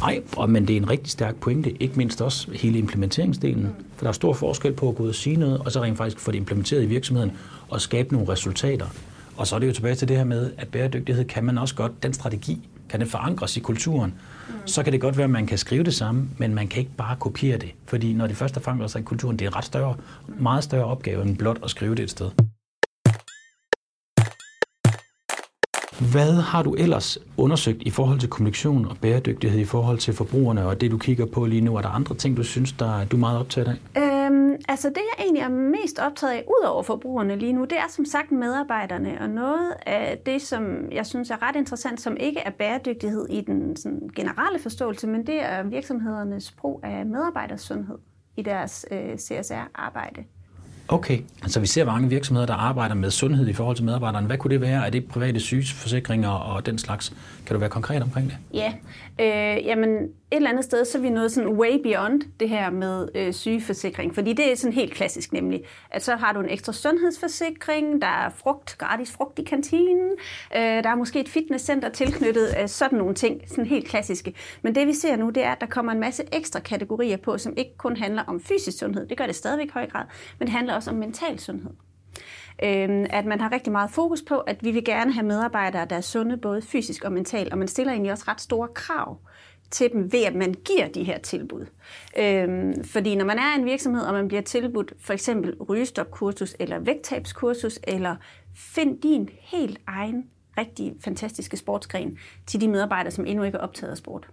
Nej, 0.00 0.46
men 0.46 0.68
det 0.68 0.76
er 0.76 0.80
en 0.80 0.90
rigtig 0.90 1.10
stærk 1.10 1.36
pointe. 1.36 1.82
Ikke 1.82 1.94
mindst 1.96 2.22
også 2.22 2.52
hele 2.52 2.78
implementeringsdelen. 2.78 3.62
Mm. 3.62 3.84
For 3.96 4.04
der 4.04 4.08
er 4.08 4.12
stor 4.12 4.32
forskel 4.32 4.72
på 4.72 4.88
at 4.88 4.96
gå 4.96 5.02
ud 5.02 5.08
og 5.08 5.14
sige 5.14 5.36
noget, 5.36 5.58
og 5.58 5.72
så 5.72 5.82
rent 5.82 5.96
faktisk 5.96 6.20
få 6.20 6.30
det 6.30 6.38
implementeret 6.38 6.82
i 6.82 6.86
virksomheden, 6.86 7.32
og 7.68 7.80
skabe 7.80 8.12
nogle 8.12 8.28
resultater. 8.28 8.86
Og 9.36 9.46
så 9.46 9.54
er 9.54 9.58
det 9.60 9.66
jo 9.66 9.72
tilbage 9.72 9.94
til 9.94 10.08
det 10.08 10.16
her 10.16 10.24
med, 10.24 10.52
at 10.58 10.68
bæredygtighed 10.68 11.24
kan 11.24 11.44
man 11.44 11.58
også 11.58 11.74
godt, 11.74 12.02
den 12.02 12.12
strategi, 12.12 12.68
kan 12.88 13.00
det 13.00 13.08
forankres 13.08 13.56
i 13.56 13.60
kulturen, 13.60 14.14
mm. 14.48 14.54
så 14.66 14.82
kan 14.82 14.92
det 14.92 15.00
godt 15.00 15.16
være, 15.16 15.24
at 15.24 15.30
man 15.30 15.46
kan 15.46 15.58
skrive 15.58 15.84
det 15.84 15.94
samme, 15.94 16.28
men 16.38 16.54
man 16.54 16.68
kan 16.68 16.80
ikke 16.80 16.96
bare 16.96 17.16
kopiere 17.16 17.58
det. 17.58 17.70
Fordi 17.86 18.12
når 18.12 18.26
det 18.26 18.36
først 18.36 18.56
er 18.56 18.60
forankret 18.60 18.90
sig 18.90 19.00
i 19.00 19.04
kulturen, 19.04 19.36
det 19.38 19.44
er 19.44 19.50
en 19.50 19.56
ret 19.56 19.64
større, 19.64 19.96
meget 20.26 20.64
større 20.64 20.84
opgave 20.84 21.22
end 21.22 21.36
blot 21.36 21.58
at 21.64 21.70
skrive 21.70 21.94
det 21.94 22.02
et 22.02 22.10
sted. 22.10 22.30
Hvad 26.00 26.32
har 26.32 26.62
du 26.62 26.74
ellers 26.74 27.18
undersøgt 27.36 27.82
i 27.82 27.90
forhold 27.90 28.18
til 28.18 28.28
kommunikation 28.28 28.86
og 28.86 28.96
bæredygtighed 29.02 29.60
i 29.60 29.64
forhold 29.64 29.98
til 29.98 30.14
forbrugerne 30.14 30.66
og 30.66 30.80
det, 30.80 30.90
du 30.90 30.98
kigger 30.98 31.26
på 31.26 31.44
lige 31.44 31.60
nu? 31.60 31.76
Er 31.76 31.82
der 31.82 31.88
andre 31.88 32.14
ting, 32.14 32.36
du 32.36 32.42
synes, 32.42 32.72
der, 32.72 33.04
du 33.04 33.16
er 33.16 33.20
meget 33.20 33.38
optaget 33.38 33.78
af? 33.94 34.02
Øhm, 34.02 34.52
altså 34.68 34.88
det, 34.88 34.96
jeg 34.96 35.24
egentlig 35.24 35.42
er 35.42 35.48
mest 35.48 35.98
optaget 35.98 36.32
af, 36.32 36.44
ud 36.48 36.66
over 36.66 36.82
forbrugerne 36.82 37.36
lige 37.36 37.52
nu, 37.52 37.64
det 37.64 37.78
er 37.78 37.88
som 37.88 38.04
sagt 38.04 38.32
medarbejderne. 38.32 39.18
Og 39.20 39.28
noget 39.28 39.72
af 39.86 40.18
det, 40.26 40.42
som 40.42 40.92
jeg 40.92 41.06
synes 41.06 41.30
er 41.30 41.48
ret 41.48 41.56
interessant, 41.56 42.00
som 42.00 42.16
ikke 42.16 42.40
er 42.40 42.50
bæredygtighed 42.50 43.26
i 43.30 43.40
den 43.40 43.76
sådan, 43.76 44.10
generelle 44.16 44.58
forståelse, 44.58 45.06
men 45.06 45.26
det 45.26 45.42
er 45.42 45.62
virksomhedernes 45.62 46.52
brug 46.52 46.80
af 46.84 47.06
medarbejdersundhed 47.06 47.98
i 48.36 48.42
deres 48.42 48.86
øh, 48.90 49.16
CSR-arbejde. 49.16 50.24
Okay, 50.90 51.18
altså 51.42 51.60
vi 51.60 51.66
ser 51.66 51.84
mange 51.84 52.08
virksomheder, 52.08 52.46
der 52.46 52.54
arbejder 52.54 52.94
med 52.94 53.10
sundhed 53.10 53.48
i 53.48 53.52
forhold 53.52 53.76
til 53.76 53.84
medarbejderne. 53.84 54.26
Hvad 54.26 54.38
kunne 54.38 54.50
det 54.50 54.60
være? 54.60 54.86
Er 54.86 54.90
det 54.90 55.04
private 55.08 55.40
sygeforsikringer 55.40 56.28
og 56.28 56.66
den 56.66 56.78
slags? 56.78 57.12
Kan 57.48 57.54
du 57.54 57.60
være 57.60 57.70
konkret 57.70 58.02
omkring 58.02 58.26
det? 58.26 58.38
Ja, 58.54 58.72
øh, 59.20 59.66
jamen 59.66 59.90
et 59.90 60.10
eller 60.30 60.50
andet 60.50 60.64
sted, 60.64 60.84
så 60.84 60.98
er 60.98 61.02
vi 61.02 61.10
nået 61.10 61.32
sådan 61.32 61.48
way 61.48 61.82
beyond 61.82 62.22
det 62.40 62.48
her 62.48 62.70
med 62.70 63.08
øh, 63.14 63.32
sygeforsikring. 63.32 64.14
Fordi 64.14 64.32
det 64.32 64.52
er 64.52 64.56
sådan 64.56 64.72
helt 64.72 64.94
klassisk 64.94 65.32
nemlig, 65.32 65.64
at 65.90 66.02
så 66.02 66.16
har 66.16 66.32
du 66.32 66.40
en 66.40 66.48
ekstra 66.48 66.72
sundhedsforsikring, 66.72 68.02
der 68.02 68.08
er 68.08 68.30
frugt, 68.30 68.78
gratis 68.78 69.12
frugt 69.12 69.38
i 69.38 69.42
kantinen, 69.42 70.10
øh, 70.56 70.60
der 70.62 70.88
er 70.88 70.94
måske 70.94 71.20
et 71.20 71.28
fitnesscenter 71.28 71.88
tilknyttet, 71.88 72.54
øh, 72.62 72.68
sådan 72.68 72.98
nogle 72.98 73.14
ting, 73.14 73.40
sådan 73.46 73.66
helt 73.66 73.88
klassiske. 73.88 74.34
Men 74.62 74.74
det 74.74 74.86
vi 74.86 74.92
ser 74.92 75.16
nu, 75.16 75.30
det 75.30 75.44
er, 75.44 75.52
at 75.52 75.60
der 75.60 75.66
kommer 75.66 75.92
en 75.92 76.00
masse 76.00 76.24
ekstra 76.32 76.60
kategorier 76.60 77.16
på, 77.16 77.38
som 77.38 77.54
ikke 77.56 77.76
kun 77.76 77.96
handler 77.96 78.22
om 78.26 78.40
fysisk 78.40 78.78
sundhed, 78.78 79.06
det 79.06 79.18
gør 79.18 79.26
det 79.26 79.34
stadigvæk 79.36 79.66
i 79.66 79.70
høj 79.74 79.86
grad, 79.86 80.04
men 80.38 80.46
det 80.46 80.52
handler 80.56 80.74
også 80.74 80.90
om 80.90 80.96
mental 80.96 81.38
sundhed. 81.38 81.70
Øh, 82.62 83.06
at 83.10 83.24
man 83.24 83.40
har 83.40 83.52
rigtig 83.52 83.72
meget 83.72 83.90
fokus 83.90 84.22
på, 84.22 84.38
at 84.38 84.64
vi 84.64 84.70
vil 84.70 84.84
gerne 84.84 85.12
have 85.12 85.26
medarbejdere, 85.26 85.84
der 85.84 85.96
er 85.96 86.00
sunde 86.00 86.36
både 86.36 86.62
fysisk 86.62 87.04
og 87.04 87.12
mentalt, 87.12 87.52
og 87.52 87.58
man 87.58 87.68
stiller 87.68 87.92
egentlig 87.92 88.12
også 88.12 88.24
ret 88.28 88.40
store 88.40 88.68
krav 88.74 89.18
til 89.70 89.92
dem 89.92 90.12
ved, 90.12 90.24
at 90.24 90.34
man 90.34 90.54
giver 90.64 90.88
de 90.88 91.04
her 91.04 91.18
tilbud. 91.18 91.66
Øhm, 92.18 92.84
fordi 92.84 93.16
når 93.16 93.24
man 93.24 93.38
er 93.38 93.54
en 93.58 93.64
virksomhed, 93.64 94.02
og 94.02 94.12
man 94.12 94.28
bliver 94.28 94.42
tilbudt 94.42 94.92
for 95.00 95.12
eksempel 95.12 95.54
rygestopkursus 95.54 96.56
eller 96.58 96.78
vægttabskursus, 96.78 97.78
eller 97.82 98.16
find 98.54 99.00
din 99.00 99.28
helt 99.40 99.78
egen 99.86 100.24
rigtig 100.58 100.94
fantastiske 101.04 101.56
sportsgren 101.56 102.18
til 102.46 102.60
de 102.60 102.68
medarbejdere, 102.68 103.10
som 103.10 103.26
endnu 103.26 103.44
ikke 103.44 103.58
er 103.58 103.62
optaget 103.62 103.90
af 103.90 103.96
sport. 103.96 104.28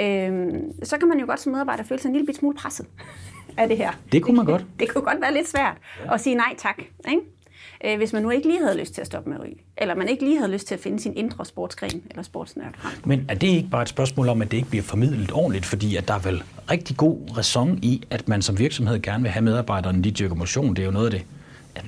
Øhm, 0.00 0.84
så 0.84 0.98
kan 0.98 1.08
man 1.08 1.20
jo 1.20 1.26
godt 1.26 1.40
som 1.40 1.52
medarbejder 1.52 1.84
føle 1.84 2.00
sig 2.00 2.08
en 2.08 2.16
lille 2.16 2.34
smule 2.34 2.56
presset 2.56 2.86
af 3.58 3.68
det 3.68 3.76
her. 3.76 3.92
Det 4.12 4.22
kunne 4.22 4.36
man 4.36 4.46
godt. 4.46 4.60
Det, 4.60 4.80
det 4.80 4.88
kunne 4.94 5.04
godt 5.04 5.20
være 5.20 5.34
lidt 5.34 5.48
svært 5.48 5.76
ja. 6.04 6.14
at 6.14 6.20
sige 6.20 6.34
nej 6.34 6.54
tak. 6.58 6.78
Ikke? 7.08 7.22
Øh, 7.84 7.96
hvis 7.96 8.12
man 8.12 8.22
nu 8.22 8.30
ikke 8.30 8.48
lige 8.48 8.62
havde 8.62 8.78
lyst 8.78 8.94
til 8.94 9.00
at 9.00 9.06
stoppe 9.06 9.30
med 9.30 9.38
at 9.38 9.44
ryge, 9.44 9.56
eller 9.76 9.94
man 9.94 10.08
ikke 10.08 10.24
lige 10.24 10.38
havde 10.38 10.52
lyst 10.52 10.66
til 10.66 10.74
at 10.74 10.80
finde 10.80 11.00
sin 11.00 11.16
indre 11.16 11.44
sportsgren 11.44 12.02
eller 12.10 12.22
sportsnørd 12.22 12.74
frem. 12.78 12.92
Men 13.04 13.24
er 13.28 13.34
det 13.34 13.46
ikke 13.46 13.68
bare 13.68 13.82
et 13.82 13.88
spørgsmål 13.88 14.28
om, 14.28 14.42
at 14.42 14.50
det 14.50 14.56
ikke 14.56 14.70
bliver 14.70 14.82
formidlet 14.82 15.32
ordentligt, 15.32 15.66
fordi 15.66 15.96
at 15.96 16.08
der 16.08 16.14
er 16.14 16.18
vel 16.18 16.42
rigtig 16.70 16.96
god 16.96 17.18
ræson 17.36 17.78
i, 17.82 18.02
at 18.10 18.28
man 18.28 18.42
som 18.42 18.58
virksomhed 18.58 19.02
gerne 19.02 19.22
vil 19.22 19.32
have 19.32 19.44
medarbejderne, 19.44 20.04
de 20.04 20.10
dyrker 20.10 20.34
motion, 20.34 20.76
det 20.76 20.82
er 20.82 20.86
jo 20.86 20.92
noget 20.92 21.06
af 21.06 21.12
det, 21.12 21.24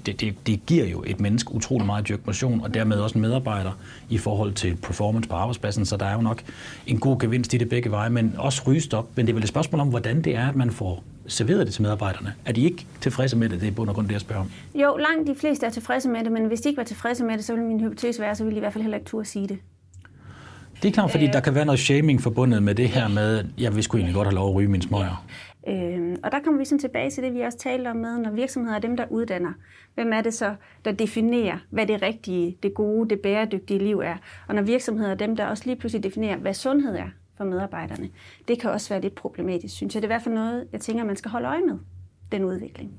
det, 0.07 0.21
det, 0.21 0.47
det 0.47 0.67
giver 0.67 0.85
jo 0.85 1.05
et 1.07 1.21
menneske 1.21 1.55
utrolig 1.55 1.87
meget 1.87 2.09
dyrk 2.09 2.27
motion, 2.27 2.61
og 2.61 2.75
dermed 2.75 2.97
også 2.97 3.15
en 3.15 3.23
medarbejder 3.23 3.73
i 4.09 4.19
forhold 4.19 4.53
til 4.53 4.77
performance 4.77 5.29
på 5.29 5.35
arbejdspladsen, 5.35 5.87
så 5.87 5.97
der 5.97 6.07
er 6.07 6.15
jo 6.15 6.21
nok 6.21 6.43
en 6.87 6.99
god 6.99 7.19
gevinst 7.19 7.55
i 7.55 7.57
det 7.57 7.69
begge 7.69 7.91
veje, 7.91 8.11
men 8.11 8.35
også 8.39 8.63
rygestop. 8.67 9.09
Men 9.15 9.27
det 9.27 9.33
er 9.33 9.35
vel 9.35 9.43
et 9.43 9.49
spørgsmål 9.49 9.81
om, 9.81 9.89
hvordan 9.89 10.23
det 10.23 10.37
er, 10.37 10.49
at 10.49 10.57
man 10.57 10.71
får 10.71 11.05
serveret 11.31 11.67
det 11.67 11.75
til 11.75 11.83
medarbejderne. 11.83 12.35
Er 12.45 12.53
de 12.53 12.63
ikke 12.63 12.87
tilfredse 13.01 13.37
med 13.37 13.49
det? 13.49 13.61
Det 13.61 13.69
er 13.69 13.73
bund 13.73 13.89
og 13.89 13.95
grund 13.95 14.07
det, 14.07 14.13
jeg 14.13 14.21
spørger 14.21 14.43
om. 14.43 14.51
Jo, 14.75 14.97
langt 14.97 15.27
de 15.27 15.35
fleste 15.35 15.67
er 15.67 15.71
tilfredse 15.71 16.09
med 16.09 16.25
det, 16.25 16.33
men 16.33 16.47
hvis 16.47 16.61
de 16.61 16.69
ikke 16.69 16.77
var 16.77 16.85
tilfredse 16.85 17.25
med 17.25 17.37
det, 17.37 17.45
så 17.45 17.53
ville 17.53 17.67
min 17.67 17.81
hypotese 17.81 18.23
være, 18.23 18.35
så 18.35 18.45
ville 18.45 18.55
de 18.55 18.59
i 18.59 18.61
hvert 18.61 18.73
fald 18.73 18.83
heller 18.83 18.99
ikke 18.99 19.11
turde 19.11 19.25
sige 19.25 19.49
det. 19.49 19.59
Det 20.83 20.89
er 20.89 20.93
klart, 20.93 21.11
fordi 21.11 21.27
øh, 21.27 21.33
der 21.33 21.41
kan 21.41 21.55
være 21.55 21.65
noget 21.65 21.81
shaming 21.81 22.21
forbundet 22.21 22.63
med 22.63 22.75
det 22.75 22.89
her 22.89 23.09
med, 23.09 23.39
at 23.39 23.47
jeg 23.59 23.75
vil 23.75 23.83
sgu 23.83 23.97
egentlig 23.97 24.15
godt 24.15 24.27
have 24.27 24.35
lov 24.35 24.49
at 24.49 24.55
ryge 24.55 24.69
mine 24.69 24.83
smøger. 24.83 25.27
Øh, 25.69 26.17
og 26.25 26.33
der 26.33 26.39
kommer 26.45 26.59
vi 26.59 26.65
sådan 26.65 26.79
tilbage 26.79 27.11
til 27.11 27.23
det, 27.23 27.35
vi 27.35 27.41
også 27.41 27.59
talte 27.59 27.89
om 27.89 27.97
med, 27.97 28.19
når 28.19 28.31
virksomheder 28.31 28.77
er 28.77 28.81
dem, 28.81 28.97
der 28.97 29.05
uddanner. 29.11 29.53
Hvem 29.95 30.13
er 30.13 30.21
det 30.21 30.35
så, 30.35 30.55
der 30.85 30.93
definerer, 30.93 31.59
hvad 31.71 31.87
det 31.87 32.03
rigtige, 32.03 32.57
det 32.63 32.75
gode, 32.75 33.11
det 33.11 33.21
bæredygtige 33.21 33.79
liv 33.79 33.99
er? 33.99 34.17
Og 34.49 34.55
når 34.55 34.63
virksomheder 34.63 35.11
er 35.11 35.15
dem, 35.15 35.37
der 35.37 35.47
også 35.47 35.63
lige 35.67 35.77
pludselig 35.77 36.05
definerer, 36.05 36.37
hvad 36.37 36.55
sundhed 36.55 36.97
er 36.97 37.09
for 37.41 37.45
medarbejderne. 37.45 38.09
Det 38.49 38.61
kan 38.61 38.71
også 38.71 38.89
være 38.89 39.01
lidt 39.01 39.15
problematisk, 39.15 39.75
synes 39.75 39.95
jeg. 39.95 40.03
Det 40.03 40.07
er 40.07 40.11
i 40.11 40.15
hvert 40.15 40.23
fald 40.23 40.35
noget, 40.35 40.67
jeg 40.73 40.81
tænker, 40.81 41.05
man 41.05 41.17
skal 41.17 41.31
holde 41.31 41.49
øje 41.49 41.61
med, 41.69 41.79
den 42.33 42.45
udvikling. 42.45 42.91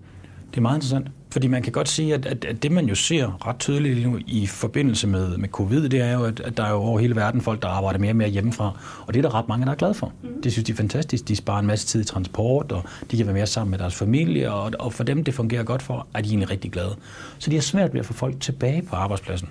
Det 0.52 0.58
er 0.58 0.62
meget 0.62 0.78
interessant, 0.78 1.08
fordi 1.32 1.48
man 1.48 1.62
kan 1.62 1.72
godt 1.72 1.90
sige, 1.90 2.14
at, 2.14 2.26
at, 2.26 2.46
at 2.46 2.64
det 2.64 2.72
man 2.72 2.86
jo 2.86 2.96
ser 2.96 3.48
ret 3.48 3.60
tydeligt 3.60 4.08
nu 4.08 4.20
i 4.28 4.48
forbindelse 4.48 5.08
med, 5.08 5.38
med 5.38 5.50
covid, 5.50 5.90
det 5.90 6.02
er 6.02 6.14
jo, 6.14 6.24
at, 6.24 6.40
at 6.40 6.58
der 6.58 6.64
er 6.64 6.72
jo 6.72 6.76
over 6.76 7.00
hele 7.00 7.16
verden 7.16 7.42
folk, 7.42 7.62
der 7.62 7.68
arbejder 7.68 8.00
mere 8.00 8.12
og 8.12 8.16
mere 8.16 8.30
hjemmefra, 8.30 8.80
og 9.08 9.14
det 9.14 9.26
er 9.26 9.30
der 9.30 9.36
ret 9.36 9.48
mange, 9.48 9.66
der 9.66 9.72
er 9.72 9.76
glade 9.76 9.94
for. 9.94 10.14
Mm. 10.24 10.42
Det 10.42 10.52
synes 10.52 10.66
de 10.66 10.72
er 10.72 10.76
fantastisk. 10.76 11.28
De 11.28 11.36
sparer 11.36 11.60
en 11.60 11.68
masse 11.68 11.88
tid 11.88 12.02
i 12.02 12.04
transport, 12.04 12.72
og 12.72 12.84
de 13.12 13.18
kan 13.18 13.26
være 13.26 13.34
mere 13.36 13.48
sammen 13.48 13.72
med 13.72 13.80
deres 13.80 13.96
familie, 13.96 14.52
og, 14.54 14.72
og 14.80 14.94
for 14.94 15.04
dem, 15.04 15.24
det 15.24 15.34
fungerer 15.34 15.64
godt 15.64 15.82
for, 15.82 16.08
er 16.14 16.22
de 16.22 16.30
egentlig 16.30 16.50
rigtig 16.50 16.72
glade. 16.72 16.96
Så 17.40 17.50
de 17.50 17.58
er 17.58 17.62
svært 17.62 17.94
ved 17.94 18.00
at 18.00 18.06
få 18.06 18.14
folk 18.14 18.40
tilbage 18.40 18.82
på 18.82 18.96
arbejdspladsen. 18.96 19.50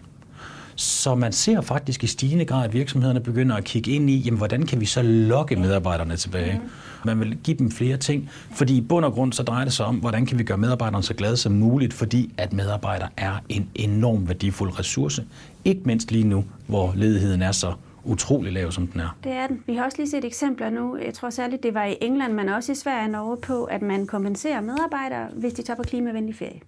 Så 0.80 1.14
man 1.14 1.32
ser 1.32 1.60
faktisk 1.60 2.04
i 2.04 2.06
stigende 2.06 2.44
grad, 2.44 2.64
at 2.64 2.72
virksomhederne 2.72 3.20
begynder 3.20 3.56
at 3.56 3.64
kigge 3.64 3.90
ind 3.90 4.10
i, 4.10 4.18
jamen, 4.18 4.38
hvordan 4.38 4.66
kan 4.66 4.80
vi 4.80 4.86
så 4.86 5.02
lokke 5.02 5.56
medarbejderne 5.56 6.16
tilbage? 6.16 6.60
Mm. 6.64 6.70
Man 7.04 7.20
vil 7.20 7.38
give 7.44 7.56
dem 7.56 7.70
flere 7.70 7.96
ting, 7.96 8.30
fordi 8.50 8.76
i 8.76 8.80
bund 8.80 9.04
og 9.04 9.12
grund 9.12 9.32
så 9.32 9.42
drejer 9.42 9.64
det 9.64 9.72
sig 9.72 9.86
om, 9.86 9.96
hvordan 9.96 10.26
kan 10.26 10.38
vi 10.38 10.44
gøre 10.44 10.58
medarbejderne 10.58 11.02
så 11.02 11.14
glade 11.14 11.36
som 11.36 11.52
muligt, 11.52 11.94
fordi 11.94 12.34
at 12.36 12.52
medarbejdere 12.52 13.08
er 13.16 13.32
en 13.48 13.68
enorm 13.74 14.28
værdifuld 14.28 14.78
ressource. 14.78 15.24
Ikke 15.64 15.80
mindst 15.84 16.12
lige 16.12 16.24
nu, 16.24 16.44
hvor 16.66 16.92
ledigheden 16.96 17.42
er 17.42 17.52
så 17.52 17.72
utrolig 18.04 18.52
lav, 18.52 18.72
som 18.72 18.86
den 18.86 19.00
er. 19.00 19.16
Det 19.24 19.32
er 19.32 19.46
den. 19.46 19.62
Vi 19.66 19.74
har 19.74 19.84
også 19.84 19.98
lige 19.98 20.10
set 20.10 20.24
eksempler 20.24 20.70
nu. 20.70 20.96
Jeg 21.06 21.14
tror 21.14 21.30
særligt, 21.30 21.62
det 21.62 21.74
var 21.74 21.84
i 21.84 21.96
England, 22.00 22.32
men 22.32 22.48
også 22.48 22.72
i 22.72 22.74
Sverige 22.74 23.04
og 23.04 23.10
Norge 23.10 23.36
på, 23.36 23.64
at 23.64 23.82
man 23.82 24.06
kompenserer 24.06 24.60
medarbejdere, 24.60 25.26
hvis 25.36 25.52
de 25.52 25.62
tager 25.62 25.76
på 25.76 25.82
klimavenlig 25.82 26.34
ferie. 26.34 26.60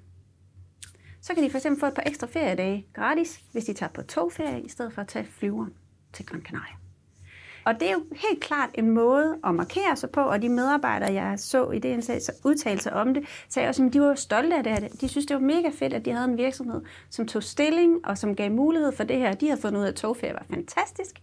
Så 1.22 1.34
kan 1.34 1.44
de 1.44 1.50
fx 1.50 1.66
få 1.80 1.86
et 1.86 1.94
par 1.94 2.02
ekstra 2.06 2.26
feriedage 2.26 2.86
gratis, 2.94 3.40
hvis 3.52 3.64
de 3.64 3.72
tager 3.72 3.92
på 3.92 4.02
togferie, 4.02 4.62
i 4.62 4.68
stedet 4.68 4.92
for 4.92 5.00
at 5.00 5.08
tage 5.08 5.24
flyveren 5.24 5.74
til 6.12 6.26
Gran 6.26 6.42
Canaria. 6.42 6.76
Og 7.64 7.74
det 7.80 7.88
er 7.88 7.92
jo 7.92 8.02
helt 8.12 8.40
klart 8.40 8.70
en 8.74 8.90
måde 8.90 9.38
at 9.44 9.54
markere 9.54 9.96
sig 9.96 10.10
på, 10.10 10.20
og 10.20 10.42
de 10.42 10.48
medarbejdere, 10.48 11.12
jeg 11.12 11.38
så 11.38 11.70
i 11.70 11.78
det 11.78 12.30
udtalelse 12.44 12.92
om 12.92 13.14
det, 13.14 13.24
sagde 13.48 13.68
også, 13.68 13.84
at 13.84 13.92
de 13.92 14.00
var 14.00 14.14
stolte 14.14 14.56
af 14.56 14.64
det. 14.64 15.00
De 15.00 15.08
synes, 15.08 15.26
det 15.26 15.34
var 15.34 15.40
mega 15.40 15.70
fedt, 15.78 15.94
at 15.94 16.04
de 16.04 16.12
havde 16.12 16.24
en 16.24 16.38
virksomhed, 16.38 16.80
som 17.10 17.26
tog 17.26 17.42
stilling 17.42 18.06
og 18.06 18.18
som 18.18 18.36
gav 18.36 18.50
mulighed 18.50 18.92
for 18.92 19.04
det 19.04 19.18
her. 19.18 19.32
De 19.34 19.48
havde 19.48 19.60
fundet 19.60 19.80
ud 19.80 19.84
af, 19.84 19.88
at 19.88 19.94
togferie 19.94 20.34
var 20.34 20.46
fantastisk. 20.54 21.16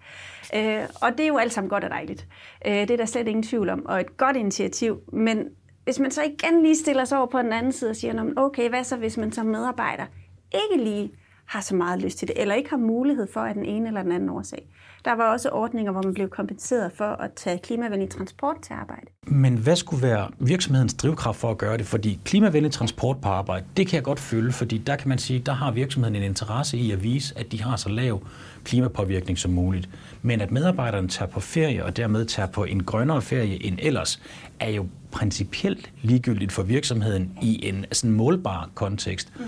Øh, 0.56 0.84
og 1.02 1.12
det 1.12 1.20
er 1.20 1.28
jo 1.28 1.38
alt 1.38 1.54
sammen 1.54 1.70
godt 1.70 1.84
og 1.84 1.90
dejligt. 1.90 2.28
Øh, 2.66 2.74
det 2.74 2.92
er 2.92 2.98
der 2.98 3.06
slet 3.06 3.28
ingen 3.28 3.44
tvivl 3.44 3.70
om, 3.70 3.86
og 3.86 4.00
et 4.00 4.18
godt 4.18 4.38
initiativ. 4.38 5.00
Men 5.14 5.50
hvis 5.90 6.00
man 6.00 6.12
så 6.12 6.24
igen 6.24 6.62
lige 6.62 6.76
stiller 6.76 7.06
sig 7.06 7.18
over 7.18 7.28
på 7.28 7.40
den 7.40 7.54
anden 7.54 7.72
side 7.72 7.90
og 7.90 7.96
siger, 7.96 8.34
okay, 8.38 8.70
hvad 8.70 8.84
så 8.84 8.98
hvis 8.98 9.18
man 9.18 9.32
som 9.32 9.46
medarbejder 9.46 10.06
ikke 10.54 10.84
lige 10.84 11.12
har 11.46 11.62
så 11.62 11.76
meget 11.76 12.02
lyst 12.02 12.18
til 12.18 12.28
det, 12.28 12.42
eller 12.42 12.56
ikke 12.56 12.70
har 12.70 12.78
mulighed 12.78 13.28
for 13.34 13.40
af 13.40 13.54
den 13.54 13.66
ene 13.66 13.88
eller 13.88 14.04
den 14.04 14.12
anden 14.12 14.30
årsag. 14.30 14.68
Der 15.06 15.12
var 15.16 15.32
også 15.32 15.50
ordninger, 15.50 15.92
hvor 15.92 16.02
man 16.02 16.14
blev 16.14 16.30
kompenseret 16.30 16.92
for 16.96 17.06
at 17.06 17.32
tage 17.36 17.60
klimavenlig 17.64 18.10
transport 18.10 18.56
til 18.62 18.74
arbejde. 18.74 19.06
Men 19.28 19.58
hvad 19.58 19.76
skulle 19.76 20.04
være 20.08 20.30
virksomhedens 20.40 20.94
drivkraft 20.94 21.40
for 21.40 21.52
at 21.52 21.58
gøre 21.58 21.78
det? 21.78 21.86
Fordi 21.86 22.20
klimavenlig 22.26 22.72
transport 22.72 23.18
på 23.22 23.30
arbejde, 23.30 23.66
det 23.78 23.88
kan 23.88 23.96
jeg 23.96 24.04
godt 24.04 24.20
føle, 24.20 24.52
fordi 24.52 24.78
der 24.78 24.96
kan 24.96 25.10
man 25.10 25.18
sige, 25.18 25.40
der 25.40 25.52
har 25.52 25.72
virksomheden 25.72 26.16
en 26.16 26.24
interesse 26.24 26.78
i 26.78 26.92
at 26.92 27.04
vise, 27.04 27.40
at 27.40 27.52
de 27.52 27.62
har 27.62 27.76
så 27.76 27.90
lav 27.90 28.22
klimapåvirkning 28.64 29.38
som 29.38 29.52
muligt. 29.52 29.90
Men 30.22 30.42
at 30.42 30.52
medarbejderne 30.52 31.08
tager 31.08 31.32
på 31.32 31.40
ferie 31.40 31.86
og 31.86 31.98
dermed 31.98 32.26
tager 32.26 32.48
på 32.48 32.64
en 32.64 32.84
grønnere 32.84 33.22
ferie 33.22 33.66
end 33.66 33.78
ellers, 33.82 34.22
er 34.60 34.70
jo 34.70 34.88
principielt 35.12 35.92
ligegyldigt 36.02 36.52
for 36.52 36.64
virksomheden 36.64 37.38
i 37.42 37.68
en 37.68 37.86
sådan 37.92 38.12
målbar 38.12 38.70
kontekst. 38.76 39.32
Mm 39.40 39.46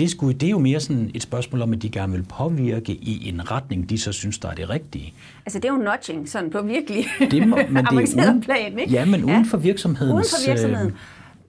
det, 0.00 0.10
skulle, 0.10 0.34
det 0.34 0.46
er 0.46 0.50
jo 0.50 0.58
mere 0.58 0.80
sådan 0.80 1.10
et 1.14 1.22
spørgsmål 1.22 1.62
om, 1.62 1.72
at 1.72 1.82
de 1.82 1.90
gerne 1.90 2.12
vil 2.12 2.22
påvirke 2.22 2.92
i 2.92 3.28
en 3.28 3.50
retning, 3.50 3.90
de 3.90 3.98
så 3.98 4.12
synes, 4.12 4.38
der 4.38 4.48
er 4.48 4.54
det 4.54 4.70
rigtige. 4.70 5.14
Altså 5.46 5.58
det 5.58 5.68
er 5.68 5.72
jo 5.72 5.78
nudging, 5.78 6.28
sådan 6.28 6.50
på 6.50 6.62
virkelig 6.62 7.04
det 7.30 7.48
må, 7.48 7.56
men 7.56 7.84
det 7.84 8.18
er 8.18 8.28
uden, 8.28 8.40
plan, 8.40 8.78
ikke? 8.78 8.92
Ja, 8.92 9.04
men 9.04 9.24
uden 9.24 9.46
for 9.46 9.56
virksomheden. 9.56 10.14
Uden 10.14 10.24
for 10.24 10.50
virksomheden. 10.50 10.90
Øh, 10.90 10.96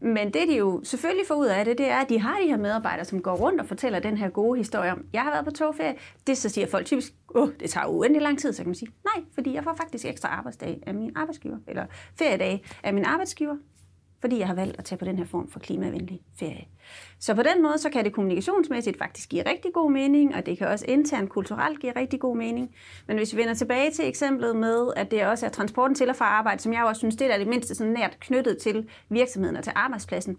men 0.01 0.33
det, 0.33 0.47
de 0.49 0.57
jo 0.57 0.81
selvfølgelig 0.83 1.27
får 1.27 1.35
ud 1.35 1.45
af 1.45 1.65
det, 1.65 1.77
det 1.77 1.89
er, 1.89 1.97
at 1.97 2.09
de 2.09 2.19
har 2.19 2.37
de 2.43 2.49
her 2.49 2.57
medarbejdere, 2.57 3.05
som 3.05 3.21
går 3.21 3.35
rundt 3.35 3.61
og 3.61 3.67
fortæller 3.67 3.99
den 3.99 4.17
her 4.17 4.29
gode 4.29 4.57
historie 4.57 4.91
om, 4.91 5.05
jeg 5.13 5.21
har 5.21 5.31
været 5.31 5.45
på 5.45 5.51
togferie. 5.51 5.95
Det 6.27 6.37
så 6.37 6.49
siger 6.49 6.67
folk 6.67 6.85
typisk, 6.85 7.13
åh, 7.35 7.49
det 7.59 7.69
tager 7.69 7.87
uendelig 7.87 8.21
lang 8.21 8.39
tid. 8.39 8.53
Så 8.53 8.61
kan 8.61 8.67
man 8.67 8.75
sige, 8.75 8.91
nej, 9.15 9.23
fordi 9.33 9.53
jeg 9.53 9.63
får 9.63 9.73
faktisk 9.81 10.05
ekstra 10.05 10.29
arbejdsdag 10.29 10.83
af 10.87 10.93
min 10.93 11.11
arbejdsgiver, 11.15 11.57
eller 11.67 11.85
feriedage 12.15 12.63
af 12.83 12.93
min 12.93 13.05
arbejdsgiver 13.05 13.55
fordi 14.21 14.39
jeg 14.39 14.47
har 14.47 14.53
valgt 14.53 14.77
at 14.77 14.85
tage 14.85 14.99
på 14.99 15.05
den 15.05 15.17
her 15.17 15.25
form 15.25 15.49
for 15.49 15.59
klimavenlig 15.59 16.21
ferie. 16.39 16.65
Så 17.19 17.35
på 17.35 17.43
den 17.43 17.63
måde, 17.63 17.77
så 17.77 17.89
kan 17.89 18.05
det 18.05 18.13
kommunikationsmæssigt 18.13 18.97
faktisk 18.97 19.29
give 19.29 19.43
rigtig 19.49 19.73
god 19.73 19.91
mening, 19.91 20.35
og 20.35 20.45
det 20.45 20.57
kan 20.57 20.67
også 20.67 20.85
internt 20.87 21.29
kulturelt 21.29 21.79
give 21.79 21.91
rigtig 21.95 22.19
god 22.19 22.37
mening. 22.37 22.75
Men 23.07 23.17
hvis 23.17 23.33
vi 23.33 23.37
vender 23.37 23.53
tilbage 23.53 23.91
til 23.91 24.07
eksemplet 24.07 24.55
med, 24.55 24.87
at 24.95 25.11
det 25.11 25.27
også 25.27 25.45
er 25.45 25.49
transporten 25.49 25.95
til 25.95 26.09
og 26.09 26.15
fra 26.15 26.25
arbejde, 26.25 26.61
som 26.61 26.73
jeg 26.73 26.83
også 26.83 26.99
synes, 26.99 27.15
det 27.15 27.33
er 27.33 27.37
det 27.37 27.47
mindste 27.47 27.75
sådan 27.75 27.93
nært 27.93 28.17
knyttet 28.19 28.57
til 28.57 28.89
virksomheden 29.09 29.55
og 29.55 29.63
til 29.63 29.73
arbejdspladsen, 29.75 30.37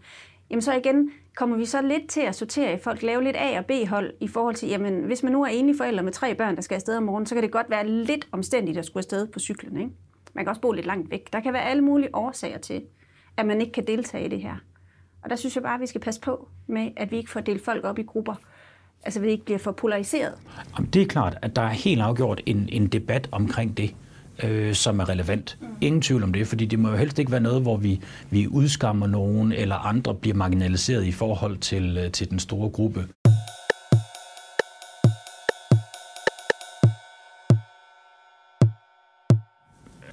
jamen 0.51 0.63
så 0.63 0.73
igen 0.73 1.11
kommer 1.37 1.57
vi 1.57 1.65
så 1.65 1.83
lidt 1.83 2.09
til 2.09 2.21
at 2.21 2.35
sortere 2.35 2.75
i 2.75 2.79
folk, 2.79 3.03
lave 3.03 3.25
lidt 3.25 3.37
A- 3.37 3.59
og 3.59 3.67
B-hold 3.67 4.13
i 4.21 4.29
forhold 4.29 4.55
til, 4.55 4.69
jamen 4.69 5.05
hvis 5.05 5.23
man 5.23 5.33
nu 5.33 5.43
er 5.43 5.47
enige 5.49 5.77
forældre 5.77 6.03
med 6.03 6.13
tre 6.13 6.35
børn, 6.35 6.57
der 6.57 6.63
skal 6.63 6.75
afsted 6.75 6.97
om 6.97 7.03
morgenen, 7.03 7.27
så 7.27 7.35
kan 7.35 7.43
det 7.43 7.53
godt 7.53 7.71
være 7.71 7.89
lidt 7.89 8.29
omstændigt 8.33 8.79
at 8.79 8.85
skulle 8.85 9.01
afsted 9.01 9.27
på 9.27 9.39
cyklen. 9.39 9.77
Ikke? 9.77 9.91
Man 10.35 10.45
kan 10.45 10.49
også 10.49 10.61
bo 10.61 10.73
lidt 10.73 10.87
langt 10.87 11.11
væk. 11.11 11.33
Der 11.33 11.41
kan 11.41 11.53
være 11.53 11.65
alle 11.65 11.83
mulige 11.83 12.15
årsager 12.15 12.59
til, 12.59 12.83
at 13.37 13.47
man 13.47 13.61
ikke 13.61 13.73
kan 13.73 13.87
deltage 13.87 14.25
i 14.25 14.29
det 14.29 14.43
her. 14.43 14.55
Og 15.23 15.31
der 15.31 15.37
synes 15.37 15.55
jeg 15.55 15.63
bare, 15.63 15.75
at 15.75 15.81
vi 15.81 15.87
skal 15.87 16.01
passe 16.01 16.21
på 16.21 16.49
med, 16.67 16.91
at 16.97 17.11
vi 17.11 17.17
ikke 17.17 17.31
får 17.31 17.41
delt 17.41 17.65
folk 17.65 17.85
op 17.85 17.99
i 17.99 18.03
grupper. 18.03 18.35
Altså, 19.05 19.21
at 19.21 19.27
vi 19.27 19.31
ikke 19.31 19.45
bliver 19.45 19.59
for 19.59 19.73
polariseret. 19.73 20.35
Det 20.93 21.03
er 21.03 21.07
klart, 21.07 21.39
at 21.43 21.57
der 21.57 21.63
er 21.63 21.69
helt 21.69 22.01
afgjort 22.01 22.41
en, 22.47 22.69
en 22.73 22.87
debat 22.87 23.29
omkring 23.33 23.77
det, 23.77 23.95
øh, 24.43 24.75
som 24.75 25.01
er 25.01 25.09
relevant. 25.09 25.59
Mm. 25.61 25.67
Ingen 25.81 26.03
tvivl 26.03 26.23
om 26.23 26.33
det, 26.33 26.47
fordi 26.47 26.67
det 26.67 26.79
må 26.79 26.91
jo 26.91 26.97
helst 26.97 27.19
ikke 27.19 27.31
være 27.31 27.41
noget, 27.41 27.63
hvor 27.63 27.77
vi, 27.77 28.01
vi 28.31 28.49
udskammer 28.49 29.07
nogen, 29.07 29.53
eller 29.53 29.77
andre 29.77 30.15
bliver 30.15 30.37
marginaliseret 30.37 31.05
i 31.05 31.13
forhold 31.13 31.59
til, 31.59 31.99
øh, 31.99 32.13
til 32.13 32.31
den 32.31 32.39
store 32.39 32.71
gruppe. 32.71 33.09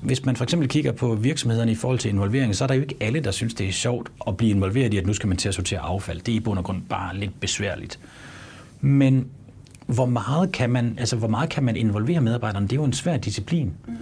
Hvis 0.10 0.26
man 0.26 0.36
for 0.36 0.44
eksempel 0.44 0.70
kigger 0.70 0.92
på 0.92 1.16
virksomhederne 1.16 1.72
i 1.72 1.76
forhold 1.76 2.00
til 2.00 2.10
involvering, 2.10 2.56
så 2.56 2.64
er 2.64 2.68
der 2.68 2.76
jo 2.76 2.82
ikke 2.82 2.96
alle, 3.00 3.20
der 3.20 3.32
synes, 3.32 3.54
det 3.54 3.68
er 3.68 3.72
sjovt 3.72 4.12
at 4.28 4.38
blive 4.38 4.52
involveret 4.52 4.94
i, 4.94 4.98
at 4.98 5.08
nu 5.08 5.14
skal 5.14 5.28
man 5.28 5.38
til 5.38 5.50
at 5.50 5.56
sortere 5.56 5.80
affald. 5.80 6.22
Det 6.22 6.32
er 6.32 6.36
i 6.36 6.40
bund 6.40 6.60
og 6.60 6.66
grund 6.66 6.82
bare 6.90 7.18
lidt 7.18 7.40
besværligt. 7.40 8.00
Men 8.82 9.28
hvor 9.86 10.06
meget 10.06 10.52
kan 10.52 10.70
man, 10.70 10.96
altså, 11.00 11.16
hvor 11.16 11.28
meget 11.28 11.50
kan 11.50 11.64
man 11.64 11.76
involvere 11.76 12.22
medarbejderne? 12.22 12.68
Det 12.68 12.72
er 12.72 12.76
jo 12.76 12.84
en 12.84 12.94
svær 12.94 13.18
disciplin. 13.18 13.74
Mm. 13.88 13.94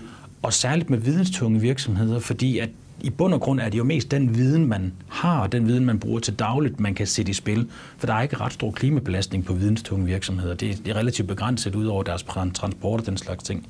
Og 0.41 0.53
særligt 0.53 0.89
med 0.89 0.97
videnstunge 0.97 1.61
virksomheder, 1.61 2.19
fordi 2.19 2.59
at 2.59 2.69
i 3.01 3.09
bund 3.09 3.33
og 3.33 3.41
grund 3.41 3.59
er 3.59 3.69
det 3.69 3.77
jo 3.77 3.83
mest 3.83 4.11
den 4.11 4.35
viden, 4.35 4.67
man 4.67 4.93
har, 5.09 5.39
og 5.39 5.51
den 5.51 5.67
viden, 5.67 5.85
man 5.85 5.99
bruger 5.99 6.19
til 6.19 6.33
dagligt, 6.33 6.79
man 6.79 6.95
kan 6.95 7.07
sætte 7.07 7.29
i 7.29 7.33
spil. 7.33 7.67
For 7.97 8.07
der 8.07 8.13
er 8.13 8.21
ikke 8.21 8.37
ret 8.37 8.53
stor 8.53 8.71
klimabelastning 8.71 9.45
på 9.45 9.53
videnstunge 9.53 10.05
virksomheder. 10.05 10.53
Det 10.53 10.87
er 10.87 10.95
relativt 10.95 11.27
begrænset 11.27 11.75
ud 11.75 11.85
over 11.85 12.03
deres 12.03 12.25
transport 12.55 12.99
og 12.99 13.05
den 13.05 13.17
slags 13.17 13.43
ting. 13.43 13.67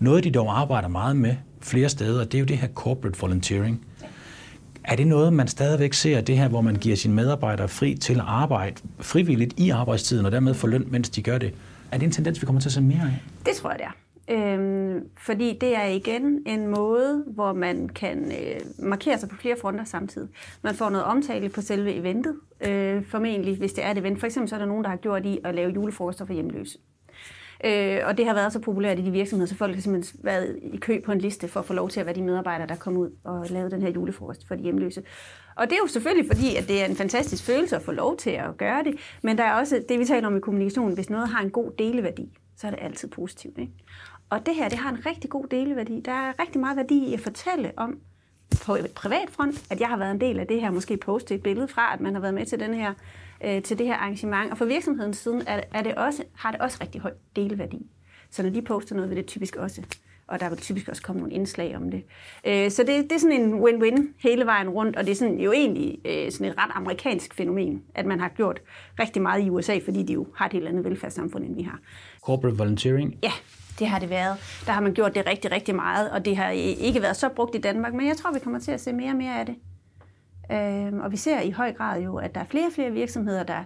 Noget, 0.00 0.24
de 0.24 0.30
dog 0.30 0.58
arbejder 0.58 0.88
meget 0.88 1.16
med 1.16 1.36
flere 1.60 1.88
steder, 1.88 2.24
det 2.24 2.34
er 2.34 2.38
jo 2.38 2.44
det 2.44 2.58
her 2.58 2.68
corporate 2.68 3.20
volunteering. 3.20 3.86
Er 4.84 4.96
det 4.96 5.06
noget, 5.06 5.32
man 5.32 5.48
stadigvæk 5.48 5.92
ser, 5.92 6.20
det 6.20 6.38
her, 6.38 6.48
hvor 6.48 6.60
man 6.60 6.76
giver 6.76 6.96
sine 6.96 7.14
medarbejdere 7.14 7.68
fri 7.68 7.94
til 7.94 8.14
at 8.14 8.24
arbejde 8.26 8.76
frivilligt 9.00 9.54
i 9.56 9.70
arbejdstiden, 9.70 10.26
og 10.26 10.32
dermed 10.32 10.54
få 10.54 10.66
løn, 10.66 10.86
mens 10.90 11.08
de 11.10 11.22
gør 11.22 11.38
det? 11.38 11.54
Er 11.92 11.98
det 11.98 12.06
en 12.06 12.12
tendens, 12.12 12.40
vi 12.40 12.46
kommer 12.46 12.60
til 12.60 12.68
at 12.68 12.72
se 12.72 12.80
mere 12.80 13.02
af? 13.02 13.22
Det 13.46 13.54
tror 13.54 13.70
jeg, 13.70 13.78
det 13.78 13.86
er. 13.86 13.92
Øhm, 14.30 15.08
fordi 15.18 15.58
det 15.60 15.76
er 15.76 15.84
igen 15.84 16.42
en 16.46 16.66
måde, 16.66 17.24
hvor 17.26 17.52
man 17.52 17.88
kan 17.88 18.32
øh, 18.32 18.60
markere 18.78 19.18
sig 19.18 19.28
på 19.28 19.36
flere 19.36 19.56
fronter 19.60 19.84
samtidig. 19.84 20.28
Man 20.62 20.74
får 20.74 20.90
noget 20.90 21.04
omtale 21.04 21.48
på 21.48 21.60
selve 21.60 21.94
eventet, 21.94 22.34
øh, 22.66 23.04
formentlig, 23.06 23.56
hvis 23.56 23.72
det 23.72 23.84
er 23.84 23.90
et 23.90 23.98
event. 23.98 24.20
For 24.20 24.26
eksempel 24.26 24.48
så 24.48 24.54
er 24.54 24.58
der 24.58 24.66
nogen, 24.66 24.84
der 24.84 24.90
har 24.90 24.96
gjort 24.96 25.26
i 25.26 25.38
at 25.44 25.54
lave 25.54 25.72
julefrokoster 25.72 26.26
for 26.26 26.32
hjemløse. 26.32 26.78
Øh, 27.64 28.00
og 28.04 28.18
det 28.18 28.26
har 28.26 28.34
været 28.34 28.52
så 28.52 28.60
populært 28.60 28.98
i 28.98 29.02
de 29.02 29.10
virksomheder, 29.10 29.48
så 29.48 29.54
folk 29.54 29.74
har 29.74 29.82
simpelthen 29.82 30.20
været 30.24 30.58
i 30.62 30.76
kø 30.76 31.00
på 31.04 31.12
en 31.12 31.18
liste 31.18 31.48
for 31.48 31.60
at 31.60 31.66
få 31.66 31.72
lov 31.72 31.88
til 31.88 32.00
at 32.00 32.06
være 32.06 32.14
de 32.14 32.22
medarbejdere, 32.22 32.68
der 32.68 32.76
kom 32.76 32.96
ud 32.96 33.10
og 33.24 33.46
lavede 33.50 33.70
den 33.70 33.82
her 33.82 33.90
julefrokost 33.90 34.48
for 34.48 34.54
de 34.54 34.62
hjemløse. 34.62 35.02
Og 35.56 35.66
det 35.66 35.72
er 35.72 35.78
jo 35.82 35.86
selvfølgelig 35.86 36.26
fordi, 36.32 36.56
at 36.56 36.68
det 36.68 36.82
er 36.82 36.86
en 36.86 36.96
fantastisk 36.96 37.44
følelse 37.44 37.76
at 37.76 37.82
få 37.82 37.92
lov 37.92 38.16
til 38.16 38.30
at 38.30 38.56
gøre 38.56 38.84
det, 38.84 38.94
men 39.22 39.38
der 39.38 39.44
er 39.44 39.54
også 39.54 39.82
det, 39.88 39.98
vi 39.98 40.04
taler 40.04 40.26
om 40.26 40.36
i 40.36 40.40
kommunikation, 40.40 40.94
hvis 40.94 41.10
noget 41.10 41.28
har 41.28 41.42
en 41.42 41.50
god 41.50 41.70
deleværdi, 41.78 42.38
så 42.56 42.66
er 42.66 42.70
det 42.70 42.80
altid 42.82 43.08
positivt. 43.08 43.58
Ikke? 43.58 43.72
Og 44.30 44.46
det 44.46 44.54
her, 44.54 44.68
det 44.68 44.78
har 44.78 44.90
en 44.90 45.06
rigtig 45.06 45.30
god 45.30 45.46
deleværdi. 45.50 46.02
Der 46.04 46.12
er 46.12 46.32
rigtig 46.40 46.60
meget 46.60 46.76
værdi 46.76 47.04
i 47.04 47.14
at 47.14 47.20
fortælle 47.20 47.72
om, 47.76 47.98
på 48.66 48.74
et 48.74 48.90
privat 48.94 49.30
front, 49.30 49.66
at 49.70 49.80
jeg 49.80 49.88
har 49.88 49.96
været 49.96 50.10
en 50.10 50.20
del 50.20 50.38
af 50.38 50.46
det 50.46 50.60
her, 50.60 50.70
måske 50.70 50.96
poste 50.96 51.34
et 51.34 51.42
billede 51.42 51.68
fra, 51.68 51.94
at 51.94 52.00
man 52.00 52.14
har 52.14 52.20
været 52.20 52.34
med 52.34 52.46
til 52.46 52.60
den 52.60 52.74
her 52.74 52.94
øh, 53.44 53.62
til 53.62 53.78
det 53.78 53.86
her 53.86 53.94
arrangement. 53.94 54.50
Og 54.50 54.58
for 54.58 54.64
virksomhedens 54.64 55.16
siden 55.16 55.42
er, 55.46 55.60
er 55.72 55.82
det 55.82 55.94
også, 55.94 56.24
har 56.34 56.50
det 56.50 56.60
også 56.60 56.78
rigtig 56.80 57.00
høj 57.00 57.12
deleværdi. 57.36 57.86
Så 58.30 58.42
når 58.42 58.50
de 58.50 58.62
poster 58.62 58.94
noget, 58.94 59.10
vil 59.10 59.16
det 59.16 59.26
typisk 59.26 59.56
også 59.56 59.82
og 60.28 60.40
der 60.40 60.48
vil 60.48 60.58
typisk 60.58 60.88
også 60.88 61.02
komme 61.02 61.20
nogle 61.20 61.34
indslag 61.34 61.76
om 61.76 61.90
det. 61.90 62.04
Øh, 62.46 62.70
så 62.70 62.82
det, 62.82 63.04
det 63.04 63.12
er 63.12 63.18
sådan 63.18 63.40
en 63.40 63.62
win-win 63.62 64.02
hele 64.18 64.46
vejen 64.46 64.68
rundt, 64.68 64.96
og 64.96 65.04
det 65.04 65.10
er 65.10 65.16
sådan, 65.16 65.38
jo 65.38 65.52
egentlig 65.52 65.98
øh, 66.04 66.32
sådan 66.32 66.46
et 66.46 66.58
ret 66.58 66.70
amerikansk 66.74 67.34
fænomen, 67.34 67.82
at 67.94 68.06
man 68.06 68.20
har 68.20 68.28
gjort 68.28 68.60
rigtig 69.00 69.22
meget 69.22 69.44
i 69.44 69.50
USA, 69.50 69.78
fordi 69.84 70.02
de 70.02 70.12
jo 70.12 70.26
har 70.34 70.46
et 70.46 70.52
helt 70.52 70.68
andet 70.68 70.84
velfærdssamfund, 70.84 71.44
end 71.44 71.54
vi 71.54 71.62
har. 71.62 71.78
Corporate 72.22 72.58
volunteering? 72.58 73.18
Ja, 73.22 73.32
det 73.78 73.86
har 73.86 73.98
det 73.98 74.10
været. 74.10 74.62
Der 74.66 74.72
har 74.72 74.80
man 74.80 74.94
gjort 74.94 75.14
det 75.14 75.26
rigtig, 75.26 75.52
rigtig 75.52 75.74
meget, 75.74 76.10
og 76.10 76.24
det 76.24 76.36
har 76.36 76.50
ikke 76.50 77.02
været 77.02 77.16
så 77.16 77.28
brugt 77.28 77.54
i 77.54 77.58
Danmark, 77.58 77.94
men 77.94 78.06
jeg 78.06 78.16
tror, 78.16 78.32
vi 78.32 78.38
kommer 78.38 78.58
til 78.58 78.70
at 78.70 78.80
se 78.80 78.92
mere 78.92 79.10
og 79.10 79.16
mere 79.16 79.40
af 79.40 79.46
det. 79.46 79.54
Øh, 80.52 80.94
og 81.04 81.12
vi 81.12 81.16
ser 81.16 81.40
i 81.40 81.50
høj 81.50 81.72
grad 81.72 82.02
jo, 82.02 82.16
at 82.16 82.34
der 82.34 82.40
er 82.40 82.44
flere 82.44 82.66
og 82.66 82.72
flere 82.72 82.90
virksomheder, 82.90 83.42
der 83.42 83.64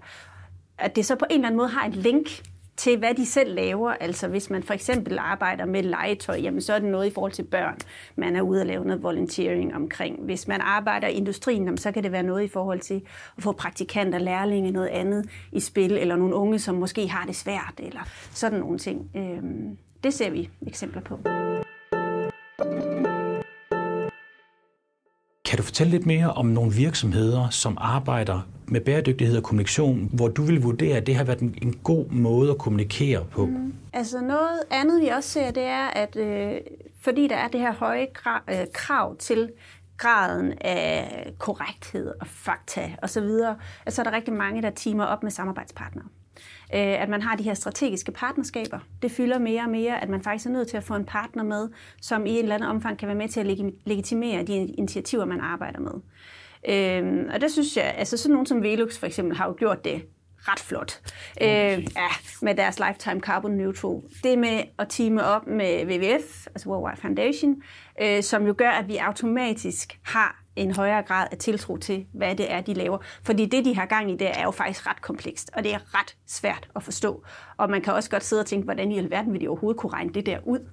at 0.78 0.96
det 0.96 1.06
så 1.06 1.16
på 1.16 1.24
en 1.30 1.34
eller 1.34 1.46
anden 1.46 1.56
måde 1.56 1.68
har 1.68 1.86
et 1.86 1.96
link 1.96 2.42
til, 2.76 2.98
hvad 2.98 3.14
de 3.14 3.26
selv 3.26 3.54
laver. 3.54 3.90
Altså 3.90 4.28
hvis 4.28 4.50
man 4.50 4.62
for 4.62 4.74
eksempel 4.74 5.18
arbejder 5.18 5.64
med 5.64 5.82
legetøj, 5.82 6.36
jamen 6.36 6.60
så 6.60 6.72
er 6.72 6.78
det 6.78 6.88
noget 6.88 7.06
i 7.06 7.10
forhold 7.10 7.32
til 7.32 7.42
børn. 7.42 7.78
Man 8.16 8.36
er 8.36 8.42
ude 8.42 8.60
og 8.60 8.66
lave 8.66 8.84
noget 8.84 9.02
volunteering 9.02 9.74
omkring. 9.74 10.24
Hvis 10.24 10.48
man 10.48 10.60
arbejder 10.60 11.08
i 11.08 11.12
industrien, 11.12 11.64
jamen, 11.64 11.78
så 11.78 11.92
kan 11.92 12.02
det 12.02 12.12
være 12.12 12.22
noget 12.22 12.42
i 12.44 12.48
forhold 12.48 12.80
til 12.80 13.02
at 13.36 13.42
få 13.42 13.52
praktikanter, 13.52 14.18
lærlinge, 14.18 14.70
noget 14.70 14.88
andet 14.88 15.30
i 15.52 15.60
spil, 15.60 15.92
eller 15.92 16.16
nogle 16.16 16.34
unge, 16.34 16.58
som 16.58 16.74
måske 16.74 17.08
har 17.08 17.26
det 17.26 17.36
svært, 17.36 17.74
eller 17.78 18.00
sådan 18.30 18.60
nogle 18.60 18.78
ting. 18.78 19.10
Øhm, 19.16 19.78
det 20.04 20.14
ser 20.14 20.30
vi 20.30 20.50
eksempler 20.66 21.00
på. 21.00 21.18
Kan 25.52 25.56
du 25.56 25.62
fortælle 25.62 25.90
lidt 25.90 26.06
mere 26.06 26.32
om 26.32 26.46
nogle 26.46 26.72
virksomheder, 26.72 27.48
som 27.48 27.78
arbejder 27.80 28.40
med 28.66 28.80
bæredygtighed 28.80 29.36
og 29.36 29.42
kommunikation, 29.42 30.10
hvor 30.12 30.28
du 30.28 30.42
vil 30.42 30.62
vurdere, 30.62 30.96
at 30.96 31.06
det 31.06 31.14
har 31.14 31.24
været 31.24 31.40
en, 31.40 31.54
en 31.62 31.72
god 31.72 32.06
måde 32.10 32.50
at 32.50 32.58
kommunikere 32.58 33.24
på? 33.24 33.46
Mm. 33.46 33.74
Altså 33.92 34.20
noget 34.20 34.62
andet, 34.70 35.02
vi 35.02 35.08
også 35.08 35.28
ser, 35.28 35.50
det 35.50 35.62
er, 35.62 35.86
at 35.86 36.16
øh, 36.16 36.60
fordi 37.00 37.28
der 37.28 37.36
er 37.36 37.48
det 37.48 37.60
her 37.60 37.72
høje 37.72 38.06
krav, 38.14 38.40
øh, 38.48 38.66
krav 38.74 39.16
til 39.16 39.50
graden 39.96 40.52
af 40.60 41.32
korrekthed 41.38 42.12
og 42.20 42.26
fakta 42.26 42.90
osv., 43.02 43.08
så, 43.08 43.20
videre, 43.20 43.56
så 43.88 44.02
er 44.02 44.04
der 44.04 44.12
rigtig 44.12 44.34
mange, 44.34 44.62
der 44.62 44.70
timer 44.70 45.04
op 45.04 45.22
med 45.22 45.30
samarbejdspartnere. 45.30 46.06
Øh, 46.74 47.02
at 47.02 47.08
man 47.08 47.22
har 47.22 47.36
de 47.36 47.42
her 47.42 47.54
strategiske 47.54 48.12
partnerskaber. 48.12 48.78
Det 49.02 49.10
fylder 49.10 49.38
mere 49.38 49.62
og 49.62 49.70
mere, 49.70 50.02
at 50.02 50.08
man 50.08 50.22
faktisk 50.22 50.46
er 50.46 50.50
nødt 50.50 50.68
til 50.68 50.76
at 50.76 50.84
få 50.84 50.94
en 50.94 51.04
partner 51.04 51.42
med, 51.42 51.68
som 52.00 52.26
i 52.26 52.30
en 52.30 52.38
eller 52.38 52.54
anden 52.54 52.68
omfang 52.68 52.98
kan 52.98 53.08
være 53.08 53.16
med 53.16 53.28
til 53.28 53.40
at 53.40 53.72
legitimere 53.84 54.42
de 54.42 54.54
initiativer, 54.54 55.24
man 55.24 55.40
arbejder 55.40 55.80
med. 55.80 55.92
Øh, 56.68 57.34
og 57.34 57.40
det 57.40 57.52
synes 57.52 57.76
jeg, 57.76 57.94
altså 57.98 58.16
sådan 58.16 58.32
nogen 58.32 58.46
som 58.46 58.62
Velux 58.62 58.98
for 58.98 59.06
eksempel 59.06 59.36
har 59.36 59.46
jo 59.46 59.54
gjort 59.58 59.84
det 59.84 60.02
ret 60.38 60.60
flot. 60.60 61.00
Øh, 61.42 61.48
ja, 61.48 62.08
med 62.42 62.54
deres 62.54 62.80
Lifetime 62.80 63.20
Carbon 63.20 63.50
Neutral. 63.50 64.00
Det 64.22 64.38
med 64.38 64.62
at 64.78 64.86
teame 64.88 65.24
op 65.24 65.46
med 65.46 65.86
WWF, 65.86 66.46
altså 66.46 66.68
World 66.68 66.84
Wide 66.84 67.00
Foundation, 67.00 67.62
øh, 68.02 68.22
som 68.22 68.46
jo 68.46 68.54
gør, 68.58 68.70
at 68.70 68.88
vi 68.88 68.96
automatisk 68.96 69.98
har 70.04 70.41
en 70.56 70.74
højere 70.74 71.02
grad 71.02 71.26
af 71.30 71.38
tiltro 71.38 71.76
til, 71.76 72.06
hvad 72.12 72.36
det 72.36 72.52
er, 72.52 72.60
de 72.60 72.74
laver. 72.74 72.98
Fordi 73.22 73.46
det, 73.46 73.64
de 73.64 73.74
har 73.74 73.86
gang 73.86 74.10
i, 74.10 74.16
det 74.16 74.38
er 74.38 74.42
jo 74.42 74.50
faktisk 74.50 74.86
ret 74.86 75.02
komplekst, 75.02 75.50
og 75.54 75.64
det 75.64 75.74
er 75.74 75.98
ret 75.98 76.16
svært 76.26 76.68
at 76.76 76.82
forstå. 76.82 77.24
Og 77.56 77.70
man 77.70 77.82
kan 77.82 77.92
også 77.92 78.10
godt 78.10 78.24
sidde 78.24 78.40
og 78.40 78.46
tænke, 78.46 78.64
hvordan 78.64 78.92
i 78.92 78.98
alverden 78.98 79.32
vil 79.32 79.40
de 79.40 79.48
overhovedet 79.48 79.80
kunne 79.80 79.92
regne 79.92 80.12
det 80.12 80.26
der 80.26 80.38
ud? 80.44 80.68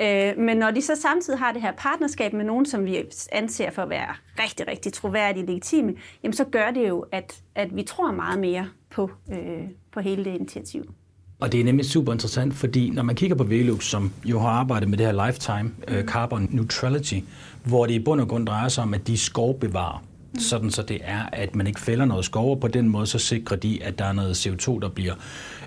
Øh, 0.00 0.38
men 0.38 0.56
når 0.56 0.70
de 0.70 0.82
så 0.82 0.94
samtidig 0.94 1.38
har 1.38 1.52
det 1.52 1.62
her 1.62 1.72
partnerskab 1.72 2.32
med 2.32 2.44
nogen, 2.44 2.66
som 2.66 2.84
vi 2.84 3.04
anser 3.32 3.70
for 3.70 3.82
at 3.82 3.90
være 3.90 4.14
rigtig, 4.38 4.68
rigtig 4.68 4.92
troværdige 4.92 5.44
og 5.44 5.46
legitime, 5.46 5.94
jamen 6.22 6.32
så 6.32 6.44
gør 6.44 6.70
det 6.70 6.88
jo, 6.88 7.04
at, 7.12 7.42
at 7.54 7.76
vi 7.76 7.82
tror 7.82 8.12
meget 8.12 8.38
mere 8.38 8.68
på, 8.90 9.10
øh, 9.32 9.68
på 9.92 10.00
hele 10.00 10.24
det 10.24 10.34
initiativ. 10.34 10.94
Og 11.40 11.52
det 11.52 11.60
er 11.60 11.64
nemlig 11.64 11.86
super 11.86 12.12
interessant, 12.12 12.54
fordi 12.54 12.90
når 12.90 13.02
man 13.02 13.14
kigger 13.14 13.36
på 13.36 13.44
Velux, 13.44 13.84
som 13.84 14.12
jo 14.24 14.40
har 14.40 14.48
arbejdet 14.48 14.88
med 14.88 14.98
det 14.98 15.06
her 15.06 15.26
Lifetime 15.26 15.70
uh, 15.88 16.04
Carbon 16.04 16.48
Neutrality, 16.50 17.18
hvor 17.64 17.86
det 17.86 17.94
i 17.94 17.98
bund 17.98 18.20
og 18.20 18.28
grund 18.28 18.46
drejer 18.46 18.68
sig 18.68 18.84
om, 18.84 18.94
at 18.94 19.06
de 19.06 19.16
skovbevarer 19.16 20.04
mm. 20.32 20.40
sådan 20.40 20.70
så 20.70 20.82
det 20.82 20.98
er, 21.04 21.22
at 21.32 21.56
man 21.56 21.66
ikke 21.66 21.80
fælder 21.80 22.04
noget 22.04 22.24
skov, 22.24 22.50
og 22.50 22.60
på 22.60 22.68
den 22.68 22.88
måde 22.88 23.06
så 23.06 23.18
sikrer 23.18 23.56
de, 23.56 23.82
at 23.82 23.98
der 23.98 24.04
er 24.04 24.12
noget 24.12 24.46
CO2, 24.46 24.80
der 24.80 24.88
bliver, 24.88 25.14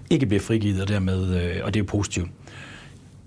ikke 0.10 0.26
bliver 0.26 0.42
frigivet, 0.42 0.82
og, 0.82 0.88
dermed, 0.88 1.42
øh, 1.42 1.56
og 1.64 1.74
det 1.74 1.80
er 1.80 1.84
jo 1.84 1.88
positivt. 1.88 2.30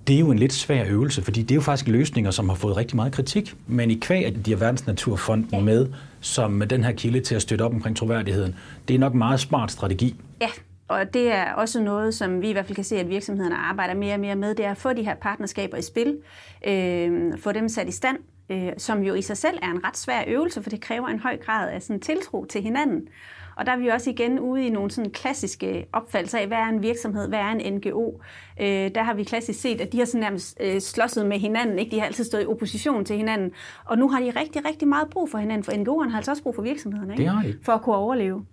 Det 0.07 0.17
er 0.17 0.21
jo 0.21 0.31
en 0.31 0.39
lidt 0.39 0.53
svær 0.53 0.85
øvelse, 0.89 1.23
fordi 1.23 1.43
det 1.43 1.51
er 1.51 1.55
jo 1.55 1.61
faktisk 1.61 1.89
løsninger, 1.89 2.31
som 2.31 2.49
har 2.49 2.57
fået 2.57 2.77
rigtig 2.77 2.97
meget 2.97 3.13
kritik. 3.13 3.55
Men 3.67 3.91
i 3.91 3.95
kvæg, 3.95 4.27
at 4.27 4.47
de 4.47 4.51
har 4.51 4.59
Verdensnaturfonden 4.59 5.49
ja. 5.53 5.61
med, 5.61 5.87
som 6.21 6.63
den 6.71 6.85
her 6.85 6.93
kilde 6.93 7.21
til 7.21 7.35
at 7.35 7.43
støtte 7.43 7.63
op 7.63 7.75
omkring 7.75 7.97
troværdigheden, 7.97 8.55
det 8.89 8.95
er 8.95 8.99
nok 8.99 9.13
en 9.13 9.19
meget 9.19 9.41
smart 9.41 9.73
strategi. 9.73 10.15
Ja, 10.41 10.49
og 10.89 11.15
det 11.15 11.33
er 11.33 11.53
også 11.53 11.81
noget, 11.81 12.15
som 12.15 12.43
vi 12.43 12.49
i 12.49 12.53
hvert 12.53 12.67
fald 12.67 12.75
kan 12.77 12.85
se, 12.85 12.97
at 12.97 13.09
virksomhederne 13.09 13.57
arbejder 13.57 13.95
mere 13.95 14.15
og 14.15 14.21
mere 14.21 14.37
med, 14.37 14.55
det 14.55 14.65
er 14.65 14.71
at 14.71 14.77
få 14.77 14.93
de 14.93 15.05
her 15.05 15.15
partnerskaber 15.15 15.77
i 15.77 15.83
spil, 15.83 16.19
øh, 16.67 17.39
få 17.39 17.53
dem 17.53 17.69
sat 17.69 17.89
i 17.89 17.93
stand, 17.93 18.19
øh, 18.51 18.73
som 18.79 19.03
jo 19.03 19.15
i 19.15 19.23
sig 19.23 19.37
selv 19.37 19.59
er 19.63 19.71
en 19.71 19.85
ret 19.85 19.97
svær 19.97 20.25
øvelse, 20.27 20.63
for 20.63 20.71
det 20.71 20.81
kræver 20.81 21.09
en 21.09 21.19
høj 21.19 21.37
grad 21.37 21.71
af 21.71 21.83
sådan 21.83 22.01
tiltro 22.01 22.45
til 22.45 22.63
hinanden. 22.63 23.09
Og 23.57 23.67
der 23.67 23.73
er 23.73 23.77
vi 23.77 23.89
også 23.89 24.11
igen 24.11 24.39
ude 24.39 24.67
i 24.67 24.71
nogle 24.71 24.91
sådan 24.91 25.11
klassiske 25.11 25.87
opfattelser 25.93 26.39
af, 26.39 26.47
hvad 26.47 26.59
er 26.59 26.69
en 26.69 26.83
virksomhed, 26.83 27.29
hvad 27.29 27.39
er 27.39 27.51
en 27.51 27.75
NGO. 27.75 28.21
Øh, 28.61 28.67
der 28.95 29.03
har 29.03 29.15
vi 29.15 29.25
klassisk 29.25 29.61
set, 29.61 29.81
at 29.81 29.93
de 29.93 29.99
har 29.99 30.05
sådan 30.05 30.21
nærmest 30.21 30.57
øh, 30.61 30.81
slåsset 30.81 31.27
med 31.27 31.39
hinanden. 31.39 31.79
Ikke? 31.79 31.91
De 31.91 32.01
har 32.01 32.07
altid 32.07 32.25
stået 32.25 32.43
i 32.43 32.47
opposition 32.47 33.05
til 33.05 33.17
hinanden. 33.17 33.51
Og 33.85 33.99
nu 33.99 34.09
har 34.09 34.21
de 34.21 34.33
rigtig, 34.41 34.65
rigtig 34.69 34.89
meget 34.89 35.09
brug 35.11 35.31
for 35.31 35.39
hinanden, 35.39 35.65
for 35.65 35.73
NGO'erne 35.73 36.11
har 36.11 36.17
altså 36.17 36.31
også 36.31 36.43
brug 36.43 36.55
for 36.55 36.63
virksomhederne. 36.63 37.13
Ikke? 37.13 37.23
Det 37.23 37.31
har 37.31 37.43
de. 37.43 37.55
For 37.63 37.73
at 37.73 37.83
kunne 37.83 37.97
overleve. 37.97 38.45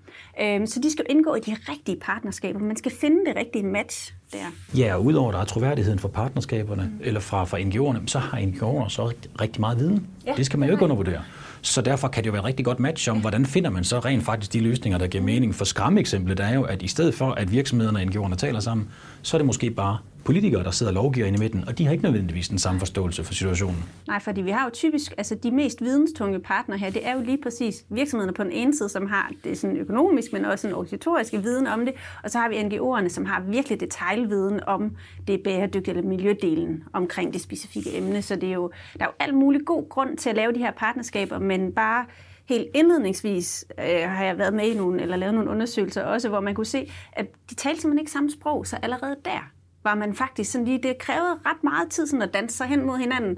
Øh, 0.42 0.68
så 0.68 0.80
de 0.80 0.92
skal 0.92 1.06
indgå 1.10 1.36
i 1.36 1.40
de 1.40 1.56
rigtige 1.70 1.98
partnerskaber. 2.00 2.60
Man 2.60 2.76
skal 2.76 2.92
finde 2.92 3.26
det 3.26 3.36
rigtige 3.36 3.64
match 3.64 4.14
der. 4.32 4.78
Ja, 4.78 4.96
og 4.96 5.06
udover 5.06 5.32
der 5.32 5.40
er 5.40 5.46
troværdigheden 5.46 6.00
for 6.00 6.08
partnerskaberne, 6.08 6.84
mm. 6.84 7.02
eller 7.02 7.20
fra, 7.20 7.44
fra 7.44 7.60
NGO'erne, 7.60 8.08
så 8.08 8.20
har 8.20 8.38
NGO'erne 8.38 8.90
så 8.90 9.14
rigtig 9.42 9.62
meget 9.62 9.80
viden. 9.80 10.08
Ja, 10.26 10.34
det 10.38 10.46
skal 10.46 10.60
man 10.60 10.70
jo 10.70 10.76
ikke 10.76 10.84
undervurdere. 10.84 11.22
Så 11.62 11.82
derfor 11.82 12.08
kan 12.08 12.24
det 12.24 12.28
jo 12.28 12.32
være 12.32 12.42
et 12.42 12.46
rigtig 12.46 12.66
godt 12.66 12.80
match 12.80 13.10
om, 13.10 13.22
hvordan 13.22 13.46
finder 13.46 13.70
man 13.70 13.84
så 13.84 14.00
rent 14.00 14.24
faktisk 14.24 14.54
de 14.54 14.60
løsninger, 14.60 14.98
der 14.98 15.08
giver 15.08 15.24
mening. 15.24 15.56
For 15.56 15.66
skræmmeeksemplet 15.66 16.40
er 16.40 16.54
jo, 16.54 16.64
at 16.64 16.82
i 16.82 16.88
stedet 16.88 17.14
for, 17.14 17.32
at 17.32 17.52
virksomhederne 17.52 18.00
og 18.00 18.04
NGO'erne 18.04 18.36
taler 18.36 18.60
sammen, 18.60 18.90
så 19.22 19.38
er 19.38 19.40
det 19.40 19.46
måske 19.46 19.72
bare 19.72 19.98
politikere, 20.30 20.64
der 20.64 20.72
sidder 20.72 20.92
og 20.92 20.94
lovgiver 20.94 21.28
inde 21.28 21.38
i 21.38 21.40
midten, 21.40 21.64
og 21.68 21.78
de 21.78 21.86
har 21.86 21.92
ikke 21.92 22.04
nødvendigvis 22.04 22.50
den 22.50 22.60
samme 22.60 22.80
forståelse 22.80 23.24
for 23.24 23.34
situationen. 23.34 23.84
Nej, 24.08 24.20
fordi 24.20 24.42
vi 24.42 24.52
har 24.52 24.66
jo 24.66 24.70
typisk, 24.74 25.14
altså 25.18 25.36
de 25.36 25.52
mest 25.52 25.82
videnstunge 25.82 26.40
partner 26.40 26.78
her, 26.78 26.90
det 26.90 27.08
er 27.08 27.14
jo 27.14 27.22
lige 27.22 27.38
præcis 27.44 27.86
virksomhederne 27.90 28.34
på 28.34 28.44
den 28.44 28.52
ene 28.52 28.78
side, 28.78 28.90
som 28.90 29.08
har 29.08 29.32
det 29.44 29.58
sådan 29.58 29.78
økonomisk, 29.78 30.34
men 30.34 30.46
også 30.46 30.68
en 30.68 30.74
organisatorisk 30.74 31.34
viden 31.34 31.68
om 31.68 31.86
det, 31.86 31.94
og 32.24 32.32
så 32.32 32.38
har 32.38 32.50
vi 32.50 32.56
NGO'erne, 32.56 33.10
som 33.10 33.26
har 33.26 33.42
virkelig 33.42 33.80
detaljviden 33.80 34.60
om 34.68 34.96
det 35.28 35.42
bæredygtige 35.44 35.98
eller 35.98 36.10
miljødelen 36.10 36.84
omkring 36.94 37.34
det 37.34 37.42
specifikke 37.42 37.98
emne. 37.98 38.22
Så 38.22 38.36
det 38.36 38.50
er 38.50 38.54
jo, 38.54 38.72
der 38.94 39.06
er 39.06 39.08
jo 39.08 39.14
alt 39.20 39.36
mulig 39.36 39.62
god 39.66 39.90
grund 39.90 40.18
til 40.18 40.30
at 40.30 40.36
lave 40.36 40.54
de 40.54 40.60
her 40.60 40.72
partnerskaber, 40.72 41.40
men 41.40 41.72
bare 41.72 42.06
helt 42.50 42.68
indledningsvis 42.76 43.66
øh, 43.80 44.10
har 44.10 44.24
jeg 44.24 44.38
været 44.38 44.54
med 44.54 44.66
i 44.66 44.78
nogle, 44.78 45.02
eller 45.02 45.18
lavet 45.18 45.34
nogle 45.34 45.50
undersøgelser 45.50 46.04
også, 46.04 46.30
hvor 46.30 46.40
man 46.40 46.56
kunne 46.56 46.66
se, 46.66 46.92
at 47.14 47.28
de 47.50 47.56
talte 47.56 47.82
simpelthen 47.82 48.00
ikke 48.00 48.12
samme 48.12 48.32
sprog, 48.32 48.68
så 48.68 48.76
allerede 48.76 49.16
der 49.26 49.52
var 49.90 49.96
man 49.96 50.16
faktisk 50.16 50.52
sådan 50.52 50.66
lige, 50.66 50.84
det 50.84 50.98
krævede 50.98 51.40
ret 51.46 51.64
meget 51.64 51.90
tid 51.90 52.08
sådan 52.08 52.22
at 52.22 52.34
danse 52.34 52.58
sig 52.58 52.68
hen 52.68 52.86
mod 52.86 52.98
hinanden. 52.98 53.38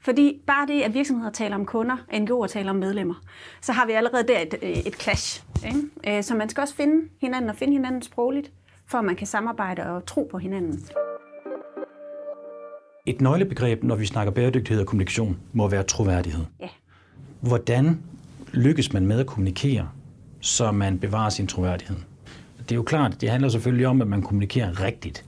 Fordi 0.00 0.42
bare 0.46 0.66
det, 0.66 0.82
at 0.82 0.94
virksomheder 0.94 1.30
taler 1.30 1.56
om 1.56 1.66
kunder, 1.66 1.96
NGO'er 1.96 2.46
taler 2.46 2.70
om 2.70 2.76
medlemmer, 2.76 3.14
så 3.60 3.72
har 3.72 3.86
vi 3.86 3.92
allerede 3.92 4.28
der 4.28 4.40
et, 4.40 4.86
et 4.86 5.02
clash. 5.02 5.44
Ikke? 5.66 6.16
Øh, 6.18 6.22
så 6.22 6.34
man 6.34 6.48
skal 6.48 6.60
også 6.60 6.74
finde 6.74 7.08
hinanden 7.20 7.50
og 7.50 7.56
finde 7.56 7.72
hinanden 7.72 8.02
sprogligt, 8.02 8.52
for 8.86 8.98
at 8.98 9.04
man 9.04 9.16
kan 9.16 9.26
samarbejde 9.26 9.82
og 9.82 10.06
tro 10.06 10.28
på 10.30 10.38
hinanden. 10.38 10.84
Et 13.06 13.20
nøglebegreb, 13.20 13.82
når 13.82 13.96
vi 13.96 14.06
snakker 14.06 14.32
bæredygtighed 14.32 14.80
og 14.80 14.86
kommunikation, 14.86 15.38
må 15.52 15.68
være 15.68 15.82
troværdighed. 15.82 16.44
Ja. 16.60 16.68
Hvordan 17.40 18.02
lykkes 18.52 18.92
man 18.92 19.06
med 19.06 19.20
at 19.20 19.26
kommunikere, 19.26 19.88
så 20.40 20.72
man 20.72 20.98
bevarer 20.98 21.30
sin 21.30 21.46
troværdighed? 21.46 21.96
Det 22.58 22.72
er 22.72 22.76
jo 22.76 22.82
klart, 22.82 23.20
det 23.20 23.30
handler 23.30 23.48
selvfølgelig 23.48 23.86
om, 23.86 24.02
at 24.02 24.08
man 24.08 24.22
kommunikerer 24.22 24.80
rigtigt. 24.80 25.24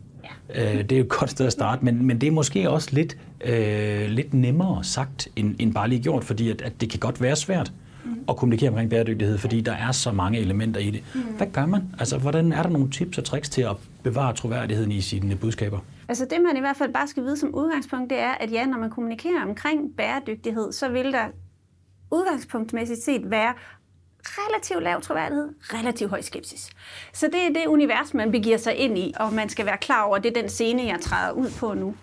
Øh, 0.54 0.78
det 0.78 0.92
er 0.92 0.96
jo 0.96 1.04
et 1.04 1.08
godt 1.08 1.30
sted 1.30 1.46
at 1.46 1.52
starte, 1.52 1.84
men, 1.84 2.06
men 2.06 2.20
det 2.20 2.26
er 2.26 2.30
måske 2.30 2.70
også 2.70 2.88
lidt, 2.92 3.16
øh, 3.44 4.08
lidt 4.08 4.34
nemmere 4.34 4.84
sagt, 4.84 5.28
end, 5.36 5.56
end 5.58 5.74
bare 5.74 5.88
lige 5.88 6.02
gjort, 6.02 6.24
fordi 6.24 6.50
at, 6.50 6.62
at 6.62 6.80
det 6.80 6.90
kan 6.90 7.00
godt 7.00 7.20
være 7.20 7.36
svært 7.36 7.72
mm. 8.04 8.10
at 8.28 8.36
kommunikere 8.36 8.68
omkring 8.68 8.90
bæredygtighed, 8.90 9.38
fordi 9.38 9.60
der 9.60 9.72
er 9.72 9.92
så 9.92 10.12
mange 10.12 10.38
elementer 10.38 10.80
i 10.80 10.90
det. 10.90 11.02
Mm. 11.14 11.20
Hvad 11.20 11.46
gør 11.46 11.66
man? 11.66 11.82
Altså, 11.98 12.18
hvordan 12.18 12.52
er 12.52 12.62
der 12.62 12.70
nogle 12.70 12.90
tips 12.90 13.18
og 13.18 13.24
tricks 13.24 13.48
til 13.48 13.62
at 13.62 13.76
bevare 14.02 14.34
troværdigheden 14.34 14.92
i 14.92 15.00
sine 15.00 15.36
budskaber? 15.36 15.78
Altså 16.08 16.24
det, 16.24 16.38
man 16.42 16.56
i 16.56 16.60
hvert 16.60 16.76
fald 16.76 16.92
bare 16.92 17.08
skal 17.08 17.22
vide 17.22 17.36
som 17.36 17.54
udgangspunkt, 17.54 18.10
det 18.10 18.18
er, 18.18 18.32
at 18.32 18.52
ja, 18.52 18.66
når 18.66 18.78
man 18.78 18.90
kommunikerer 18.90 19.42
omkring 19.48 19.96
bæredygtighed, 19.96 20.72
så 20.72 20.88
vil 20.88 21.12
der 21.12 21.26
udgangspunktmæssigt 22.10 23.02
set 23.02 23.30
være 23.30 23.54
relativt 24.24 24.82
lav 24.82 25.00
troværdighed, 25.00 25.48
relativt 25.62 26.10
høj 26.10 26.20
skepsis. 26.20 26.70
Så 27.12 27.26
det 27.26 27.42
er 27.42 27.48
det 27.48 27.66
univers, 27.66 28.14
man 28.14 28.32
begiver 28.32 28.56
sig 28.56 28.76
ind 28.76 28.98
i, 28.98 29.14
og 29.16 29.32
man 29.32 29.48
skal 29.48 29.66
være 29.66 29.78
klar 29.78 30.02
over, 30.02 30.16
at 30.16 30.22
det 30.22 30.36
er 30.36 30.40
den 30.40 30.50
scene, 30.50 30.82
jeg 30.82 31.00
træder 31.00 31.32
ud 31.32 31.50
på 31.60 31.74
nu. 31.74 31.94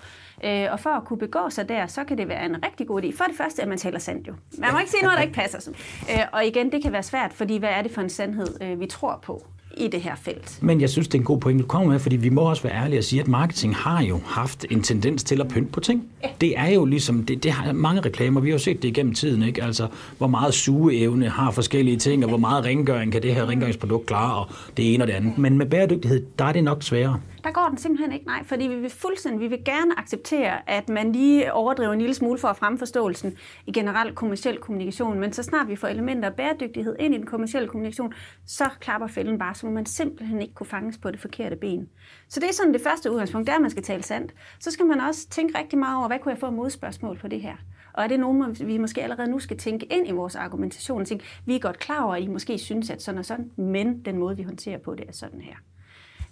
Øh, 0.44 0.68
og 0.72 0.80
for 0.80 0.90
at 0.90 1.06
kunne 1.06 1.20
begå 1.20 1.50
sig 1.50 1.70
der, 1.70 1.88
så 1.88 2.04
kan 2.04 2.18
det 2.18 2.28
være 2.28 2.46
en 2.46 2.66
rigtig 2.66 2.88
god 2.88 3.04
idé. 3.04 3.18
For 3.18 3.24
det 3.24 3.38
første, 3.38 3.62
at 3.62 3.68
man 3.68 3.78
taler 3.78 4.00
sandt 4.00 4.28
jo. 4.28 4.34
Man 4.58 4.74
må 4.74 4.80
ikke 4.80 4.92
sige 4.92 5.04
noget, 5.04 5.18
der 5.18 5.24
ikke 5.24 5.34
passer. 5.34 5.72
Øh, 6.10 6.20
og 6.34 6.46
igen, 6.46 6.72
det 6.72 6.82
kan 6.84 6.92
være 6.92 7.04
svært, 7.04 7.34
fordi 7.34 7.58
hvad 7.58 7.70
er 7.70 7.82
det 7.82 7.92
for 7.92 8.02
en 8.02 8.10
sandhed, 8.10 8.62
øh, 8.62 8.80
vi 8.80 8.86
tror 8.86 9.20
på? 9.24 9.46
I 9.78 9.88
det 9.88 10.02
her 10.02 10.16
felt. 10.22 10.58
Men 10.62 10.82
jeg 10.82 10.90
synes, 10.90 11.08
det 11.08 11.14
er 11.16 11.20
en 11.20 11.26
god 11.26 11.40
point, 11.40 11.62
du 11.62 11.66
kommer 11.66 11.92
med, 11.92 12.00
fordi 12.00 12.16
vi 12.16 12.30
må 12.30 12.42
også 12.42 12.64
være 12.64 12.74
ærlige 12.74 13.00
og 13.00 13.04
sige, 13.04 13.22
at 13.22 13.28
marketing 13.28 13.76
har 13.76 14.04
jo 14.04 14.20
haft 14.26 14.66
en 14.70 14.82
tendens 14.84 15.24
til 15.24 15.42
at 15.42 15.48
pynte 15.48 15.72
på 15.72 15.80
ting. 15.80 16.04
Ja. 16.24 16.30
Det 16.42 16.60
er 16.60 16.68
jo 16.68 16.86
ligesom, 16.86 17.24
det, 17.24 17.44
det 17.44 17.52
har 17.52 17.74
mange 17.74 18.02
reklamer, 18.02 18.42
vi 18.42 18.50
har 18.50 18.54
jo 18.54 18.60
set 18.60 18.82
det 18.82 18.88
igennem 18.88 19.14
tiden, 19.14 19.44
ikke? 19.44 19.64
Altså, 19.64 19.88
hvor 20.18 20.28
meget 20.28 20.54
sugeevne 20.54 21.30
har 21.30 21.52
forskellige 21.52 21.98
ting, 21.98 22.24
og 22.24 22.30
hvor 22.30 22.38
meget 22.38 22.66
rengøring 22.66 23.12
kan 23.12 23.22
det 23.22 23.36
her 23.36 23.50
rengøringsprodukt 23.50 24.06
klare, 24.06 24.36
og 24.36 24.48
det 24.78 24.94
ene 24.94 25.04
og 25.04 25.08
det 25.08 25.14
andet. 25.14 25.38
Men 25.38 25.58
med 25.58 25.66
bæredygtighed, 25.66 26.26
der 26.40 26.46
er 26.46 26.54
det 26.54 26.64
nok 26.64 26.84
sværere. 26.84 27.20
Der 27.44 27.52
går 27.52 27.66
den 27.70 27.78
simpelthen 27.78 28.12
ikke, 28.12 28.26
nej, 28.26 28.44
fordi 28.44 28.68
vi 28.68 28.76
vil 28.76 28.90
fuldstændig, 28.90 29.42
vi 29.42 29.48
vil 29.48 29.66
gerne 29.66 30.00
acceptere, 30.00 30.70
at 30.70 30.90
man 30.90 31.12
lige 31.12 31.54
overdriver 31.54 31.94
en 31.94 32.00
lille 32.00 32.16
smule 32.16 32.40
for 32.40 32.48
at 32.48 32.58
fremforståelsen 32.58 33.38
i 33.68 33.72
generelt 33.72 34.16
kommersiel 34.16 34.58
kommunikation, 34.58 35.20
men 35.20 35.34
så 35.34 35.44
snart 35.44 35.68
vi 35.68 35.76
får 35.76 35.88
elementer 35.88 36.30
af 36.30 36.36
bæredygtighed 36.36 36.96
ind 37.00 37.14
i 37.14 37.18
den 37.18 37.26
kommersielle 37.26 37.70
kommunikation, 37.70 38.14
så 38.46 38.70
klapper 38.80 39.08
fælden 39.08 39.40
bare, 39.40 39.56
så 39.56 39.66
må 39.66 39.72
man 39.72 39.86
simpelthen 39.86 40.42
ikke 40.42 40.54
kunne 40.54 40.68
fanges 40.68 40.98
på 40.98 41.12
det 41.12 41.20
forkerte 41.20 41.56
ben. 41.56 41.90
Så 42.30 42.40
det 42.40 42.50
er 42.50 42.54
sådan 42.54 42.74
det 42.74 42.82
første 42.82 43.12
udgangspunkt, 43.12 43.48
der 43.48 43.60
man 43.60 43.70
skal 43.70 43.84
tale 43.84 44.04
sandt. 44.04 44.34
Så 44.60 44.72
skal 44.72 44.86
man 44.86 45.00
også 45.00 45.30
tænke 45.30 45.58
rigtig 45.60 45.80
meget 45.80 45.98
over, 45.98 46.08
hvad 46.08 46.20
kunne 46.20 46.32
jeg 46.32 46.40
få 46.40 46.50
modspørgsmål 46.50 47.18
på 47.18 47.28
det 47.28 47.42
her? 47.42 47.56
Og 47.94 48.04
er 48.04 48.08
det 48.08 48.20
nogen, 48.20 48.58
vi 48.68 48.78
måske 48.78 49.04
allerede 49.04 49.32
nu 49.32 49.40
skal 49.40 49.58
tænke 49.58 49.86
ind 49.86 50.08
i 50.08 50.12
vores 50.12 50.36
argumentation? 50.36 51.06
Tænke, 51.06 51.26
vi 51.46 51.56
er 51.56 51.60
godt 51.60 51.80
klar 51.80 52.04
over, 52.04 52.16
at 52.16 52.24
I 52.24 52.28
måske 52.28 52.58
synes, 52.58 52.90
at 52.90 53.02
sådan 53.02 53.20
og 53.20 53.26
sådan, 53.26 53.52
men 53.58 54.06
den 54.06 54.18
måde, 54.18 54.38
vi 54.38 54.44
håndterer 54.44 54.78
på 54.78 54.96
det, 54.96 55.08
er 55.08 55.14
sådan 55.14 55.42
her. 55.42 55.56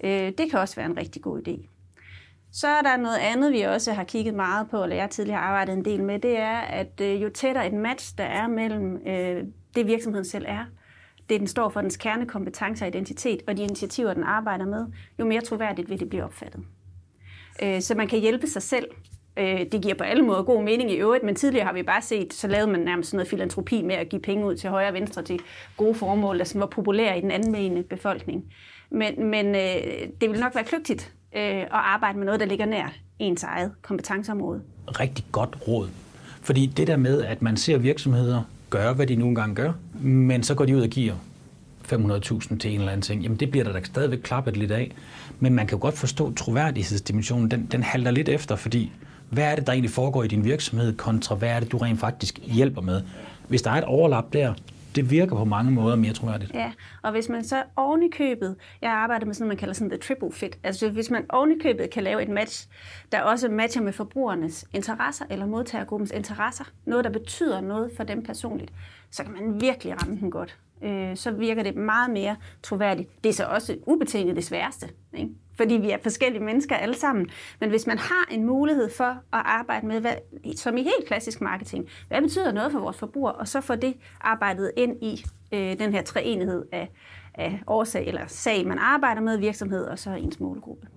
Øh, 0.04 0.32
det 0.38 0.52
kan 0.52 0.60
også 0.60 0.76
være 0.76 0.86
en 0.86 0.98
rigtig 0.98 1.22
god 1.22 1.48
idé. 1.48 1.68
Så 2.52 2.68
er 2.68 2.82
der 2.82 2.98
noget 2.98 3.18
andet, 3.18 3.54
vi 3.54 3.62
også 3.62 3.94
har 3.94 4.04
kigget 4.04 4.34
meget 4.34 4.70
på, 4.70 4.84
eller 4.84 4.96
jeg 4.96 5.10
tidligere 5.10 5.40
har 5.40 5.48
arbejdet 5.48 5.74
en 5.74 5.86
del 5.86 6.04
med, 6.04 6.20
det 6.20 6.38
er, 6.38 6.58
at 6.58 7.02
øh, 7.02 7.24
jo 7.24 7.30
tættere 7.30 7.68
et 7.68 7.74
match, 7.74 8.18
der 8.18 8.24
er 8.24 8.48
mellem 8.48 9.08
øh, 9.08 9.44
det 9.76 9.88
virksomheden 9.88 10.26
selv 10.26 10.46
er, 10.48 10.66
det 11.30 11.40
den 11.40 11.48
står 11.48 11.70
for, 11.70 11.82
dens 11.82 11.98
kernekompetencer 11.98 12.86
og 12.86 12.90
identitet, 12.90 13.42
og 13.48 13.58
de 13.58 13.64
initiativer, 13.64 14.14
den 14.14 14.24
arbejder 14.24 14.66
med, 14.66 14.86
jo 15.20 15.26
mere 15.26 15.42
troværdigt 15.42 15.90
vil 15.90 16.00
det 16.00 16.10
blive 16.10 16.24
opfattet. 16.24 16.64
Øh, 17.64 17.82
så 17.82 17.96
man 17.96 18.08
kan 18.08 18.20
hjælpe 18.20 18.48
sig 18.48 18.62
selv. 18.62 18.88
Øh, 19.38 19.60
det 19.72 19.82
giver 19.82 19.96
på 19.96 20.04
alle 20.04 20.24
måder 20.24 20.44
god 20.44 20.64
mening 20.64 20.92
i 20.92 20.96
øvrigt, 20.96 21.24
men 21.24 21.36
tidligere 21.36 21.66
har 21.66 21.74
vi 21.74 21.84
bare 21.84 22.02
set, 22.02 22.34
så 22.34 22.48
lavede 22.48 22.72
man 22.72 22.80
nærmest 22.80 23.14
noget 23.14 23.28
filantropi 23.28 23.82
med 23.82 23.96
at 23.96 24.10
give 24.10 24.22
penge 24.22 24.46
ud 24.46 24.56
til 24.56 24.70
højre 24.70 24.88
og 24.88 24.94
venstre 24.94 25.22
til 25.22 25.40
gode 25.78 25.96
formål, 25.96 26.40
der 26.40 26.44
sådan 26.44 26.62
var 26.62 26.68
populære 26.68 27.18
i 27.18 27.22
den 27.22 27.32
anmeldende 27.32 27.84
befolkning. 27.84 28.54
Men, 28.90 29.26
men 29.26 29.46
øh, 29.56 30.08
det 30.22 30.30
vil 30.30 30.40
nok 30.40 30.56
være 30.56 30.64
kløgtigt 30.64 31.14
øh, 31.36 31.62
at 31.62 31.68
arbejde 31.72 32.18
med 32.18 32.26
noget, 32.26 32.40
der 32.40 32.46
ligger 32.46 32.66
nær 32.66 32.94
ens 33.20 33.44
eget 33.44 33.72
kompetenceområde. 33.82 34.62
Rigtig 34.88 35.26
godt 35.32 35.58
råd. 35.68 35.90
Fordi 36.42 36.66
det 36.66 36.88
der 36.88 36.98
med, 36.98 37.24
at 37.24 37.42
man 37.42 37.58
ser 37.58 37.78
virksomheder 37.78 38.44
gøre, 38.70 38.94
hvad 38.94 39.08
de 39.08 39.16
nu 39.16 39.28
engang 39.28 39.56
gør, 39.56 39.74
men 40.02 40.44
så 40.44 40.56
går 40.56 40.66
de 40.66 40.76
ud 40.76 40.82
og 40.82 40.88
giver 40.88 41.14
500.000 41.92 42.58
til 42.58 42.72
en 42.72 42.80
eller 42.80 42.92
anden 42.92 43.02
ting, 43.02 43.22
jamen 43.22 43.38
det 43.38 43.52
bliver 43.52 43.64
der 43.64 43.74
da 43.74 43.80
stadigvæk 43.84 44.20
klappet 44.20 44.58
lidt 44.58 44.72
af. 44.72 44.92
Men 45.40 45.54
man 45.54 45.68
kan 45.68 45.78
jo 45.78 45.82
godt 45.82 45.98
forstå, 45.98 46.34
troværdighedsdimensionen, 46.34 47.52
den, 47.52 47.68
den 47.72 47.84
halter 47.84 48.12
lidt 48.12 48.30
efter, 48.30 48.56
fordi 48.56 48.92
hvad 49.30 49.44
er 49.44 49.56
det, 49.56 49.68
der 49.68 49.74
egentlig 49.74 49.92
foregår 49.92 50.24
i 50.24 50.28
din 50.28 50.44
virksomhed, 50.44 50.96
kontra 50.98 51.36
hvad 51.36 51.50
er 51.50 51.60
det, 51.60 51.72
du 51.72 51.78
rent 51.78 52.00
faktisk 52.00 52.40
hjælper 52.44 52.82
med? 52.82 53.02
Hvis 53.48 53.62
der 53.62 53.72
er 53.72 53.76
et 53.76 53.84
overlap 53.84 54.34
der, 54.34 54.54
det 54.98 55.12
virker 55.12 55.36
på 55.36 55.46
mange 55.46 55.72
måder 55.72 55.96
mere 55.96 56.14
troværdigt. 56.14 56.52
Ja, 56.54 56.72
og 57.02 57.12
hvis 57.12 57.30
man 57.30 57.44
så 57.44 57.64
oven 57.76 58.04
i 58.04 58.10
købet, 58.10 58.56
jeg 58.82 58.92
arbejder 58.92 59.26
med 59.26 59.34
sådan 59.34 59.44
noget, 59.44 59.50
man 59.50 59.58
kalder 59.58 59.74
sådan 59.74 59.90
the 59.90 60.00
triple 60.00 60.32
fit, 60.32 60.60
altså 60.64 60.90
hvis 60.90 61.10
man 61.10 61.26
oven 61.30 61.52
i 61.52 61.56
købet 61.62 61.90
kan 61.90 62.04
lave 62.04 62.22
et 62.22 62.30
match, 62.30 62.68
der 63.12 63.22
også 63.22 63.50
matcher 63.50 63.82
med 63.82 63.94
forbrugernes 63.94 64.66
interesser 64.74 65.26
eller 65.30 65.46
modtagergruppens 65.46 66.12
interesser, 66.12 66.64
noget 66.86 67.06
der 67.06 67.12
betyder 67.12 67.62
noget 67.62 67.92
for 67.98 68.04
dem 68.04 68.24
personligt, 68.24 68.72
så 69.12 69.24
kan 69.24 69.34
man 69.34 69.62
virkelig 69.62 70.02
ramme 70.02 70.18
den 70.20 70.32
godt. 70.32 70.58
Øh, 70.82 71.16
så 71.16 71.32
virker 71.32 71.64
det 71.64 71.76
meget 71.76 72.12
mere 72.12 72.36
troværdigt. 72.64 73.24
Det 73.24 73.30
er 73.30 73.34
så 73.34 73.46
også 73.46 73.78
ubetinget 73.88 74.36
det 74.36 74.46
sværeste, 74.46 74.90
ikke? 75.14 75.32
Fordi 75.58 75.74
vi 75.74 75.92
er 75.92 75.98
forskellige 76.04 76.44
mennesker 76.44 76.76
alle 76.76 76.96
sammen. 76.96 77.30
Men 77.60 77.70
hvis 77.70 77.88
man 77.88 77.98
har 77.98 78.28
en 78.32 78.46
mulighed 78.46 78.90
for 78.98 79.04
at 79.04 79.18
arbejde 79.32 79.88
med, 79.88 80.02
hvad, 80.02 80.14
som 80.56 80.78
i 80.78 80.84
helt 80.84 81.08
klassisk 81.08 81.42
marketing, 81.42 81.90
hvad 82.08 82.22
betyder 82.22 82.52
noget 82.52 82.72
for 82.72 82.80
vores 82.80 82.98
forbruger, 82.98 83.32
og 83.32 83.48
så 83.48 83.62
få 83.62 83.76
det 83.76 83.94
arbejdet 84.22 84.72
ind 84.78 85.04
i 85.04 85.26
øh, 85.52 85.80
den 85.80 85.94
her 85.94 86.02
treenighed 86.02 86.66
af, 86.72 86.92
af 87.38 87.60
årsag 87.68 88.08
eller 88.08 88.22
sag, 88.28 88.68
man 88.68 88.78
arbejder 88.80 89.22
med, 89.22 89.38
virksomhed 89.38 89.84
og 89.84 90.00
så 90.00 90.10
ens 90.10 90.40
målgruppe. 90.40 90.88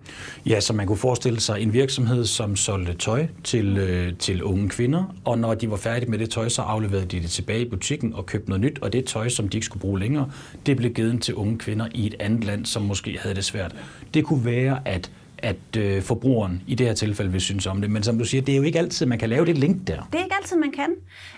Ja, 0.46 0.60
så 0.60 0.72
man 0.72 0.86
kunne 0.86 0.96
forestille 0.96 1.40
sig 1.40 1.60
en 1.60 1.72
virksomhed, 1.72 2.24
som 2.24 2.56
solgte 2.56 2.94
tøj 2.94 3.26
til, 3.44 3.78
øh, 3.78 4.16
til 4.18 4.42
unge 4.42 4.68
kvinder, 4.68 5.14
og 5.24 5.38
når 5.38 5.54
de 5.54 5.70
var 5.70 5.76
færdige 5.76 6.10
med 6.10 6.18
det 6.18 6.30
tøj, 6.30 6.48
så 6.48 6.62
afleverede 6.62 7.06
de 7.06 7.20
det 7.20 7.30
tilbage 7.30 7.60
i 7.60 7.68
butikken 7.68 8.14
og 8.14 8.26
købte 8.26 8.48
noget 8.48 8.60
nyt, 8.60 8.78
og 8.82 8.92
det 8.92 9.04
tøj, 9.04 9.28
som 9.28 9.48
de 9.48 9.56
ikke 9.56 9.66
skulle 9.66 9.80
bruge 9.80 9.98
længere, 9.98 10.30
det 10.66 10.76
blev 10.76 10.92
givet 10.92 11.22
til 11.22 11.34
unge 11.34 11.58
kvinder 11.58 11.86
i 11.94 12.06
et 12.06 12.14
andet 12.20 12.44
land, 12.44 12.66
som 12.66 12.82
måske 12.82 13.18
havde 13.20 13.34
det 13.34 13.44
svært. 13.44 13.76
Det 14.14 14.24
kunne 14.24 14.44
være, 14.44 14.80
at 14.84 15.10
at 15.42 15.76
øh, 15.78 16.02
forbrugeren 16.02 16.62
i 16.66 16.74
det 16.74 16.86
her 16.86 16.94
tilfælde 16.94 17.32
vil 17.32 17.40
synes 17.40 17.66
om 17.66 17.80
det. 17.80 17.90
Men 17.90 18.02
som 18.02 18.18
du 18.18 18.24
siger, 18.24 18.42
det 18.42 18.52
er 18.52 18.56
jo 18.56 18.62
ikke 18.62 18.78
altid, 18.78 19.06
man 19.06 19.18
kan 19.18 19.28
lave 19.28 19.46
det 19.46 19.58
link 19.58 19.86
der. 19.86 20.08
Det 20.12 20.18
er 20.18 20.24
ikke 20.24 20.36
altid, 20.40 20.56
man 20.56 20.72
kan. 20.72 20.90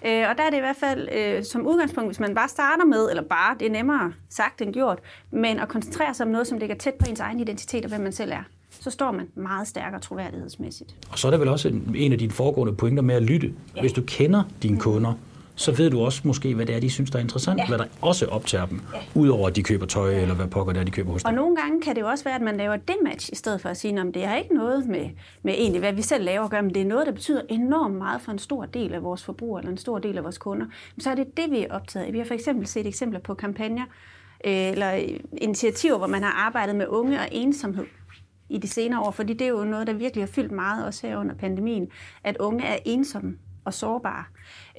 Øh, 0.06 0.30
og 0.30 0.36
der 0.38 0.42
er 0.42 0.50
det 0.50 0.56
i 0.56 0.60
hvert 0.60 0.76
fald 0.80 1.08
øh, 1.12 1.44
som 1.44 1.66
udgangspunkt, 1.66 2.08
hvis 2.08 2.20
man 2.20 2.34
bare 2.34 2.48
starter 2.48 2.84
med, 2.84 3.10
eller 3.10 3.22
bare, 3.22 3.56
det 3.58 3.66
er 3.66 3.70
nemmere 3.70 4.12
sagt 4.30 4.62
end 4.62 4.72
gjort, 4.72 4.98
men 5.30 5.60
at 5.60 5.68
koncentrere 5.68 6.14
sig 6.14 6.26
om 6.26 6.32
noget, 6.32 6.46
som 6.46 6.58
ligger 6.58 6.76
tæt 6.76 6.94
på 6.94 7.06
ens 7.08 7.20
egen 7.20 7.40
identitet 7.40 7.84
og 7.84 7.88
hvem 7.88 8.00
man 8.00 8.12
selv 8.12 8.32
er 8.32 8.42
så 8.80 8.90
står 8.90 9.12
man 9.12 9.28
meget 9.34 9.68
stærkere 9.68 10.00
troværdighedsmæssigt. 10.00 10.94
Og 11.10 11.18
så 11.18 11.26
er 11.26 11.30
der 11.30 11.38
vel 11.38 11.48
også 11.48 11.68
en, 11.68 11.94
en 11.96 12.12
af 12.12 12.18
dine 12.18 12.32
foregående 12.32 12.74
pointer 12.74 13.02
med 13.02 13.14
at 13.14 13.22
lytte. 13.22 13.52
Ja. 13.76 13.80
Hvis 13.80 13.92
du 13.92 14.02
kender 14.06 14.42
dine 14.62 14.78
kunder, 14.78 15.14
så 15.54 15.72
ved 15.72 15.90
du 15.90 16.00
også 16.00 16.20
måske, 16.24 16.54
hvad 16.54 16.66
det 16.66 16.74
er, 16.74 16.80
de 16.80 16.90
synes, 16.90 17.10
der 17.10 17.18
er 17.18 17.22
interessant, 17.22 17.58
ja. 17.58 17.68
hvad 17.68 17.78
der 17.78 17.84
også 18.00 18.26
optager 18.26 18.66
dem, 18.66 18.80
ja. 18.94 19.20
udover 19.20 19.48
at 19.48 19.56
de 19.56 19.62
køber 19.62 19.86
tøj, 19.86 20.14
eller 20.14 20.34
hvad 20.34 20.46
pokker 20.46 20.72
det 20.72 20.80
er, 20.80 20.84
de 20.84 20.90
køber 20.90 21.12
hos 21.12 21.22
dig. 21.22 21.28
Og 21.28 21.34
nogle 21.34 21.56
gange 21.56 21.80
kan 21.80 21.94
det 21.94 22.00
jo 22.00 22.06
også 22.06 22.24
være, 22.24 22.34
at 22.34 22.42
man 22.42 22.56
laver 22.56 22.76
det 22.76 22.96
match, 23.04 23.32
i 23.32 23.34
stedet 23.34 23.60
for 23.60 23.68
at 23.68 23.76
sige, 23.76 24.00
at 24.00 24.14
det 24.14 24.26
har 24.26 24.36
ikke 24.36 24.54
noget 24.54 24.86
med, 24.86 25.10
med 25.42 25.54
egentlig, 25.54 25.80
hvad 25.80 25.92
vi 25.92 26.02
selv 26.02 26.24
laver 26.24 26.44
at 26.44 26.50
gøre, 26.50 26.62
men 26.62 26.74
det 26.74 26.82
er 26.82 26.86
noget, 26.86 27.06
der 27.06 27.12
betyder 27.12 27.42
enormt 27.48 27.94
meget 27.94 28.20
for 28.20 28.32
en 28.32 28.38
stor 28.38 28.64
del 28.64 28.94
af 28.94 29.02
vores 29.02 29.24
forbrugere, 29.24 29.60
eller 29.60 29.70
en 29.70 29.78
stor 29.78 29.98
del 29.98 30.18
af 30.18 30.24
vores 30.24 30.38
kunder. 30.38 30.66
Så 30.98 31.10
er 31.10 31.14
det 31.14 31.36
det, 31.36 31.50
vi 31.50 31.58
er 31.58 31.74
optaget 31.74 32.06
af. 32.06 32.12
Vi 32.12 32.18
har 32.18 32.24
for 32.24 32.34
eksempel 32.34 32.66
set 32.66 32.86
eksempler 32.86 33.20
på 33.20 33.34
kampagner, 33.34 33.84
øh, 34.44 34.52
eller 34.52 34.90
initiativer, 35.36 35.98
hvor 35.98 36.06
man 36.06 36.22
har 36.22 36.46
arbejdet 36.46 36.76
med 36.76 36.86
unge 36.88 37.18
og 37.18 37.28
ensomhed 37.32 37.84
i 38.48 38.58
de 38.58 38.68
senere 38.68 39.00
år, 39.00 39.10
fordi 39.10 39.32
det 39.32 39.44
er 39.44 39.48
jo 39.48 39.64
noget, 39.64 39.86
der 39.86 39.92
virkelig 39.92 40.24
har 40.24 40.32
fyldt 40.32 40.52
meget 40.52 40.86
også 40.86 41.06
her 41.06 41.16
under 41.16 41.34
pandemien, 41.34 41.88
at 42.24 42.36
unge 42.36 42.64
er 42.64 42.76
ensomme 42.84 43.38
og 43.64 43.74
sårbare. 43.74 44.24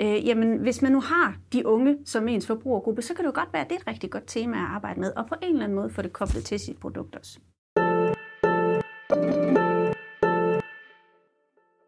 Øh, 0.02 0.28
jamen, 0.28 0.58
hvis 0.58 0.82
man 0.82 0.92
nu 0.92 1.02
har 1.02 1.36
de 1.54 1.66
unge 1.66 1.98
som 2.06 2.28
ens 2.28 2.48
forbrugergruppe, 2.48 3.02
så 3.02 3.14
kan 3.14 3.26
det 3.26 3.32
jo 3.32 3.36
godt 3.36 3.54
være, 3.54 3.62
at 3.62 3.70
det 3.70 3.76
er 3.76 3.80
et 3.80 3.88
rigtig 3.88 4.12
godt 4.12 4.24
tema 4.28 4.58
at 4.58 4.64
arbejde 4.64 5.00
med, 5.00 5.12
og 5.16 5.26
på 5.28 5.36
en 5.42 5.50
eller 5.50 5.64
anden 5.64 5.76
måde 5.76 5.90
få 5.90 6.02
det 6.02 6.14
koblet 6.14 6.44
til 6.44 6.60
sit 6.60 6.78
produkt 6.78 7.16
også. 7.16 7.40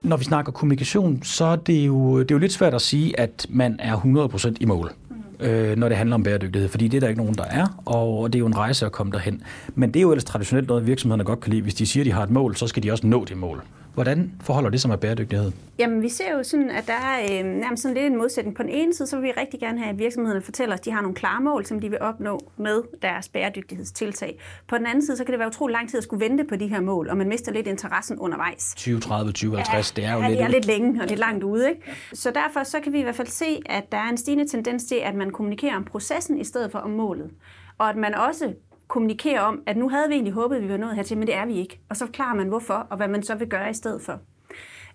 Når 0.02 0.18
vi 0.18 0.24
snakker 0.24 0.52
kommunikation, 0.52 1.24
så 1.24 1.46
er 1.46 1.56
det 1.56 1.88
jo, 1.88 2.20
det 2.20 2.32
er 2.32 2.36
jo 2.36 2.40
lidt 2.40 2.52
svært 2.52 2.74
at 2.74 2.82
sige, 2.82 3.20
at 3.20 3.46
man 3.50 3.80
er 3.80 3.96
100% 3.96 4.56
i 4.60 4.66
mål 4.66 4.92
øh, 5.40 5.78
når 5.78 5.90
det 5.90 5.98
handler 5.98 6.16
om 6.16 6.24
bæredygtighed, 6.24 6.70
fordi 6.70 6.88
det 6.88 6.98
er 6.98 7.02
der 7.02 7.08
ikke 7.08 7.22
nogen, 7.22 7.36
der 7.36 7.44
er, 7.44 7.84
og 7.86 8.34
det 8.34 8.40
er 8.40 8.40
jo 8.40 8.46
en 8.46 8.58
rejse 8.58 8.86
at 8.86 8.92
komme 8.92 9.12
derhen. 9.12 9.44
Men 9.76 9.94
det 9.94 10.00
er 10.00 10.02
jo 10.02 10.12
ellers 10.12 10.24
traditionelt 10.24 10.68
noget, 10.68 10.88
virksomhederne 10.88 11.24
godt 11.24 11.40
kan 11.40 11.52
lide. 11.52 11.62
Hvis 11.62 11.76
de 11.76 11.86
siger, 11.86 12.04
at 12.04 12.06
de 12.06 12.12
har 12.12 12.24
et 12.24 12.30
mål, 12.30 12.56
så 12.56 12.68
skal 12.68 12.84
de 12.84 12.92
også 12.92 13.08
nå 13.08 13.26
det 13.26 13.38
mål. 13.38 13.64
Hvordan 13.96 14.32
forholder 14.42 14.70
det 14.70 14.82
sig 14.82 14.90
med 14.90 14.98
bæredygtighed? 14.98 15.52
Jamen, 15.80 16.02
vi 16.02 16.10
ser 16.10 16.32
jo 16.38 16.44
sådan, 16.44 16.70
at 16.70 16.88
der 16.88 16.94
er 16.94 17.22
øh, 17.24 17.46
nærmest 17.46 17.84
sådan 17.84 17.98
lidt 17.98 18.06
en 18.06 18.18
modsætning. 18.18 18.56
På 18.56 18.64
den 18.64 18.72
ene 18.72 18.94
side, 18.94 19.08
så 19.08 19.16
vil 19.16 19.26
vi 19.26 19.32
rigtig 19.32 19.60
gerne 19.60 19.80
have, 19.80 19.90
at 19.90 20.00
virksomhederne 20.00 20.42
fortæller 20.42 20.76
os, 20.76 20.80
at 20.80 20.86
de 20.86 20.92
har 20.92 21.02
nogle 21.02 21.16
klare 21.16 21.42
mål, 21.42 21.66
som 21.66 21.80
de 21.80 21.90
vil 21.90 22.00
opnå 22.02 22.40
med 22.58 22.84
deres 23.02 23.30
bæredygtighedstiltag. 23.30 24.40
På 24.68 24.78
den 24.78 24.86
anden 24.86 25.06
side, 25.06 25.18
så 25.18 25.24
kan 25.24 25.32
det 25.32 25.40
være 25.40 25.48
utrolig 25.48 25.74
lang 25.74 25.90
tid 25.90 25.98
at 25.98 26.04
skulle 26.04 26.26
vente 26.30 26.44
på 26.44 26.56
de 26.56 26.68
her 26.68 26.82
mål, 26.82 27.10
og 27.10 27.18
man 27.18 27.28
mister 27.28 27.52
lidt 27.52 27.68
interessen 27.68 28.20
undervejs. 28.20 28.74
2030, 28.76 29.32
2050, 29.32 29.94
ja, 29.98 30.02
det 30.02 30.10
er 30.10 30.14
jo 30.14 30.22
ja, 30.22 30.28
lidt 30.28 30.40
det 30.40 30.46
er 30.46 30.50
lidt 30.50 30.66
længe 30.66 31.02
og 31.02 31.08
lidt 31.08 31.20
langt 31.20 31.44
ude. 31.44 31.70
Ikke? 31.70 31.82
Så 32.14 32.32
derfor 32.32 32.64
så 32.64 32.80
kan 32.80 32.94
vi 32.94 33.00
i 33.00 33.04
hvert 33.04 33.16
fald 33.16 33.28
se, 33.28 33.62
at 33.66 33.92
der 33.92 33.98
er 33.98 34.10
en 34.10 34.18
stigende 34.18 34.48
tendens 34.48 34.86
til, 34.86 34.96
at 34.96 35.16
man 35.16 35.32
kommunikerer 35.32 35.76
om 35.76 35.84
processen 35.84 36.38
i 36.40 36.44
stedet 36.44 36.72
for 36.72 36.80
om 36.80 36.90
målet. 36.90 37.32
Og 37.78 37.90
at 37.90 37.96
man 37.96 38.16
også 38.16 38.54
kommunikere 38.88 39.40
om, 39.40 39.64
at 39.66 39.78
nu 39.78 39.90
havde 39.90 40.08
vi 40.08 40.14
egentlig 40.14 40.34
håbet, 40.34 40.56
at 40.56 40.64
vi 40.64 40.70
var 40.70 40.78
nået 40.78 40.96
hertil, 40.96 41.18
men 41.18 41.28
det 41.28 41.36
er 41.36 41.46
vi 41.46 41.54
ikke. 41.54 41.80
Og 41.90 41.98
så 41.98 42.06
forklarer 42.06 42.36
man 42.36 42.48
hvorfor, 42.48 42.88
og 42.90 42.98
hvad 42.98 43.08
man 43.08 43.24
så 43.24 43.36
vil 43.36 43.48
gøre 43.48 43.70
i 43.70 43.74
stedet 43.74 44.02
for. 44.02 44.20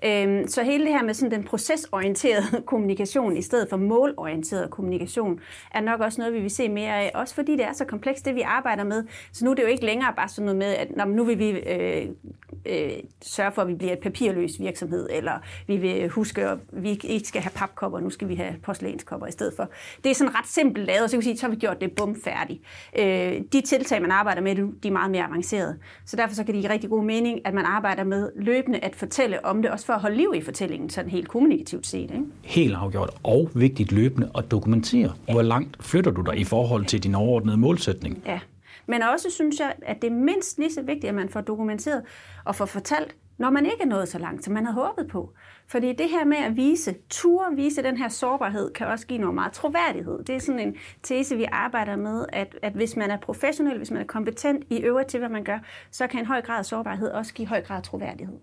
Øhm, 0.04 0.46
så 0.46 0.62
hele 0.62 0.84
det 0.84 0.92
her 0.92 1.02
med 1.02 1.14
sådan 1.14 1.30
den 1.30 1.44
procesorienterede 1.44 2.62
kommunikation 2.66 3.36
i 3.36 3.42
stedet 3.42 3.68
for 3.70 3.76
målorienteret 3.76 4.70
kommunikation, 4.70 5.40
er 5.74 5.80
nok 5.80 6.00
også 6.00 6.20
noget, 6.20 6.34
vi 6.34 6.40
vil 6.40 6.50
se 6.50 6.68
mere 6.68 6.94
af, 6.94 7.10
også 7.14 7.34
fordi 7.34 7.52
det 7.52 7.64
er 7.64 7.72
så 7.72 7.84
komplekst, 7.84 8.24
det 8.24 8.34
vi 8.34 8.40
arbejder 8.40 8.84
med. 8.84 9.04
Så 9.32 9.44
nu 9.44 9.50
er 9.50 9.54
det 9.54 9.62
jo 9.62 9.68
ikke 9.68 9.84
længere 9.84 10.12
bare 10.16 10.28
sådan 10.28 10.44
noget 10.44 10.58
med, 10.58 10.66
at 10.66 11.08
nu 11.08 11.24
vil 11.24 11.38
vi 11.38 11.50
øh, 11.50 12.08
øh, 12.66 12.90
sørge 13.22 13.52
for, 13.52 13.62
at 13.62 13.68
vi 13.68 13.74
bliver 13.74 13.92
et 13.92 13.98
papirløs 13.98 14.60
virksomhed, 14.60 15.08
eller 15.10 15.32
vi 15.66 15.76
vil 15.76 16.08
huske, 16.08 16.46
at 16.46 16.58
vi 16.72 17.00
ikke 17.04 17.28
skal 17.28 17.42
have 17.42 17.52
papkopper, 17.54 18.00
nu 18.00 18.10
skal 18.10 18.28
vi 18.28 18.34
have 18.34 18.54
porcelænskopper 18.62 19.26
i 19.26 19.32
stedet 19.32 19.52
for. 19.56 19.68
Det 20.04 20.10
er 20.10 20.14
sådan 20.14 20.34
ret 20.34 20.48
simpelt 20.48 20.86
lavet, 20.86 21.02
og 21.02 21.10
så 21.10 21.16
kan 21.16 21.20
vi 21.20 21.24
sige, 21.24 21.36
så 21.36 21.46
har 21.46 21.50
vi 21.50 21.56
gjort 21.56 21.80
det 21.80 21.92
bum 21.92 22.16
færdigt. 22.24 22.60
Øh, 22.98 23.42
de 23.52 23.60
tiltag, 23.60 24.02
man 24.02 24.10
arbejder 24.10 24.42
med, 24.42 24.56
de 24.56 24.88
er 24.88 24.92
meget 24.92 25.10
mere 25.10 25.24
avancerede. 25.24 25.78
Så 26.06 26.16
derfor 26.16 26.34
så 26.34 26.44
kan 26.44 26.54
det 26.54 26.62
give 26.62 26.72
rigtig 26.72 26.90
god 26.90 27.04
mening, 27.04 27.40
at 27.44 27.54
man 27.54 27.64
arbejder 27.64 28.04
med 28.04 28.30
løbende 28.36 28.78
at 28.78 28.96
fortælle 28.96 29.44
om 29.44 29.62
det, 29.62 29.70
også 29.70 29.86
for 29.86 29.92
at 29.92 30.00
holde 30.00 30.16
liv 30.16 30.32
i 30.36 30.40
fortællingen, 30.40 30.90
sådan 30.90 31.10
helt 31.10 31.28
kommunikativt 31.28 31.86
set. 31.86 32.00
Ikke? 32.00 32.24
Helt 32.44 32.74
afgjort, 32.74 33.10
og 33.22 33.50
vigtigt 33.54 33.92
løbende 33.92 34.30
at 34.38 34.50
dokumentere, 34.50 35.12
ja. 35.28 35.32
hvor 35.32 35.42
langt 35.42 35.84
flytter 35.84 36.10
du 36.10 36.22
dig 36.22 36.38
i 36.38 36.44
forhold 36.44 36.84
til 36.84 37.02
din 37.02 37.14
overordnede 37.14 37.56
målsætning. 37.56 38.22
Ja, 38.26 38.40
men 38.86 39.02
også 39.02 39.30
synes 39.30 39.60
jeg, 39.60 39.74
at 39.82 40.02
det 40.02 40.10
er 40.10 40.14
mindst 40.14 40.58
lige 40.58 40.72
så 40.72 40.82
vigtigt, 40.82 41.04
at 41.04 41.14
man 41.14 41.28
får 41.28 41.40
dokumenteret 41.40 42.02
og 42.44 42.54
får 42.56 42.66
fortalt, 42.66 43.16
når 43.38 43.50
man 43.50 43.64
ikke 43.66 43.82
er 43.82 43.86
nået 43.86 44.08
så 44.08 44.18
langt, 44.18 44.44
som 44.44 44.54
man 44.54 44.66
havde 44.66 44.74
håbet 44.74 45.08
på. 45.10 45.32
Fordi 45.68 45.92
det 45.92 46.10
her 46.10 46.24
med 46.24 46.36
at 46.36 46.56
vise, 46.56 46.94
tur 47.10 47.54
vise 47.56 47.82
den 47.82 47.96
her 47.96 48.08
sårbarhed, 48.08 48.72
kan 48.72 48.86
også 48.86 49.06
give 49.06 49.18
noget 49.18 49.34
meget 49.34 49.52
troværdighed. 49.52 50.24
Det 50.24 50.34
er 50.34 50.40
sådan 50.40 50.60
en 50.60 50.74
tese, 51.02 51.36
vi 51.36 51.46
arbejder 51.52 51.96
med, 51.96 52.26
at, 52.32 52.56
at 52.62 52.72
hvis 52.72 52.96
man 52.96 53.10
er 53.10 53.16
professionel, 53.16 53.76
hvis 53.76 53.90
man 53.90 54.02
er 54.02 54.06
kompetent 54.06 54.64
i 54.70 54.76
øvrigt 54.76 55.08
til, 55.08 55.18
hvad 55.18 55.28
man 55.28 55.44
gør, 55.44 55.58
så 55.90 56.06
kan 56.06 56.20
en 56.20 56.26
høj 56.26 56.40
grad 56.42 56.58
af 56.58 56.66
sårbarhed 56.66 57.08
også 57.08 57.34
give 57.34 57.48
høj 57.48 57.62
grad 57.62 57.76
af 57.76 57.82
troværdighed. 57.82 58.36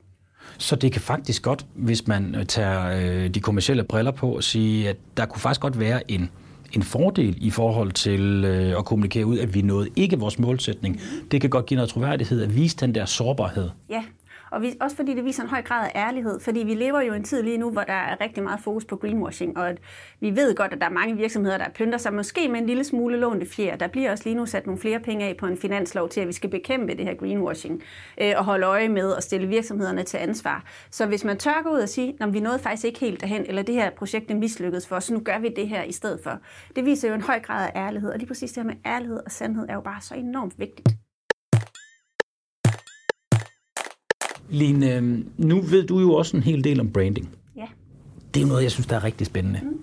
Så 0.57 0.75
det 0.75 0.91
kan 0.91 1.01
faktisk 1.01 1.43
godt, 1.43 1.65
hvis 1.75 2.07
man 2.07 2.45
tager 2.47 2.87
øh, 2.87 3.29
de 3.29 3.39
kommercielle 3.39 3.83
briller 3.83 4.11
på, 4.11 4.35
og 4.35 4.43
sige, 4.43 4.89
at 4.89 4.97
der 5.17 5.25
kunne 5.25 5.41
faktisk 5.41 5.61
godt 5.61 5.79
være 5.79 6.11
en, 6.11 6.31
en 6.73 6.83
fordel 6.83 7.37
i 7.37 7.49
forhold 7.49 7.91
til 7.91 8.45
øh, 8.45 8.77
at 8.77 8.85
kommunikere 8.85 9.25
ud, 9.25 9.39
at 9.39 9.53
vi 9.53 9.61
nåede 9.61 9.89
ikke 9.95 10.19
vores 10.19 10.39
målsætning. 10.39 11.01
Det 11.31 11.41
kan 11.41 11.49
godt 11.49 11.65
give 11.65 11.75
noget 11.75 11.89
troværdighed 11.89 12.41
at 12.41 12.55
vise 12.55 12.77
den 12.77 12.95
der 12.95 13.05
sårbarhed. 13.05 13.69
Ja, 13.89 14.03
og 14.51 14.61
vi, 14.61 14.73
også 14.81 14.95
fordi 14.95 15.13
det 15.13 15.25
viser 15.25 15.43
en 15.43 15.49
høj 15.49 15.61
grad 15.61 15.89
af 15.93 16.07
ærlighed, 16.07 16.39
fordi 16.39 16.59
vi 16.59 16.73
lever 16.73 17.01
jo 17.01 17.13
i 17.13 17.15
en 17.15 17.23
tid 17.23 17.43
lige 17.43 17.57
nu, 17.57 17.71
hvor 17.71 17.81
der 17.81 17.93
er 17.93 18.21
rigtig 18.21 18.43
meget 18.43 18.59
fokus 18.59 18.85
på 18.85 18.95
greenwashing, 18.95 19.57
og 19.57 19.69
at 19.69 19.77
vi 20.19 20.35
ved 20.35 20.55
godt, 20.55 20.73
at 20.73 20.79
der 20.81 20.85
er 20.85 20.91
mange 20.91 21.17
virksomheder, 21.17 21.57
der 21.57 21.69
pynter 21.69 21.97
sig 21.97 22.13
måske 22.13 22.49
med 22.49 22.59
en 22.59 22.65
lille 22.65 22.83
smule 22.83 23.17
lånte 23.17 23.45
fjer. 23.45 23.75
Der 23.75 23.87
bliver 23.87 24.11
også 24.11 24.23
lige 24.23 24.35
nu 24.35 24.45
sat 24.45 24.65
nogle 24.65 24.81
flere 24.81 24.99
penge 24.99 25.25
af 25.25 25.37
på 25.37 25.45
en 25.45 25.57
finanslov 25.57 26.09
til, 26.09 26.21
at 26.21 26.27
vi 26.27 26.33
skal 26.33 26.49
bekæmpe 26.49 26.95
det 26.95 27.05
her 27.05 27.13
greenwashing, 27.13 27.83
øh, 28.21 28.33
og 28.37 28.45
holde 28.45 28.65
øje 28.65 28.89
med 28.89 29.11
og 29.11 29.23
stille 29.23 29.47
virksomhederne 29.47 30.03
til 30.03 30.17
ansvar. 30.17 30.63
Så 30.91 31.05
hvis 31.05 31.23
man 31.23 31.37
tør 31.37 31.61
gå 31.63 31.69
ud 31.69 31.79
og 31.79 31.89
sige, 31.89 32.17
at 32.21 32.33
vi 32.33 32.39
nåede 32.39 32.59
faktisk 32.59 32.85
ikke 32.85 32.99
helt 32.99 33.21
derhen, 33.21 33.45
eller 33.45 33.61
det 33.61 33.75
her 33.75 33.89
projekt 33.89 34.31
er 34.31 34.35
mislykkedes 34.35 34.87
for 34.87 34.95
os, 34.95 35.03
så 35.03 35.13
nu 35.13 35.19
gør 35.19 35.39
vi 35.39 35.49
det 35.49 35.67
her 35.67 35.83
i 35.83 35.91
stedet 35.91 36.19
for. 36.23 36.39
Det 36.75 36.85
viser 36.85 37.07
jo 37.07 37.13
en 37.13 37.21
høj 37.21 37.39
grad 37.39 37.69
af 37.73 37.79
ærlighed, 37.87 38.09
og 38.11 38.17
lige 38.17 38.27
præcis 38.27 38.51
det 38.51 38.63
her 38.63 38.67
med 38.67 38.75
ærlighed 38.85 39.19
og 39.25 39.31
sandhed 39.31 39.65
er 39.69 39.73
jo 39.73 39.81
bare 39.81 40.01
så 40.01 40.15
enormt 40.15 40.59
vigtigt. 40.59 41.06
Line, 44.49 44.95
øhm, 44.95 45.27
nu 45.37 45.61
ved 45.61 45.87
du 45.87 45.99
jo 45.99 46.13
også 46.13 46.37
en 46.37 46.43
hel 46.43 46.63
del 46.63 46.79
om 46.79 46.89
branding. 46.89 47.29
Ja. 47.55 47.65
Det 48.33 48.39
er 48.39 48.41
jo 48.41 48.47
noget, 48.47 48.63
jeg 48.63 48.71
synes, 48.71 48.87
der 48.87 48.95
er 48.95 49.03
rigtig 49.03 49.27
spændende. 49.27 49.59
Mm. 49.63 49.77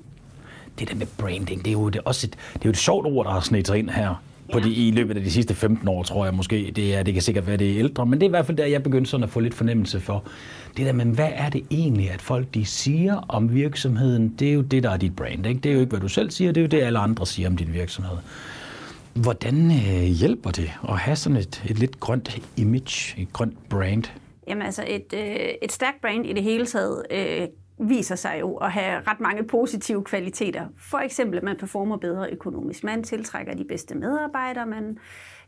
Det 0.78 0.88
der 0.88 0.94
med 0.94 1.06
branding, 1.18 1.64
det 1.64 1.68
er 1.68 1.72
jo 1.72 1.88
det, 1.88 2.00
også 2.04 2.26
et, 2.26 2.32
det 2.52 2.60
er 2.60 2.64
jo 2.64 2.70
et 2.70 2.76
sjovt 2.76 3.06
ord, 3.06 3.26
der 3.26 3.32
har 3.32 3.40
snedt 3.40 3.66
sig 3.66 3.78
ind 3.78 3.90
her 3.90 4.22
på 4.52 4.60
de, 4.60 4.72
i 4.72 4.90
løbet 4.90 5.16
af 5.16 5.22
de 5.22 5.30
sidste 5.30 5.54
15 5.54 5.88
år, 5.88 6.02
tror 6.02 6.24
jeg 6.24 6.34
måske. 6.34 6.72
Det, 6.76 6.94
er, 6.94 7.02
det 7.02 7.14
kan 7.14 7.22
sikkert 7.22 7.46
være, 7.46 7.56
det 7.56 7.72
er 7.72 7.78
ældre, 7.78 8.06
men 8.06 8.20
det 8.20 8.22
er 8.22 8.28
i 8.28 8.30
hvert 8.30 8.46
fald 8.46 8.56
der, 8.56 8.66
jeg 8.66 8.82
begyndte 8.82 9.10
sådan 9.10 9.24
at 9.24 9.30
få 9.30 9.40
lidt 9.40 9.54
fornemmelse 9.54 10.00
for. 10.00 10.24
Det 10.76 10.86
der, 10.86 10.92
men 10.92 11.10
hvad 11.10 11.28
er 11.34 11.48
det 11.50 11.62
egentlig, 11.70 12.10
at 12.10 12.22
folk 12.22 12.54
de 12.54 12.64
siger 12.64 13.16
om 13.28 13.54
virksomheden? 13.54 14.28
Det 14.38 14.48
er 14.48 14.52
jo 14.52 14.60
det, 14.60 14.82
der 14.82 14.90
er 14.90 14.96
dit 14.96 15.16
brand. 15.16 15.46
Ikke? 15.46 15.60
Det 15.60 15.70
er 15.70 15.74
jo 15.74 15.80
ikke, 15.80 15.90
hvad 15.90 16.00
du 16.00 16.08
selv 16.08 16.30
siger, 16.30 16.52
det 16.52 16.60
er 16.60 16.64
jo 16.64 16.68
det, 16.68 16.82
alle 16.82 16.98
andre 16.98 17.26
siger 17.26 17.48
om 17.48 17.56
din 17.56 17.72
virksomhed. 17.72 18.16
Hvordan 19.14 19.70
øh, 19.70 20.02
hjælper 20.02 20.50
det 20.50 20.70
at 20.88 20.98
have 20.98 21.16
sådan 21.16 21.38
et, 21.38 21.62
et 21.66 21.78
lidt 21.78 22.00
grønt 22.00 22.38
image, 22.56 23.22
et 23.22 23.32
grønt 23.32 23.68
brand? 23.68 24.04
Jamen 24.48 24.62
altså, 24.62 24.84
et, 24.86 25.14
øh, 25.14 25.36
et 25.62 25.72
stærkt 25.72 26.00
brand 26.00 26.26
i 26.26 26.32
det 26.32 26.42
hele 26.42 26.66
taget 26.66 27.02
øh, 27.10 27.48
viser 27.88 28.14
sig 28.14 28.36
jo 28.40 28.56
at 28.56 28.72
have 28.72 29.02
ret 29.06 29.20
mange 29.20 29.44
positive 29.44 30.04
kvaliteter. 30.04 30.66
For 30.78 30.98
eksempel, 30.98 31.38
at 31.38 31.44
man 31.44 31.56
performer 31.60 31.96
bedre 31.96 32.30
økonomisk. 32.30 32.84
Man 32.84 33.02
tiltrækker 33.02 33.54
de 33.54 33.64
bedste 33.68 33.94
medarbejdere, 33.94 34.66
man 34.66 34.98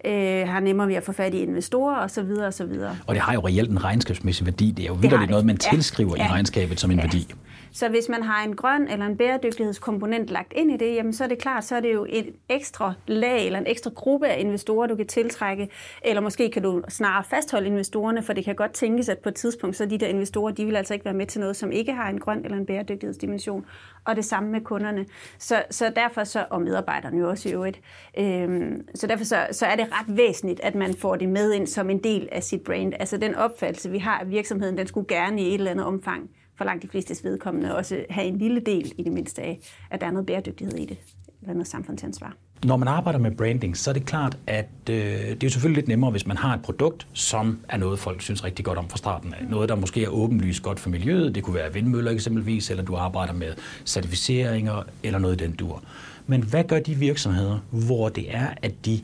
øh, 0.04 0.48
har 0.48 0.60
nemmere 0.60 0.88
ved 0.88 0.94
at 0.94 1.02
få 1.02 1.12
fat 1.12 1.34
i 1.34 1.38
investorer 1.38 1.96
osv. 1.96 2.30
osv. 2.46 2.72
Og 3.06 3.14
det 3.14 3.22
har 3.22 3.34
jo 3.34 3.40
reelt 3.40 3.70
en 3.70 3.84
regnskabsmæssig 3.84 4.46
værdi. 4.46 4.70
Det 4.70 4.82
er 4.82 4.86
jo 4.86 4.94
vildt 4.94 5.30
noget, 5.30 5.46
man 5.46 5.56
tilskriver 5.56 6.14
ja. 6.16 6.26
i 6.26 6.28
regnskabet 6.28 6.80
som 6.80 6.90
en 6.90 6.98
ja. 6.98 7.02
værdi. 7.04 7.34
Så 7.72 7.88
hvis 7.88 8.08
man 8.08 8.22
har 8.22 8.44
en 8.44 8.56
grøn 8.56 8.88
eller 8.88 9.06
en 9.06 9.16
bæredygtighedskomponent 9.16 10.28
lagt 10.28 10.52
ind 10.56 10.72
i 10.72 10.76
det, 10.76 10.94
jamen 10.94 11.12
så 11.12 11.24
er 11.24 11.28
det 11.28 11.38
klart, 11.38 11.64
så 11.64 11.76
er 11.76 11.80
det 11.80 11.92
jo 11.94 12.06
et 12.08 12.34
ekstra 12.48 12.94
lag 13.06 13.46
eller 13.46 13.58
en 13.58 13.66
ekstra 13.66 13.90
gruppe 13.94 14.26
af 14.26 14.40
investorer, 14.40 14.86
du 14.86 14.96
kan 14.96 15.06
tiltrække, 15.06 15.68
eller 16.02 16.22
måske 16.22 16.50
kan 16.50 16.62
du 16.62 16.82
snarere 16.88 17.24
fastholde 17.24 17.66
investorerne, 17.66 18.22
for 18.22 18.32
det 18.32 18.44
kan 18.44 18.54
godt 18.54 18.72
tænkes, 18.72 19.08
at 19.08 19.18
på 19.18 19.28
et 19.28 19.34
tidspunkt, 19.34 19.76
så 19.76 19.86
de 19.86 19.98
der 19.98 20.06
investorer, 20.06 20.52
de 20.52 20.64
vil 20.64 20.76
altså 20.76 20.94
ikke 20.94 21.04
være 21.04 21.14
med 21.14 21.26
til 21.26 21.40
noget, 21.40 21.56
som 21.56 21.72
ikke 21.72 21.92
har 21.92 22.08
en 22.10 22.20
grøn 22.20 22.44
eller 22.44 22.56
en 22.56 22.66
bæredygtighedsdimension, 22.66 23.66
og 24.04 24.16
det 24.16 24.24
samme 24.24 24.50
med 24.50 24.60
kunderne. 24.60 25.06
Så, 25.38 25.62
så 25.70 25.92
derfor 25.96 26.24
så, 26.24 26.44
og 26.50 26.62
medarbejderne 26.62 27.18
jo 27.18 27.28
også 27.28 27.48
i 27.48 27.52
øvrigt, 27.52 27.80
øhm, 28.18 28.88
så 28.94 29.06
derfor 29.06 29.24
så, 29.24 29.46
så 29.50 29.66
er 29.66 29.76
det 29.76 29.86
ret 29.92 30.16
væsentligt, 30.16 30.60
at 30.60 30.74
man 30.74 30.94
får 30.94 31.16
det 31.16 31.28
med 31.28 31.52
ind 31.52 31.66
som 31.66 31.90
en 31.90 31.98
del 31.98 32.28
af 32.32 32.42
sit 32.42 32.60
brand. 32.60 32.92
Altså 33.00 33.16
den 33.16 33.34
opfattelse, 33.34 33.90
vi 33.90 33.98
har 33.98 34.18
af 34.18 34.30
virksomheden, 34.30 34.78
den 34.78 34.86
skulle 34.86 35.08
gerne 35.08 35.42
i 35.42 35.48
et 35.48 35.54
eller 35.54 35.70
andet 35.70 35.86
omfang 35.86 36.30
for 36.56 36.64
langt 36.64 36.82
de 36.82 36.88
fleste 36.88 37.24
vedkommende 37.24 37.76
også 37.76 38.04
have 38.10 38.26
en 38.26 38.38
lille 38.38 38.60
del 38.60 38.92
i 38.98 39.02
det 39.02 39.12
mindste 39.12 39.42
af, 39.42 39.58
at 39.90 40.00
der 40.00 40.06
er 40.06 40.10
noget 40.10 40.26
bæredygtighed 40.26 40.78
i 40.78 40.86
det, 40.86 40.98
eller 41.42 41.54
noget 41.54 41.68
samfundsansvar. 41.68 42.36
Når 42.64 42.76
man 42.76 42.88
arbejder 42.88 43.18
med 43.18 43.30
branding, 43.30 43.76
så 43.76 43.90
er 43.90 43.94
det 43.94 44.06
klart, 44.06 44.38
at 44.46 44.68
øh, 44.90 44.96
det 44.96 45.30
er 45.30 45.36
jo 45.42 45.48
selvfølgelig 45.48 45.76
lidt 45.76 45.88
nemmere, 45.88 46.10
hvis 46.10 46.26
man 46.26 46.36
har 46.36 46.54
et 46.54 46.62
produkt, 46.62 47.06
som 47.12 47.60
er 47.68 47.76
noget, 47.76 47.98
folk 47.98 48.22
synes 48.22 48.44
rigtig 48.44 48.64
godt 48.64 48.78
om 48.78 48.88
fra 48.88 48.96
starten 48.96 49.34
af. 49.34 49.46
Noget, 49.48 49.68
der 49.68 49.74
måske 49.74 50.04
er 50.04 50.08
åbenlyst 50.08 50.62
godt 50.62 50.80
for 50.80 50.90
miljøet. 50.90 51.34
Det 51.34 51.42
kunne 51.42 51.54
være 51.54 51.72
vindmøller 51.72 52.10
eksempelvis, 52.10 52.70
eller 52.70 52.84
du 52.84 52.96
arbejder 52.96 53.32
med 53.32 53.52
certificeringer, 53.86 54.82
eller 55.02 55.18
noget 55.18 55.40
i 55.40 55.44
den 55.44 55.52
dur. 55.52 55.82
Men 56.26 56.42
hvad 56.42 56.64
gør 56.64 56.80
de 56.80 56.94
virksomheder, 56.94 57.58
hvor 57.70 58.08
det 58.08 58.34
er, 58.36 58.48
at 58.62 58.86
de 58.86 59.00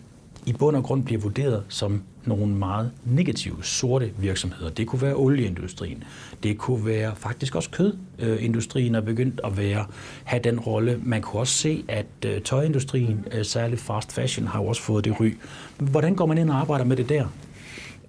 i 0.46 0.52
bund 0.52 0.76
og 0.76 0.84
grund 0.84 1.04
bliver 1.04 1.20
vurderet 1.20 1.64
som 1.68 2.02
nogle 2.24 2.54
meget 2.54 2.90
negative, 3.04 3.56
sorte 3.62 4.12
virksomheder. 4.18 4.70
Det 4.70 4.86
kunne 4.86 5.02
være 5.02 5.14
olieindustrien. 5.16 6.04
Det 6.42 6.58
kunne 6.58 6.86
være 6.86 7.16
faktisk 7.16 7.54
også 7.54 7.70
kødindustrien 7.70 8.94
er 8.94 9.00
begyndt 9.00 9.40
at 9.44 9.56
være, 9.56 9.86
have 10.24 10.42
den 10.42 10.60
rolle. 10.60 11.00
Man 11.04 11.22
kunne 11.22 11.40
også 11.40 11.54
se, 11.54 11.84
at 11.88 12.06
øh, 12.26 12.40
tøjindustrien, 12.40 13.26
øh, 13.32 13.44
særligt 13.44 13.80
fast 13.80 14.12
fashion, 14.12 14.46
har 14.46 14.60
også 14.60 14.82
fået 14.82 15.04
det 15.04 15.20
ry. 15.20 15.34
Hvordan 15.78 16.14
går 16.14 16.26
man 16.26 16.38
ind 16.38 16.50
og 16.50 16.56
arbejder 16.56 16.84
med 16.84 16.96
det 16.96 17.08
der? 17.08 17.26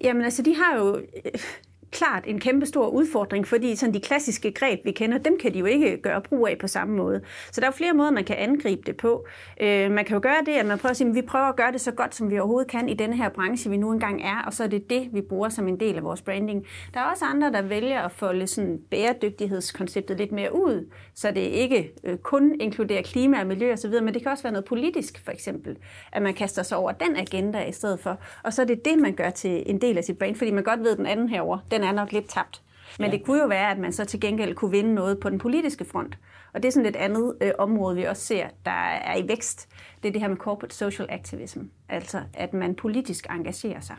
Jamen 0.04 0.24
altså, 0.24 0.42
de 0.42 0.54
har 0.54 0.78
jo 0.78 0.96
øh, 0.96 1.32
klart 1.94 2.24
en 2.26 2.40
kæmpe 2.40 2.66
stor 2.66 2.86
udfordring, 2.88 3.46
fordi 3.46 3.76
sådan 3.76 3.94
de 3.94 4.00
klassiske 4.00 4.52
greb, 4.52 4.80
vi 4.84 4.90
kender, 4.90 5.18
dem 5.18 5.38
kan 5.38 5.54
de 5.54 5.58
jo 5.58 5.64
ikke 5.64 5.96
gøre 6.02 6.20
brug 6.20 6.48
af 6.48 6.58
på 6.58 6.66
samme 6.66 6.96
måde. 6.96 7.20
Så 7.52 7.60
der 7.60 7.66
er 7.66 7.70
jo 7.70 7.76
flere 7.76 7.92
måder, 7.92 8.10
man 8.10 8.24
kan 8.24 8.36
angribe 8.36 8.82
det 8.86 8.96
på. 8.96 9.26
Øh, 9.60 9.90
man 9.90 10.04
kan 10.04 10.14
jo 10.14 10.20
gøre 10.22 10.42
det, 10.46 10.52
at 10.52 10.66
man 10.66 10.78
prøver 10.78 10.90
at 10.90 10.96
sige, 10.96 11.08
at 11.08 11.14
vi 11.14 11.22
prøver 11.22 11.44
at 11.44 11.56
gøre 11.56 11.72
det 11.72 11.80
så 11.80 11.92
godt, 11.92 12.14
som 12.14 12.30
vi 12.30 12.38
overhovedet 12.38 12.70
kan 12.70 12.88
i 12.88 12.94
denne 12.94 13.16
her 13.16 13.28
branche, 13.28 13.70
vi 13.70 13.76
nu 13.76 13.92
engang 13.92 14.22
er, 14.22 14.42
og 14.46 14.52
så 14.52 14.64
er 14.64 14.68
det 14.68 14.90
det, 14.90 15.08
vi 15.12 15.20
bruger 15.20 15.48
som 15.48 15.68
en 15.68 15.80
del 15.80 15.96
af 15.96 16.04
vores 16.04 16.22
branding. 16.22 16.66
Der 16.94 17.00
er 17.00 17.04
også 17.04 17.24
andre, 17.24 17.52
der 17.52 17.62
vælger 17.62 18.00
at 18.00 18.12
folde 18.12 18.46
sådan 18.46 18.78
bæredygtighedskonceptet 18.90 20.18
lidt 20.18 20.32
mere 20.32 20.54
ud, 20.54 20.90
så 21.14 21.30
det 21.30 21.40
ikke 21.40 21.92
øh, 22.04 22.16
kun 22.16 22.56
inkluderer 22.60 23.02
klima 23.02 23.40
og 23.40 23.46
miljø 23.46 23.72
osv., 23.72 23.90
men 23.90 24.14
det 24.14 24.22
kan 24.22 24.30
også 24.30 24.42
være 24.42 24.52
noget 24.52 24.64
politisk, 24.64 25.24
for 25.24 25.32
eksempel, 25.32 25.76
at 26.12 26.22
man 26.22 26.34
kaster 26.34 26.62
sig 26.62 26.78
over 26.78 26.92
den 26.92 27.16
agenda 27.16 27.64
i 27.64 27.72
stedet 27.72 28.00
for. 28.00 28.18
Og 28.42 28.52
så 28.52 28.62
er 28.62 28.66
det 28.66 28.84
det, 28.84 28.98
man 28.98 29.14
gør 29.14 29.30
til 29.30 29.62
en 29.66 29.80
del 29.80 29.98
af 29.98 30.04
sit 30.04 30.18
brand, 30.18 30.36
fordi 30.36 30.50
man 30.50 30.64
godt 30.64 30.80
ved, 30.80 30.90
at 30.90 30.98
den 30.98 31.06
anden 31.06 31.28
herover, 31.28 31.58
den 31.70 31.83
er 31.84 31.92
nok 31.92 32.12
lidt 32.12 32.28
tabt. 32.28 32.62
Men 32.98 33.10
ja. 33.10 33.16
det 33.16 33.24
kunne 33.24 33.40
jo 33.40 33.46
være, 33.46 33.70
at 33.70 33.78
man 33.78 33.92
så 33.92 34.04
til 34.04 34.20
gengæld 34.20 34.54
kunne 34.54 34.70
vinde 34.70 34.94
noget 34.94 35.20
på 35.20 35.30
den 35.30 35.38
politiske 35.38 35.84
front. 35.84 36.18
Og 36.54 36.62
det 36.62 36.68
er 36.68 36.72
sådan 36.72 36.88
et 36.88 36.96
andet 36.96 37.34
øh, 37.40 37.50
område, 37.58 37.96
vi 37.96 38.02
også 38.02 38.22
ser, 38.22 38.46
der 38.64 38.70
er 38.94 39.16
i 39.16 39.28
vækst. 39.28 39.68
Det 40.02 40.08
er 40.08 40.12
det 40.12 40.20
her 40.20 40.28
med 40.28 40.36
corporate 40.36 40.74
social 40.74 41.08
activism. 41.10 41.60
Altså, 41.88 42.20
at 42.34 42.54
man 42.54 42.74
politisk 42.74 43.26
engagerer 43.30 43.80
sig 43.80 43.96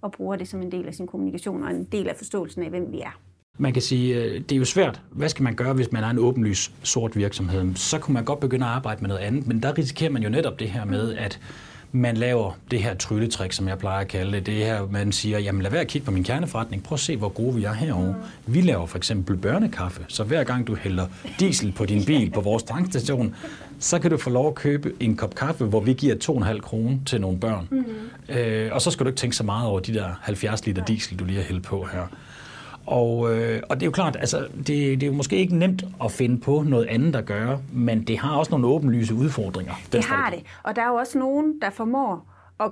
og 0.00 0.12
bruger 0.12 0.36
det 0.36 0.48
som 0.48 0.62
en 0.62 0.72
del 0.72 0.86
af 0.86 0.94
sin 0.94 1.06
kommunikation 1.06 1.62
og 1.62 1.70
en 1.70 1.84
del 1.84 2.08
af 2.08 2.16
forståelsen 2.16 2.62
af, 2.62 2.70
hvem 2.70 2.92
vi 2.92 3.00
er. 3.00 3.20
Man 3.58 3.72
kan 3.72 3.82
sige, 3.82 4.16
øh, 4.16 4.40
det 4.40 4.52
er 4.52 4.56
jo 4.56 4.64
svært. 4.64 5.02
Hvad 5.10 5.28
skal 5.28 5.42
man 5.42 5.54
gøre, 5.54 5.72
hvis 5.72 5.92
man 5.92 6.04
er 6.04 6.10
en 6.10 6.18
åbenlys 6.18 6.72
sort 6.82 7.16
virksomhed? 7.16 7.74
Så 7.74 7.98
kunne 7.98 8.14
man 8.14 8.24
godt 8.24 8.40
begynde 8.40 8.66
at 8.66 8.72
arbejde 8.72 9.00
med 9.00 9.08
noget 9.08 9.22
andet, 9.22 9.46
men 9.46 9.62
der 9.62 9.78
risikerer 9.78 10.10
man 10.10 10.22
jo 10.22 10.28
netop 10.28 10.58
det 10.58 10.70
her 10.70 10.84
med, 10.84 11.14
at 11.14 11.40
man 11.92 12.16
laver 12.16 12.52
det 12.70 12.82
her 12.82 12.94
trylletrik, 12.94 13.52
som 13.52 13.68
jeg 13.68 13.78
plejer 13.78 14.00
at 14.00 14.08
kalde 14.08 14.32
det. 14.32 14.46
Det 14.46 14.54
her, 14.54 14.86
man 14.90 15.12
siger, 15.12 15.38
jamen 15.38 15.62
lad 15.62 15.70
være 15.70 15.80
at 15.80 15.86
kigge 15.86 16.04
på 16.04 16.10
min 16.10 16.24
kerneforretning. 16.24 16.82
Prøv 16.82 16.94
at 16.96 17.00
se, 17.00 17.16
hvor 17.16 17.28
gode 17.28 17.54
vi 17.54 17.64
er 17.64 17.72
herovre. 17.72 18.14
Mm. 18.46 18.54
Vi 18.54 18.60
laver 18.60 18.86
for 18.86 18.96
eksempel 18.96 19.36
børnekaffe, 19.36 20.04
så 20.08 20.24
hver 20.24 20.44
gang 20.44 20.66
du 20.66 20.74
hælder 20.74 21.06
diesel 21.40 21.72
på 21.72 21.84
din 21.84 22.04
bil 22.04 22.30
på 22.30 22.40
vores 22.40 22.62
tankstation, 22.62 23.34
så 23.78 23.98
kan 23.98 24.10
du 24.10 24.16
få 24.16 24.30
lov 24.30 24.48
at 24.48 24.54
købe 24.54 24.92
en 25.00 25.16
kop 25.16 25.34
kaffe, 25.34 25.64
hvor 25.64 25.80
vi 25.80 25.92
giver 25.92 26.14
2,5 26.54 26.60
kroner 26.60 26.96
til 27.06 27.20
nogle 27.20 27.38
børn. 27.38 27.68
Mm-hmm. 27.70 28.36
Øh, 28.36 28.72
og 28.72 28.82
så 28.82 28.90
skal 28.90 29.04
du 29.04 29.08
ikke 29.08 29.18
tænke 29.18 29.36
så 29.36 29.44
meget 29.44 29.68
over 29.68 29.80
de 29.80 29.94
der 29.94 30.08
70 30.20 30.66
liter 30.66 30.84
diesel, 30.84 31.18
du 31.18 31.24
lige 31.24 31.36
har 31.36 31.44
hældt 31.44 31.64
på 31.64 31.88
her. 31.92 32.06
Og, 32.86 33.34
øh, 33.34 33.62
og 33.68 33.76
det 33.76 33.82
er 33.82 33.86
jo 33.86 33.92
klart, 33.92 34.16
altså, 34.16 34.48
det, 34.56 34.66
det 34.66 35.02
er 35.02 35.06
jo 35.06 35.12
måske 35.12 35.36
ikke 35.36 35.56
nemt 35.56 35.84
at 36.04 36.12
finde 36.12 36.40
på 36.40 36.64
noget 36.66 36.86
andet 36.86 37.16
at 37.16 37.26
gøre, 37.26 37.62
men 37.72 38.02
det 38.02 38.18
har 38.18 38.36
også 38.36 38.50
nogle 38.50 38.66
åbenlyse 38.66 39.14
udfordringer. 39.14 39.74
Det 39.92 40.04
har 40.04 40.30
det, 40.30 40.42
og 40.62 40.76
der 40.76 40.82
er 40.82 40.88
jo 40.88 40.94
også 40.94 41.18
nogen, 41.18 41.60
der 41.62 41.70
formår 41.70 42.32
at 42.60 42.70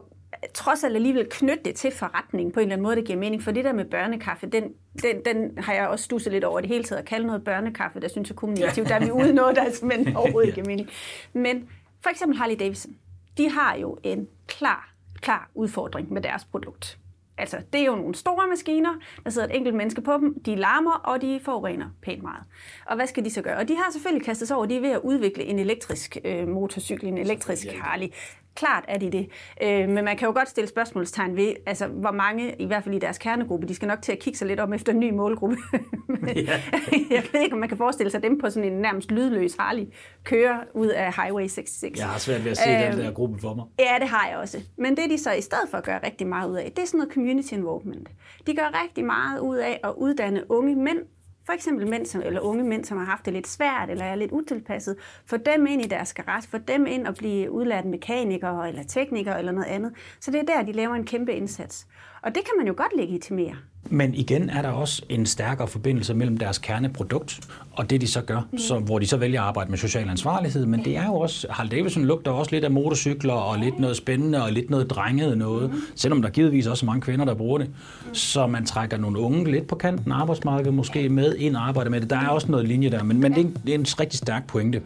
trods 0.55 0.85
alt 0.85 0.97
alligevel 0.97 1.27
knytte 1.31 1.65
det 1.65 1.75
til 1.75 1.91
forretning 1.91 2.53
på 2.53 2.61
en 2.61 2.63
eller 2.63 2.73
anden 2.73 2.83
måde, 2.83 2.97
der 2.97 3.03
giver 3.03 3.19
mening. 3.19 3.43
For 3.43 3.51
det 3.51 3.65
der 3.65 3.73
med 3.73 3.85
børnekaffe, 3.85 4.47
den, 4.47 4.65
den, 5.03 5.17
den 5.25 5.59
har 5.59 5.75
jeg 5.75 5.89
også 5.89 6.05
stusset 6.05 6.33
lidt 6.33 6.45
over 6.45 6.61
det 6.61 6.69
hele 6.69 6.85
taget. 6.85 7.01
At 7.01 7.07
kalde 7.07 7.27
noget 7.27 7.45
børnekaffe, 7.45 8.01
der 8.01 8.09
synes 8.09 8.29
jeg 8.29 8.37
kommunikativt, 8.37 8.89
der 8.89 8.95
er 8.95 9.05
vi 9.05 9.11
ude 9.23 9.33
noget, 9.33 9.57
der 9.57 9.87
men 9.87 10.17
overhovedet 10.17 10.49
ikke 10.49 10.55
giver 10.55 10.67
mening. 10.67 10.89
Men 11.33 11.69
for 12.03 12.11
eksempel 12.11 12.39
Harley 12.39 12.57
Davidson, 12.59 12.93
de 13.39 13.51
har 13.51 13.77
jo 13.77 13.99
en 14.03 14.27
klar, 14.47 14.95
klar 15.21 15.51
udfordring 15.55 16.13
med 16.13 16.23
deres 16.23 16.45
produkt. 16.45 16.99
Altså, 17.39 17.57
det 17.73 17.81
er 17.81 17.85
jo 17.85 17.95
nogle 17.95 18.15
store 18.15 18.49
maskiner, 18.49 18.95
der 19.25 19.31
sidder 19.31 19.49
et 19.49 19.57
enkelt 19.57 19.77
menneske 19.77 20.01
på 20.01 20.13
dem, 20.13 20.43
de 20.43 20.57
larmer, 20.57 20.93
og 20.93 21.23
de 21.23 21.41
forurener 21.45 21.87
pænt 22.03 22.23
meget. 22.23 22.45
Og 22.87 22.97
hvad 22.97 23.07
skal 23.07 23.25
de 23.25 23.31
så 23.31 23.43
gøre? 23.43 23.57
Og 23.57 23.69
de 23.69 23.77
har 23.77 23.91
selvfølgelig 23.93 24.27
kastet 24.27 24.49
sig 24.49 24.57
over, 24.57 24.67
de 24.67 24.77
er 24.77 24.81
ved 24.81 24.91
at 24.91 25.01
udvikle 25.05 25.45
en 25.45 25.59
elektrisk 25.59 26.17
øh, 26.25 26.49
motorcykel, 26.49 27.09
en 27.09 27.19
elektrisk 27.19 27.67
Harley. 27.67 28.09
Klart 28.55 28.85
er 28.89 28.99
de 28.99 29.13
det. 29.13 29.29
Øh, 29.63 29.89
men 29.89 30.05
man 30.05 30.17
kan 30.17 30.27
jo 30.27 30.33
godt 30.33 30.49
stille 30.49 30.69
spørgsmålstegn 30.69 31.37
ved, 31.37 31.55
altså, 31.67 31.87
hvor 31.87 32.11
mange, 32.11 32.55
i 32.59 32.67
hvert 32.67 32.85
fald 32.85 32.95
i 32.95 32.99
deres 32.99 33.19
kernegruppe, 33.19 33.69
de 33.69 33.75
skal 33.75 33.89
nok 33.89 34.03
til 34.03 34.13
at 34.13 34.19
kigge 34.19 34.39
sig 34.39 34.49
lidt 34.49 34.61
om 34.61 34.73
efter 34.73 34.93
en 34.93 35.01
ny 35.01 35.13
målgruppe. 35.13 35.57
ja. 36.27 36.61
jeg 37.17 37.23
ved 37.33 37.41
ikke, 37.41 37.53
om 37.53 37.59
man 37.59 37.69
kan 37.69 37.79
forestille 37.79 38.11
sig 38.11 38.23
dem 38.23 38.41
på 38.41 38.51
sådan 38.51 38.73
en 38.73 38.79
nærmest 38.79 39.11
lydløs 39.11 39.57
Harley 39.59 39.85
køre 40.25 40.61
ud 40.75 40.87
af 40.87 41.15
Highway 41.15 41.47
66. 41.47 41.99
Jeg 41.99 42.09
har 42.09 42.19
svært 42.19 42.45
ved 42.45 42.51
at 42.51 42.57
se 42.57 42.71
øh, 42.71 42.93
den 42.93 42.99
der 42.99 43.13
gruppe 43.13 43.41
for 43.41 43.55
mig. 43.55 43.65
Ja, 43.79 43.99
det 44.01 44.09
har 44.09 44.29
jeg 44.29 44.39
også. 44.39 44.61
Men 44.79 44.97
det 44.97 45.11
de 45.11 45.19
så 45.19 45.33
i 45.33 45.41
stedet 45.41 45.69
for 45.71 45.81
gør 45.81 45.99
rigtig 46.07 46.27
meget 46.27 46.51
ud 46.51 46.57
af, 46.57 46.73
det 46.77 46.83
er 46.83 46.87
sådan 46.87 46.99
noget 46.99 47.13
community 47.13 47.53
involvement. 47.53 48.09
De 48.47 48.57
gør 48.57 48.83
rigtig 48.83 49.05
meget 49.05 49.39
ud 49.39 49.57
af 49.57 49.81
at 49.85 49.93
uddanne 49.97 50.51
unge 50.51 50.77
mænd 50.77 50.99
for 51.47 51.53
eksempel 51.53 51.89
mænd, 51.89 52.07
som, 52.07 52.23
eller 52.25 52.41
unge 52.41 52.65
mænd, 52.65 52.85
som 52.85 52.99
har 52.99 53.05
haft 53.05 53.25
det 53.25 53.33
lidt 53.33 53.47
svært 53.47 53.91
eller 53.91 54.05
er 54.05 54.15
lidt 54.15 54.33
utilpasset, 54.33 54.97
få 55.27 55.37
dem 55.37 55.67
ind 55.67 55.85
i 55.85 55.89
deres 55.89 56.15
garage, 56.15 56.49
få 56.49 56.59
dem 56.59 56.87
ind 56.87 57.07
og 57.07 57.15
blive 57.15 57.51
udlært 57.51 57.85
mekanikere 57.85 58.69
eller 58.69 58.83
teknikere 58.83 59.39
eller 59.39 59.53
noget 59.53 59.69
andet. 59.69 59.93
Så 60.21 60.31
det 60.31 60.41
er 60.41 60.45
der, 60.45 60.63
de 60.63 60.73
laver 60.73 60.95
en 60.95 61.07
kæmpe 61.07 61.33
indsats. 61.33 61.87
Og 62.23 62.35
det 62.35 62.45
kan 62.45 62.53
man 62.59 62.67
jo 62.67 62.75
godt 62.77 62.97
legitimere. 62.97 63.57
Men 63.91 64.15
igen 64.15 64.51
er 64.51 64.63
der 64.63 64.69
også 64.69 65.03
en 65.09 65.27
stærkere 65.27 65.69
forbindelse 65.69 66.15
mellem 66.15 66.39
deres 66.39 66.59
kerneprodukt 66.59 67.41
og 67.77 67.91
det, 67.91 68.01
de 68.01 68.07
så 68.07 68.21
gør, 68.21 68.41
mm. 68.53 68.59
så, 68.59 68.79
hvor 68.79 68.99
de 68.99 69.07
så 69.07 69.17
vælger 69.17 69.41
at 69.41 69.47
arbejde 69.47 69.71
med 69.71 69.79
social 69.79 70.09
ansvarlighed. 70.11 70.67
Men 70.67 70.85
det 70.85 70.97
er 70.97 71.07
jo 71.07 71.15
også, 71.15 71.47
Harley 71.51 71.71
Davidson 71.71 72.05
lugter 72.05 72.31
også 72.31 72.51
lidt 72.53 72.65
af 72.65 72.71
motorcykler 72.71 73.33
og 73.33 73.59
lidt 73.59 73.79
noget 73.79 73.97
spændende 73.97 74.43
og 74.43 74.53
lidt 74.53 74.71
noget 74.71 74.91
drenget 74.91 75.39
noget, 75.39 75.71
mm. 75.71 75.81
selvom 75.95 76.23
der 76.23 76.31
givetvis 76.31 76.67
også 76.67 76.87
er 76.87 76.87
mange 76.87 77.01
kvinder, 77.01 77.25
der 77.25 77.35
bruger 77.35 77.59
det. 77.59 77.69
Mm. 77.69 78.15
Så 78.15 78.47
man 78.47 78.67
trækker 78.67 78.97
nogle 78.97 79.19
unge 79.19 79.51
lidt 79.51 79.67
på 79.67 79.75
kanten 79.75 80.13
af 80.13 80.17
arbejdsmarkedet 80.17 80.75
måske 80.75 81.09
med 81.09 81.35
ind 81.35 81.57
og 81.57 81.69
arbejder 81.69 81.91
med 81.91 82.01
det. 82.01 82.11
Der 82.11 82.19
er 82.19 82.29
også 82.29 82.51
noget 82.51 82.69
linje 82.69 82.91
der, 82.91 83.03
men, 83.03 83.21
men 83.21 83.33
det, 83.33 83.41
er 83.41 83.45
en, 83.45 83.57
det 83.67 83.75
er 83.75 83.79
en 83.79 83.87
rigtig 84.01 84.19
stærk 84.19 84.47
pointe. 84.47 84.83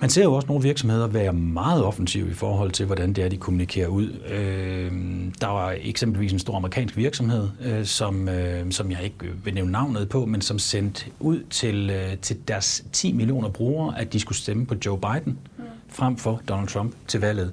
Man 0.00 0.10
ser 0.10 0.22
jo 0.22 0.34
også 0.34 0.48
nogle 0.48 0.62
virksomheder 0.62 1.06
være 1.06 1.32
meget 1.32 1.84
offensive 1.84 2.30
i 2.30 2.34
forhold 2.34 2.70
til, 2.70 2.86
hvordan 2.86 3.12
det 3.12 3.24
er, 3.24 3.28
de 3.28 3.36
kommunikerer 3.36 3.88
ud. 3.88 4.10
Øh, 4.30 4.92
der 5.40 5.46
var 5.46 5.74
eksempelvis 5.80 6.32
en 6.32 6.38
stor 6.38 6.56
amerikansk 6.56 6.96
virksomhed, 6.96 7.48
øh, 7.64 7.84
som, 7.84 8.28
øh, 8.28 8.72
som 8.72 8.90
jeg 8.90 9.04
ikke 9.04 9.16
vil 9.44 9.54
nævne 9.54 9.72
navnet 9.72 10.08
på, 10.08 10.26
men 10.26 10.40
som 10.40 10.58
sendte 10.58 11.04
ud 11.20 11.42
til, 11.50 11.90
øh, 11.90 12.18
til 12.18 12.36
deres 12.48 12.84
10 12.92 13.12
millioner 13.12 13.48
brugere, 13.48 14.00
at 14.00 14.12
de 14.12 14.20
skulle 14.20 14.38
stemme 14.38 14.66
på 14.66 14.74
Joe 14.86 14.98
Biden 14.98 15.38
mm. 15.58 15.64
frem 15.88 16.16
for 16.16 16.40
Donald 16.48 16.68
Trump 16.68 16.94
til 17.08 17.20
valget. 17.20 17.52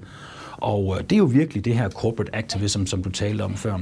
Og 0.51 0.95
øh, 0.97 1.03
det 1.03 1.11
er 1.11 1.17
jo 1.17 1.25
virkelig 1.25 1.65
det 1.65 1.75
her 1.75 1.89
corporate 1.89 2.35
activism, 2.35 2.85
som 2.85 3.03
du 3.03 3.09
talte 3.09 3.41
om 3.41 3.55
før. 3.55 3.79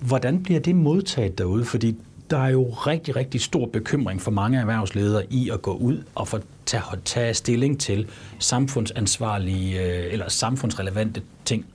Hvordan 0.00 0.42
bliver 0.42 0.60
det 0.60 0.76
modtaget 0.76 1.38
derude? 1.38 1.64
Fordi 1.64 1.96
der 2.30 2.38
er 2.38 2.48
jo 2.48 2.70
rigtig, 2.70 3.16
rigtig 3.16 3.40
stor 3.40 3.66
bekymring 3.66 4.22
for 4.22 4.30
mange 4.30 4.58
erhvervsledere 4.58 5.22
i 5.30 5.50
at 5.50 5.62
gå 5.62 5.72
ud 5.72 6.02
og 6.14 6.28
få 6.28 6.38
tage, 6.72 7.00
tage 7.04 7.34
stilling 7.34 7.80
til 7.80 8.08
samfundsansvarlige 8.38 9.82
øh, 9.82 10.12
eller 10.12 10.28
samfundsrelevante 10.28 11.22
ting. 11.44 11.66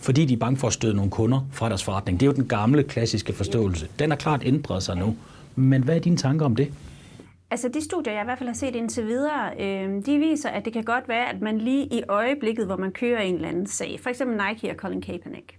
Fordi 0.00 0.24
de 0.24 0.34
er 0.34 0.38
bange 0.38 0.56
for 0.56 0.66
at 0.66 0.72
støde 0.72 0.94
nogle 0.94 1.10
kunder 1.10 1.40
fra 1.52 1.68
deres 1.68 1.84
forretning. 1.84 2.20
Det 2.20 2.26
er 2.26 2.30
jo 2.30 2.34
den 2.34 2.48
gamle, 2.48 2.82
klassiske 2.82 3.32
forståelse. 3.32 3.88
Den 3.98 4.10
har 4.10 4.16
klart 4.16 4.42
ændret 4.44 4.82
sig 4.82 4.96
nu. 4.96 5.16
Men 5.56 5.82
hvad 5.82 5.96
er 5.96 6.00
dine 6.00 6.16
tanker 6.16 6.46
om 6.46 6.56
det? 6.56 6.72
Altså 7.50 7.68
de 7.68 7.84
studier, 7.84 8.12
jeg 8.12 8.22
i 8.22 8.24
hvert 8.24 8.38
fald 8.38 8.48
har 8.48 8.54
set 8.54 8.76
indtil 8.76 9.06
videre, 9.06 9.50
øh, 9.60 10.06
de 10.06 10.18
viser, 10.18 10.48
at 10.48 10.64
det 10.64 10.72
kan 10.72 10.82
godt 10.84 11.08
være, 11.08 11.28
at 11.28 11.40
man 11.40 11.58
lige 11.58 11.86
i 11.86 12.02
øjeblikket, 12.08 12.66
hvor 12.66 12.76
man 12.76 12.92
kører 12.92 13.20
en 13.20 13.34
eller 13.34 13.48
anden 13.48 13.66
sag, 13.66 13.98
for 14.02 14.10
eksempel 14.10 14.36
Nike 14.36 14.70
og 14.70 14.76
Colin 14.76 15.00
Kaepernick, 15.00 15.58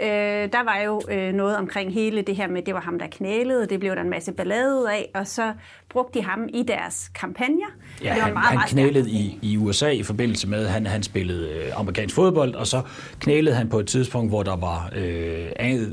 Øh, 0.00 0.08
der 0.52 0.64
var 0.64 0.78
jo 0.84 1.00
øh, 1.08 1.32
noget 1.32 1.56
omkring 1.56 1.92
hele 1.92 2.22
det 2.22 2.36
her 2.36 2.48
med, 2.48 2.62
det 2.62 2.74
var 2.74 2.80
ham, 2.80 2.98
der 2.98 3.06
knælede, 3.06 3.66
det 3.66 3.80
blev 3.80 3.94
der 3.94 4.00
en 4.02 4.10
masse 4.10 4.32
ballade 4.32 4.80
ud 4.80 4.86
af, 4.86 5.10
og 5.14 5.26
så 5.26 5.52
brugte 5.88 6.18
de 6.18 6.24
ham 6.24 6.48
i 6.54 6.62
deres 6.62 7.10
kampagner. 7.14 7.66
Ja, 8.02 8.08
det 8.08 8.16
var 8.16 8.22
han, 8.24 8.32
meget, 8.32 8.46
han 8.46 8.56
meget 8.56 8.70
knælede 8.70 9.10
i, 9.10 9.38
i 9.42 9.56
USA 9.56 9.88
i 9.90 10.02
forbindelse 10.02 10.48
med, 10.48 10.64
at 10.64 10.70
han, 10.70 10.86
han 10.86 11.02
spillede 11.02 11.50
øh, 11.50 11.80
amerikansk 11.80 12.14
fodbold, 12.14 12.54
og 12.54 12.66
så 12.66 12.82
knælede 13.20 13.56
han 13.56 13.68
på 13.68 13.78
et 13.78 13.86
tidspunkt, 13.86 14.30
hvor 14.30 14.42
der 14.42 14.56
var 14.56 14.90
øh, 14.96 15.46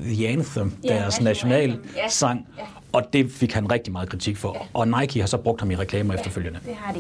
The 0.04 0.28
Anthem, 0.28 0.74
Ja, 0.84 0.88
deres 0.90 1.22
National 1.22 1.62
Anthem. 1.62 1.86
Ja. 1.96 2.08
sang, 2.08 2.48
og 2.92 3.04
det 3.14 3.32
fik 3.32 3.54
han 3.54 3.72
rigtig 3.72 3.92
meget 3.94 4.10
kritik 4.10 4.38
for. 4.38 4.68
Og 4.74 4.88
Nike 4.88 5.20
har 5.20 5.28
så 5.28 5.38
brugt 5.38 5.62
ham 5.62 5.72
i 5.72 5.76
reklamer 5.76 6.14
efterfølgende. 6.14 6.60
Det 6.66 6.76
har 6.76 6.94
de. 6.94 7.00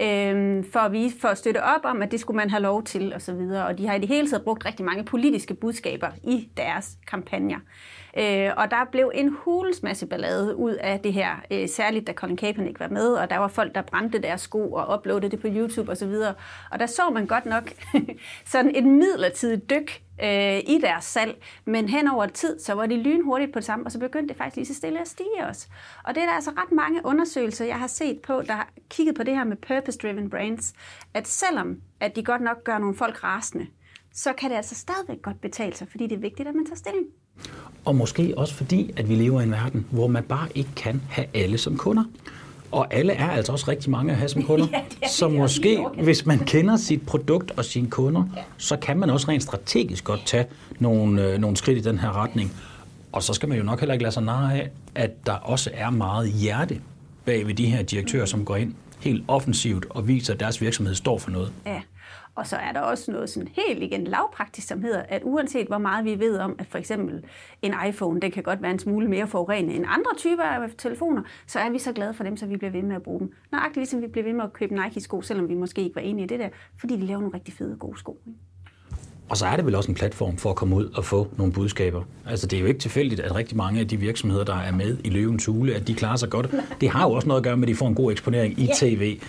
Øhm, 0.00 0.64
for, 0.72 0.78
at 0.78 0.92
vise, 0.92 1.20
for 1.20 1.28
at 1.28 1.38
støtte 1.38 1.62
op 1.62 1.80
om, 1.84 2.02
at 2.02 2.10
det 2.10 2.20
skulle 2.20 2.36
man 2.36 2.50
have 2.50 2.62
lov 2.62 2.84
til 2.84 3.06
osv. 3.06 3.14
Og, 3.14 3.20
så 3.20 3.34
videre. 3.34 3.66
og 3.66 3.78
de 3.78 3.86
har 3.86 3.94
i 3.94 3.98
det 3.98 4.08
hele 4.08 4.30
taget 4.30 4.44
brugt 4.44 4.66
rigtig 4.66 4.84
mange 4.84 5.04
politiske 5.04 5.54
budskaber 5.54 6.08
i 6.24 6.48
deres 6.56 6.98
kampagner. 7.06 7.58
Øh, 8.16 8.50
og 8.56 8.70
der 8.70 8.84
blev 8.92 9.12
en 9.14 9.28
hulens 9.28 9.82
masse 9.82 10.06
ballade 10.06 10.56
ud 10.56 10.72
af 10.72 11.00
det 11.00 11.12
her, 11.12 11.36
øh, 11.50 11.68
særligt 11.68 12.06
da 12.06 12.12
Colin 12.12 12.36
Kaepernick 12.36 12.80
var 12.80 12.88
med, 12.88 13.14
og 13.14 13.30
der 13.30 13.36
var 13.36 13.48
folk, 13.48 13.74
der 13.74 13.82
brændte 13.82 14.18
deres 14.18 14.40
sko 14.40 14.72
og 14.72 14.98
uploadede 14.98 15.30
det 15.30 15.40
på 15.40 15.48
YouTube 15.50 15.92
osv. 15.92 16.08
Og, 16.08 16.34
og 16.70 16.78
der 16.78 16.86
så 16.86 17.10
man 17.10 17.26
godt 17.26 17.46
nok 17.46 17.72
sådan 18.52 18.76
et 18.76 18.84
midlertidigt 18.84 19.70
dyk 19.70 20.02
øh, 20.22 20.58
i 20.58 20.78
deres 20.82 21.04
salg, 21.04 21.42
men 21.64 21.88
hen 21.88 22.08
over 22.08 22.26
tid, 22.26 22.60
så 22.60 22.74
var 22.74 22.86
de 22.86 22.96
lynhurtigt 22.96 23.52
på 23.52 23.58
det 23.58 23.66
samme, 23.66 23.84
og 23.84 23.92
så 23.92 23.98
begyndte 23.98 24.28
det 24.28 24.36
faktisk 24.36 24.56
lige 24.56 24.66
så 24.66 24.74
stille 24.74 25.00
at 25.00 25.08
stige 25.08 25.46
også. 25.48 25.68
Og 26.04 26.14
det 26.14 26.22
er 26.22 26.26
der 26.26 26.34
altså 26.34 26.50
ret 26.50 26.72
mange 26.72 27.00
undersøgelser, 27.04 27.64
jeg 27.64 27.78
har 27.78 27.86
set 27.86 28.20
på, 28.20 28.42
der 28.42 28.52
har 28.52 28.68
kigget 28.90 29.16
på 29.16 29.22
det 29.22 29.36
her 29.36 29.44
med 29.44 29.56
purpose-driven 29.56 30.30
brands, 30.30 30.72
at 31.14 31.28
selvom 31.28 31.80
at 32.00 32.16
de 32.16 32.24
godt 32.24 32.42
nok 32.42 32.64
gør 32.64 32.78
nogle 32.78 32.96
folk 32.96 33.24
rasende, 33.24 33.66
så 34.14 34.32
kan 34.38 34.50
det 34.50 34.56
altså 34.56 34.74
stadigvæk 34.74 35.22
godt 35.22 35.40
betale 35.40 35.76
sig, 35.76 35.86
fordi 35.90 36.04
det 36.04 36.12
er 36.12 36.20
vigtigt, 36.20 36.48
at 36.48 36.54
man 36.54 36.66
tager 36.66 36.76
stilling. 36.76 37.06
Og 37.84 37.96
måske 37.96 38.34
også 38.36 38.54
fordi, 38.54 38.92
at 38.96 39.08
vi 39.08 39.14
lever 39.14 39.40
i 39.40 39.44
en 39.44 39.50
verden, 39.50 39.86
hvor 39.90 40.06
man 40.06 40.22
bare 40.22 40.48
ikke 40.54 40.70
kan 40.76 41.02
have 41.08 41.26
alle 41.34 41.58
som 41.58 41.76
kunder. 41.76 42.04
Og 42.72 42.94
alle 42.94 43.12
er 43.12 43.30
altså 43.30 43.52
også 43.52 43.70
rigtig 43.70 43.90
mange 43.90 44.12
at 44.12 44.18
have 44.18 44.28
som 44.28 44.42
kunder. 44.50 44.66
Ja, 44.72 44.80
det 44.90 44.98
er 45.02 45.08
så 45.08 45.28
det, 45.28 45.36
måske, 45.36 45.86
hvis 46.02 46.26
man 46.26 46.38
kender 46.38 46.76
sit 46.76 47.06
produkt 47.06 47.50
og 47.50 47.64
sine 47.64 47.90
kunder, 47.90 48.24
ja. 48.36 48.42
så 48.56 48.76
kan 48.76 48.98
man 48.98 49.10
også 49.10 49.28
rent 49.28 49.42
strategisk 49.42 50.04
godt 50.04 50.26
tage 50.26 50.46
nogle, 50.78 51.28
øh, 51.28 51.38
nogle 51.38 51.56
skridt 51.56 51.78
i 51.78 51.80
den 51.80 51.98
her 51.98 52.22
retning. 52.22 52.52
Og 53.12 53.22
så 53.22 53.32
skal 53.32 53.48
man 53.48 53.58
jo 53.58 53.64
nok 53.64 53.80
heller 53.80 53.92
ikke 53.92 54.02
lade 54.02 54.14
sig 54.14 54.22
narre 54.22 54.54
af, 54.54 54.70
at 54.94 55.26
der 55.26 55.32
også 55.32 55.70
er 55.74 55.90
meget 55.90 56.32
hjerte 56.32 56.80
bag 57.24 57.46
ved 57.46 57.54
de 57.54 57.66
her 57.66 57.82
direktører, 57.82 58.26
som 58.26 58.44
går 58.44 58.56
ind 58.56 58.74
helt 59.00 59.24
offensivt 59.28 59.86
og 59.90 60.08
viser, 60.08 60.34
at 60.34 60.40
deres 60.40 60.60
virksomhed 60.60 60.94
står 60.94 61.18
for 61.18 61.30
noget. 61.30 61.52
Ja. 61.66 61.80
Og 62.34 62.46
så 62.46 62.56
er 62.56 62.72
der 62.72 62.80
også 62.80 63.12
noget 63.12 63.30
sådan 63.30 63.48
helt 63.48 63.82
igen 63.82 64.04
lavpraktisk, 64.04 64.66
som 64.66 64.82
hedder, 64.82 65.02
at 65.02 65.22
uanset 65.24 65.66
hvor 65.66 65.78
meget 65.78 66.04
vi 66.04 66.18
ved 66.18 66.38
om, 66.38 66.56
at 66.58 66.66
for 66.66 66.78
eksempel 66.78 67.24
en 67.62 67.74
iPhone, 67.88 68.20
den 68.20 68.30
kan 68.30 68.42
godt 68.42 68.62
være 68.62 68.70
en 68.70 68.78
smule 68.78 69.08
mere 69.08 69.26
forurenende 69.26 69.74
end 69.74 69.84
andre 69.88 70.10
typer 70.16 70.42
af 70.42 70.70
telefoner, 70.78 71.22
så 71.46 71.58
er 71.58 71.70
vi 71.70 71.78
så 71.78 71.92
glade 71.92 72.14
for 72.14 72.24
dem, 72.24 72.36
så 72.36 72.46
vi 72.46 72.56
bliver 72.56 72.70
ved 72.70 72.82
med 72.82 72.96
at 72.96 73.02
bruge 73.02 73.20
dem. 73.20 73.32
Nøjagtigt 73.52 73.76
ligesom 73.76 74.02
vi 74.02 74.06
bliver 74.06 74.24
ved 74.24 74.32
med 74.32 74.44
at 74.44 74.52
købe 74.52 74.74
Nike-sko, 74.74 75.22
selvom 75.22 75.48
vi 75.48 75.54
måske 75.54 75.82
ikke 75.82 75.94
var 75.96 76.02
enige 76.02 76.24
i 76.24 76.28
det 76.28 76.38
der, 76.38 76.48
fordi 76.76 76.96
de 76.96 77.06
laver 77.06 77.20
nogle 77.20 77.34
rigtig 77.34 77.54
fede 77.54 77.76
gode 77.76 77.98
sko. 77.98 78.20
ikke? 78.26 78.38
Og 79.28 79.36
så 79.36 79.46
er 79.46 79.56
det 79.56 79.66
vel 79.66 79.74
også 79.74 79.90
en 79.90 79.94
platform 79.94 80.36
for 80.36 80.50
at 80.50 80.56
komme 80.56 80.76
ud 80.76 80.84
og 80.94 81.04
få 81.04 81.28
nogle 81.36 81.52
budskaber. 81.52 82.02
Altså 82.26 82.46
det 82.46 82.56
er 82.56 82.60
jo 82.60 82.66
ikke 82.66 82.80
tilfældigt, 82.80 83.20
at 83.20 83.34
rigtig 83.34 83.56
mange 83.56 83.80
af 83.80 83.88
de 83.88 83.96
virksomheder, 83.96 84.44
der 84.44 84.56
er 84.56 84.72
med 84.72 84.96
i 85.04 85.10
Løvens 85.10 85.46
Hule, 85.46 85.74
at 85.74 85.88
de 85.88 85.94
klarer 85.94 86.16
sig 86.16 86.30
godt. 86.30 86.54
Det 86.80 86.88
har 86.88 87.08
jo 87.08 87.12
også 87.12 87.28
noget 87.28 87.40
at 87.40 87.44
gøre 87.44 87.56
med, 87.56 87.68
at 87.68 87.68
de 87.68 87.74
får 87.74 87.88
en 87.88 87.94
god 87.94 88.12
eksponering 88.12 88.58
i 88.60 88.64
Ja, 88.64 88.72
tv. 88.76 89.20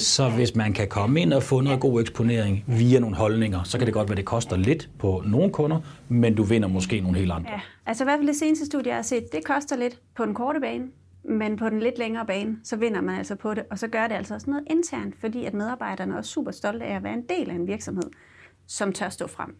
Så 0.00 0.28
hvis 0.28 0.54
man 0.54 0.72
kan 0.72 0.88
komme 0.88 1.20
ind 1.20 1.32
og 1.32 1.42
få 1.42 1.60
noget 1.60 1.80
god 1.80 2.00
eksponering 2.00 2.64
via 2.66 2.98
nogle 2.98 3.16
holdninger, 3.16 3.62
så 3.62 3.78
kan 3.78 3.86
det 3.86 3.94
godt 3.94 4.08
være, 4.08 4.14
at 4.14 4.16
det 4.16 4.24
koster 4.24 4.56
lidt 4.56 4.88
på 4.98 5.22
nogle 5.26 5.52
kunder, 5.52 5.80
men 6.08 6.34
du 6.34 6.42
vinder 6.42 6.68
måske 6.68 7.00
nogle 7.00 7.18
helt 7.18 7.32
andre. 7.32 7.50
Ja, 7.50 7.60
altså 7.86 8.04
i 8.04 8.06
hvert 8.06 8.18
fald 8.18 8.28
det 8.28 8.36
seneste 8.36 8.66
studie, 8.66 8.88
jeg 8.88 8.96
har 8.96 9.02
set, 9.02 9.32
det 9.32 9.44
koster 9.44 9.76
lidt 9.76 9.98
på 10.16 10.24
den 10.24 10.34
korte 10.34 10.60
bane, 10.60 10.84
men 11.24 11.56
på 11.56 11.68
den 11.68 11.80
lidt 11.80 11.98
længere 11.98 12.26
bane, 12.26 12.56
så 12.64 12.76
vinder 12.76 13.00
man 13.00 13.18
altså 13.18 13.34
på 13.34 13.54
det, 13.54 13.62
og 13.70 13.78
så 13.78 13.88
gør 13.88 14.06
det 14.06 14.14
altså 14.14 14.34
også 14.34 14.50
noget 14.50 14.64
internt, 14.70 15.14
fordi 15.20 15.44
at 15.44 15.54
medarbejderne 15.54 16.12
er 16.14 16.18
også 16.18 16.30
super 16.30 16.50
stolte 16.50 16.84
af 16.84 16.96
at 16.96 17.02
være 17.02 17.14
en 17.14 17.24
del 17.28 17.50
af 17.50 17.54
en 17.54 17.66
virksomhed, 17.66 18.10
som 18.68 18.92
tør 18.92 19.08
stå 19.08 19.26
frem. 19.26 19.56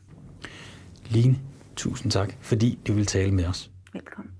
Line, 1.11 1.39
tusind 1.77 2.13
tak, 2.13 2.37
fordi 2.41 2.79
du 2.87 2.93
vil 2.93 3.07
tale 3.07 3.35
med 3.35 3.47
os. 3.47 3.71
Velkommen. 3.93 4.33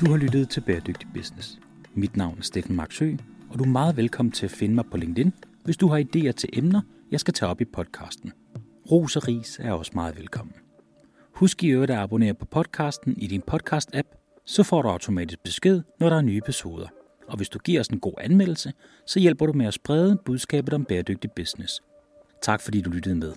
Du 0.00 0.10
har 0.10 0.16
lyttet 0.16 0.50
til 0.50 0.60
Bæredygtig 0.60 1.08
Business. 1.14 1.58
Mit 1.94 2.16
navn 2.16 2.38
er 2.38 2.42
Steffen 2.42 2.76
Marksø, 2.76 3.12
og 3.50 3.58
du 3.58 3.64
er 3.64 3.68
meget 3.68 3.96
velkommen 3.96 4.32
til 4.32 4.46
at 4.46 4.52
finde 4.52 4.74
mig 4.74 4.84
på 4.90 4.96
LinkedIn, 4.96 5.32
hvis 5.64 5.76
du 5.76 5.88
har 5.88 5.98
idéer 5.98 6.32
til 6.32 6.48
emner, 6.52 6.80
jeg 7.10 7.20
skal 7.20 7.34
tage 7.34 7.50
op 7.50 7.60
i 7.60 7.64
podcasten. 7.64 8.32
Ros 8.90 9.16
og 9.16 9.28
ris 9.28 9.58
er 9.62 9.72
også 9.72 9.92
meget 9.94 10.16
velkommen. 10.16 10.54
Husk 11.32 11.64
i 11.64 11.68
øvrigt 11.68 11.90
at 11.90 11.98
abonnere 11.98 12.34
på 12.34 12.44
podcasten 12.44 13.18
i 13.18 13.26
din 13.26 13.42
podcast-app, 13.50 14.42
så 14.44 14.62
får 14.62 14.82
du 14.82 14.88
automatisk 14.88 15.42
besked, 15.44 15.82
når 16.00 16.08
der 16.08 16.16
er 16.16 16.20
nye 16.20 16.38
episoder. 16.38 16.88
Og 17.28 17.36
hvis 17.36 17.48
du 17.48 17.58
giver 17.58 17.80
os 17.80 17.88
en 17.88 18.00
god 18.00 18.14
anmeldelse, 18.20 18.72
så 19.06 19.20
hjælper 19.20 19.46
du 19.46 19.52
med 19.52 19.66
at 19.66 19.74
sprede 19.74 20.18
budskabet 20.24 20.74
om 20.74 20.84
bæredygtig 20.84 21.30
business. 21.32 21.82
Tak 22.42 22.60
fordi 22.60 22.80
du 22.80 22.90
lyttede 22.90 23.14
med. 23.14 23.32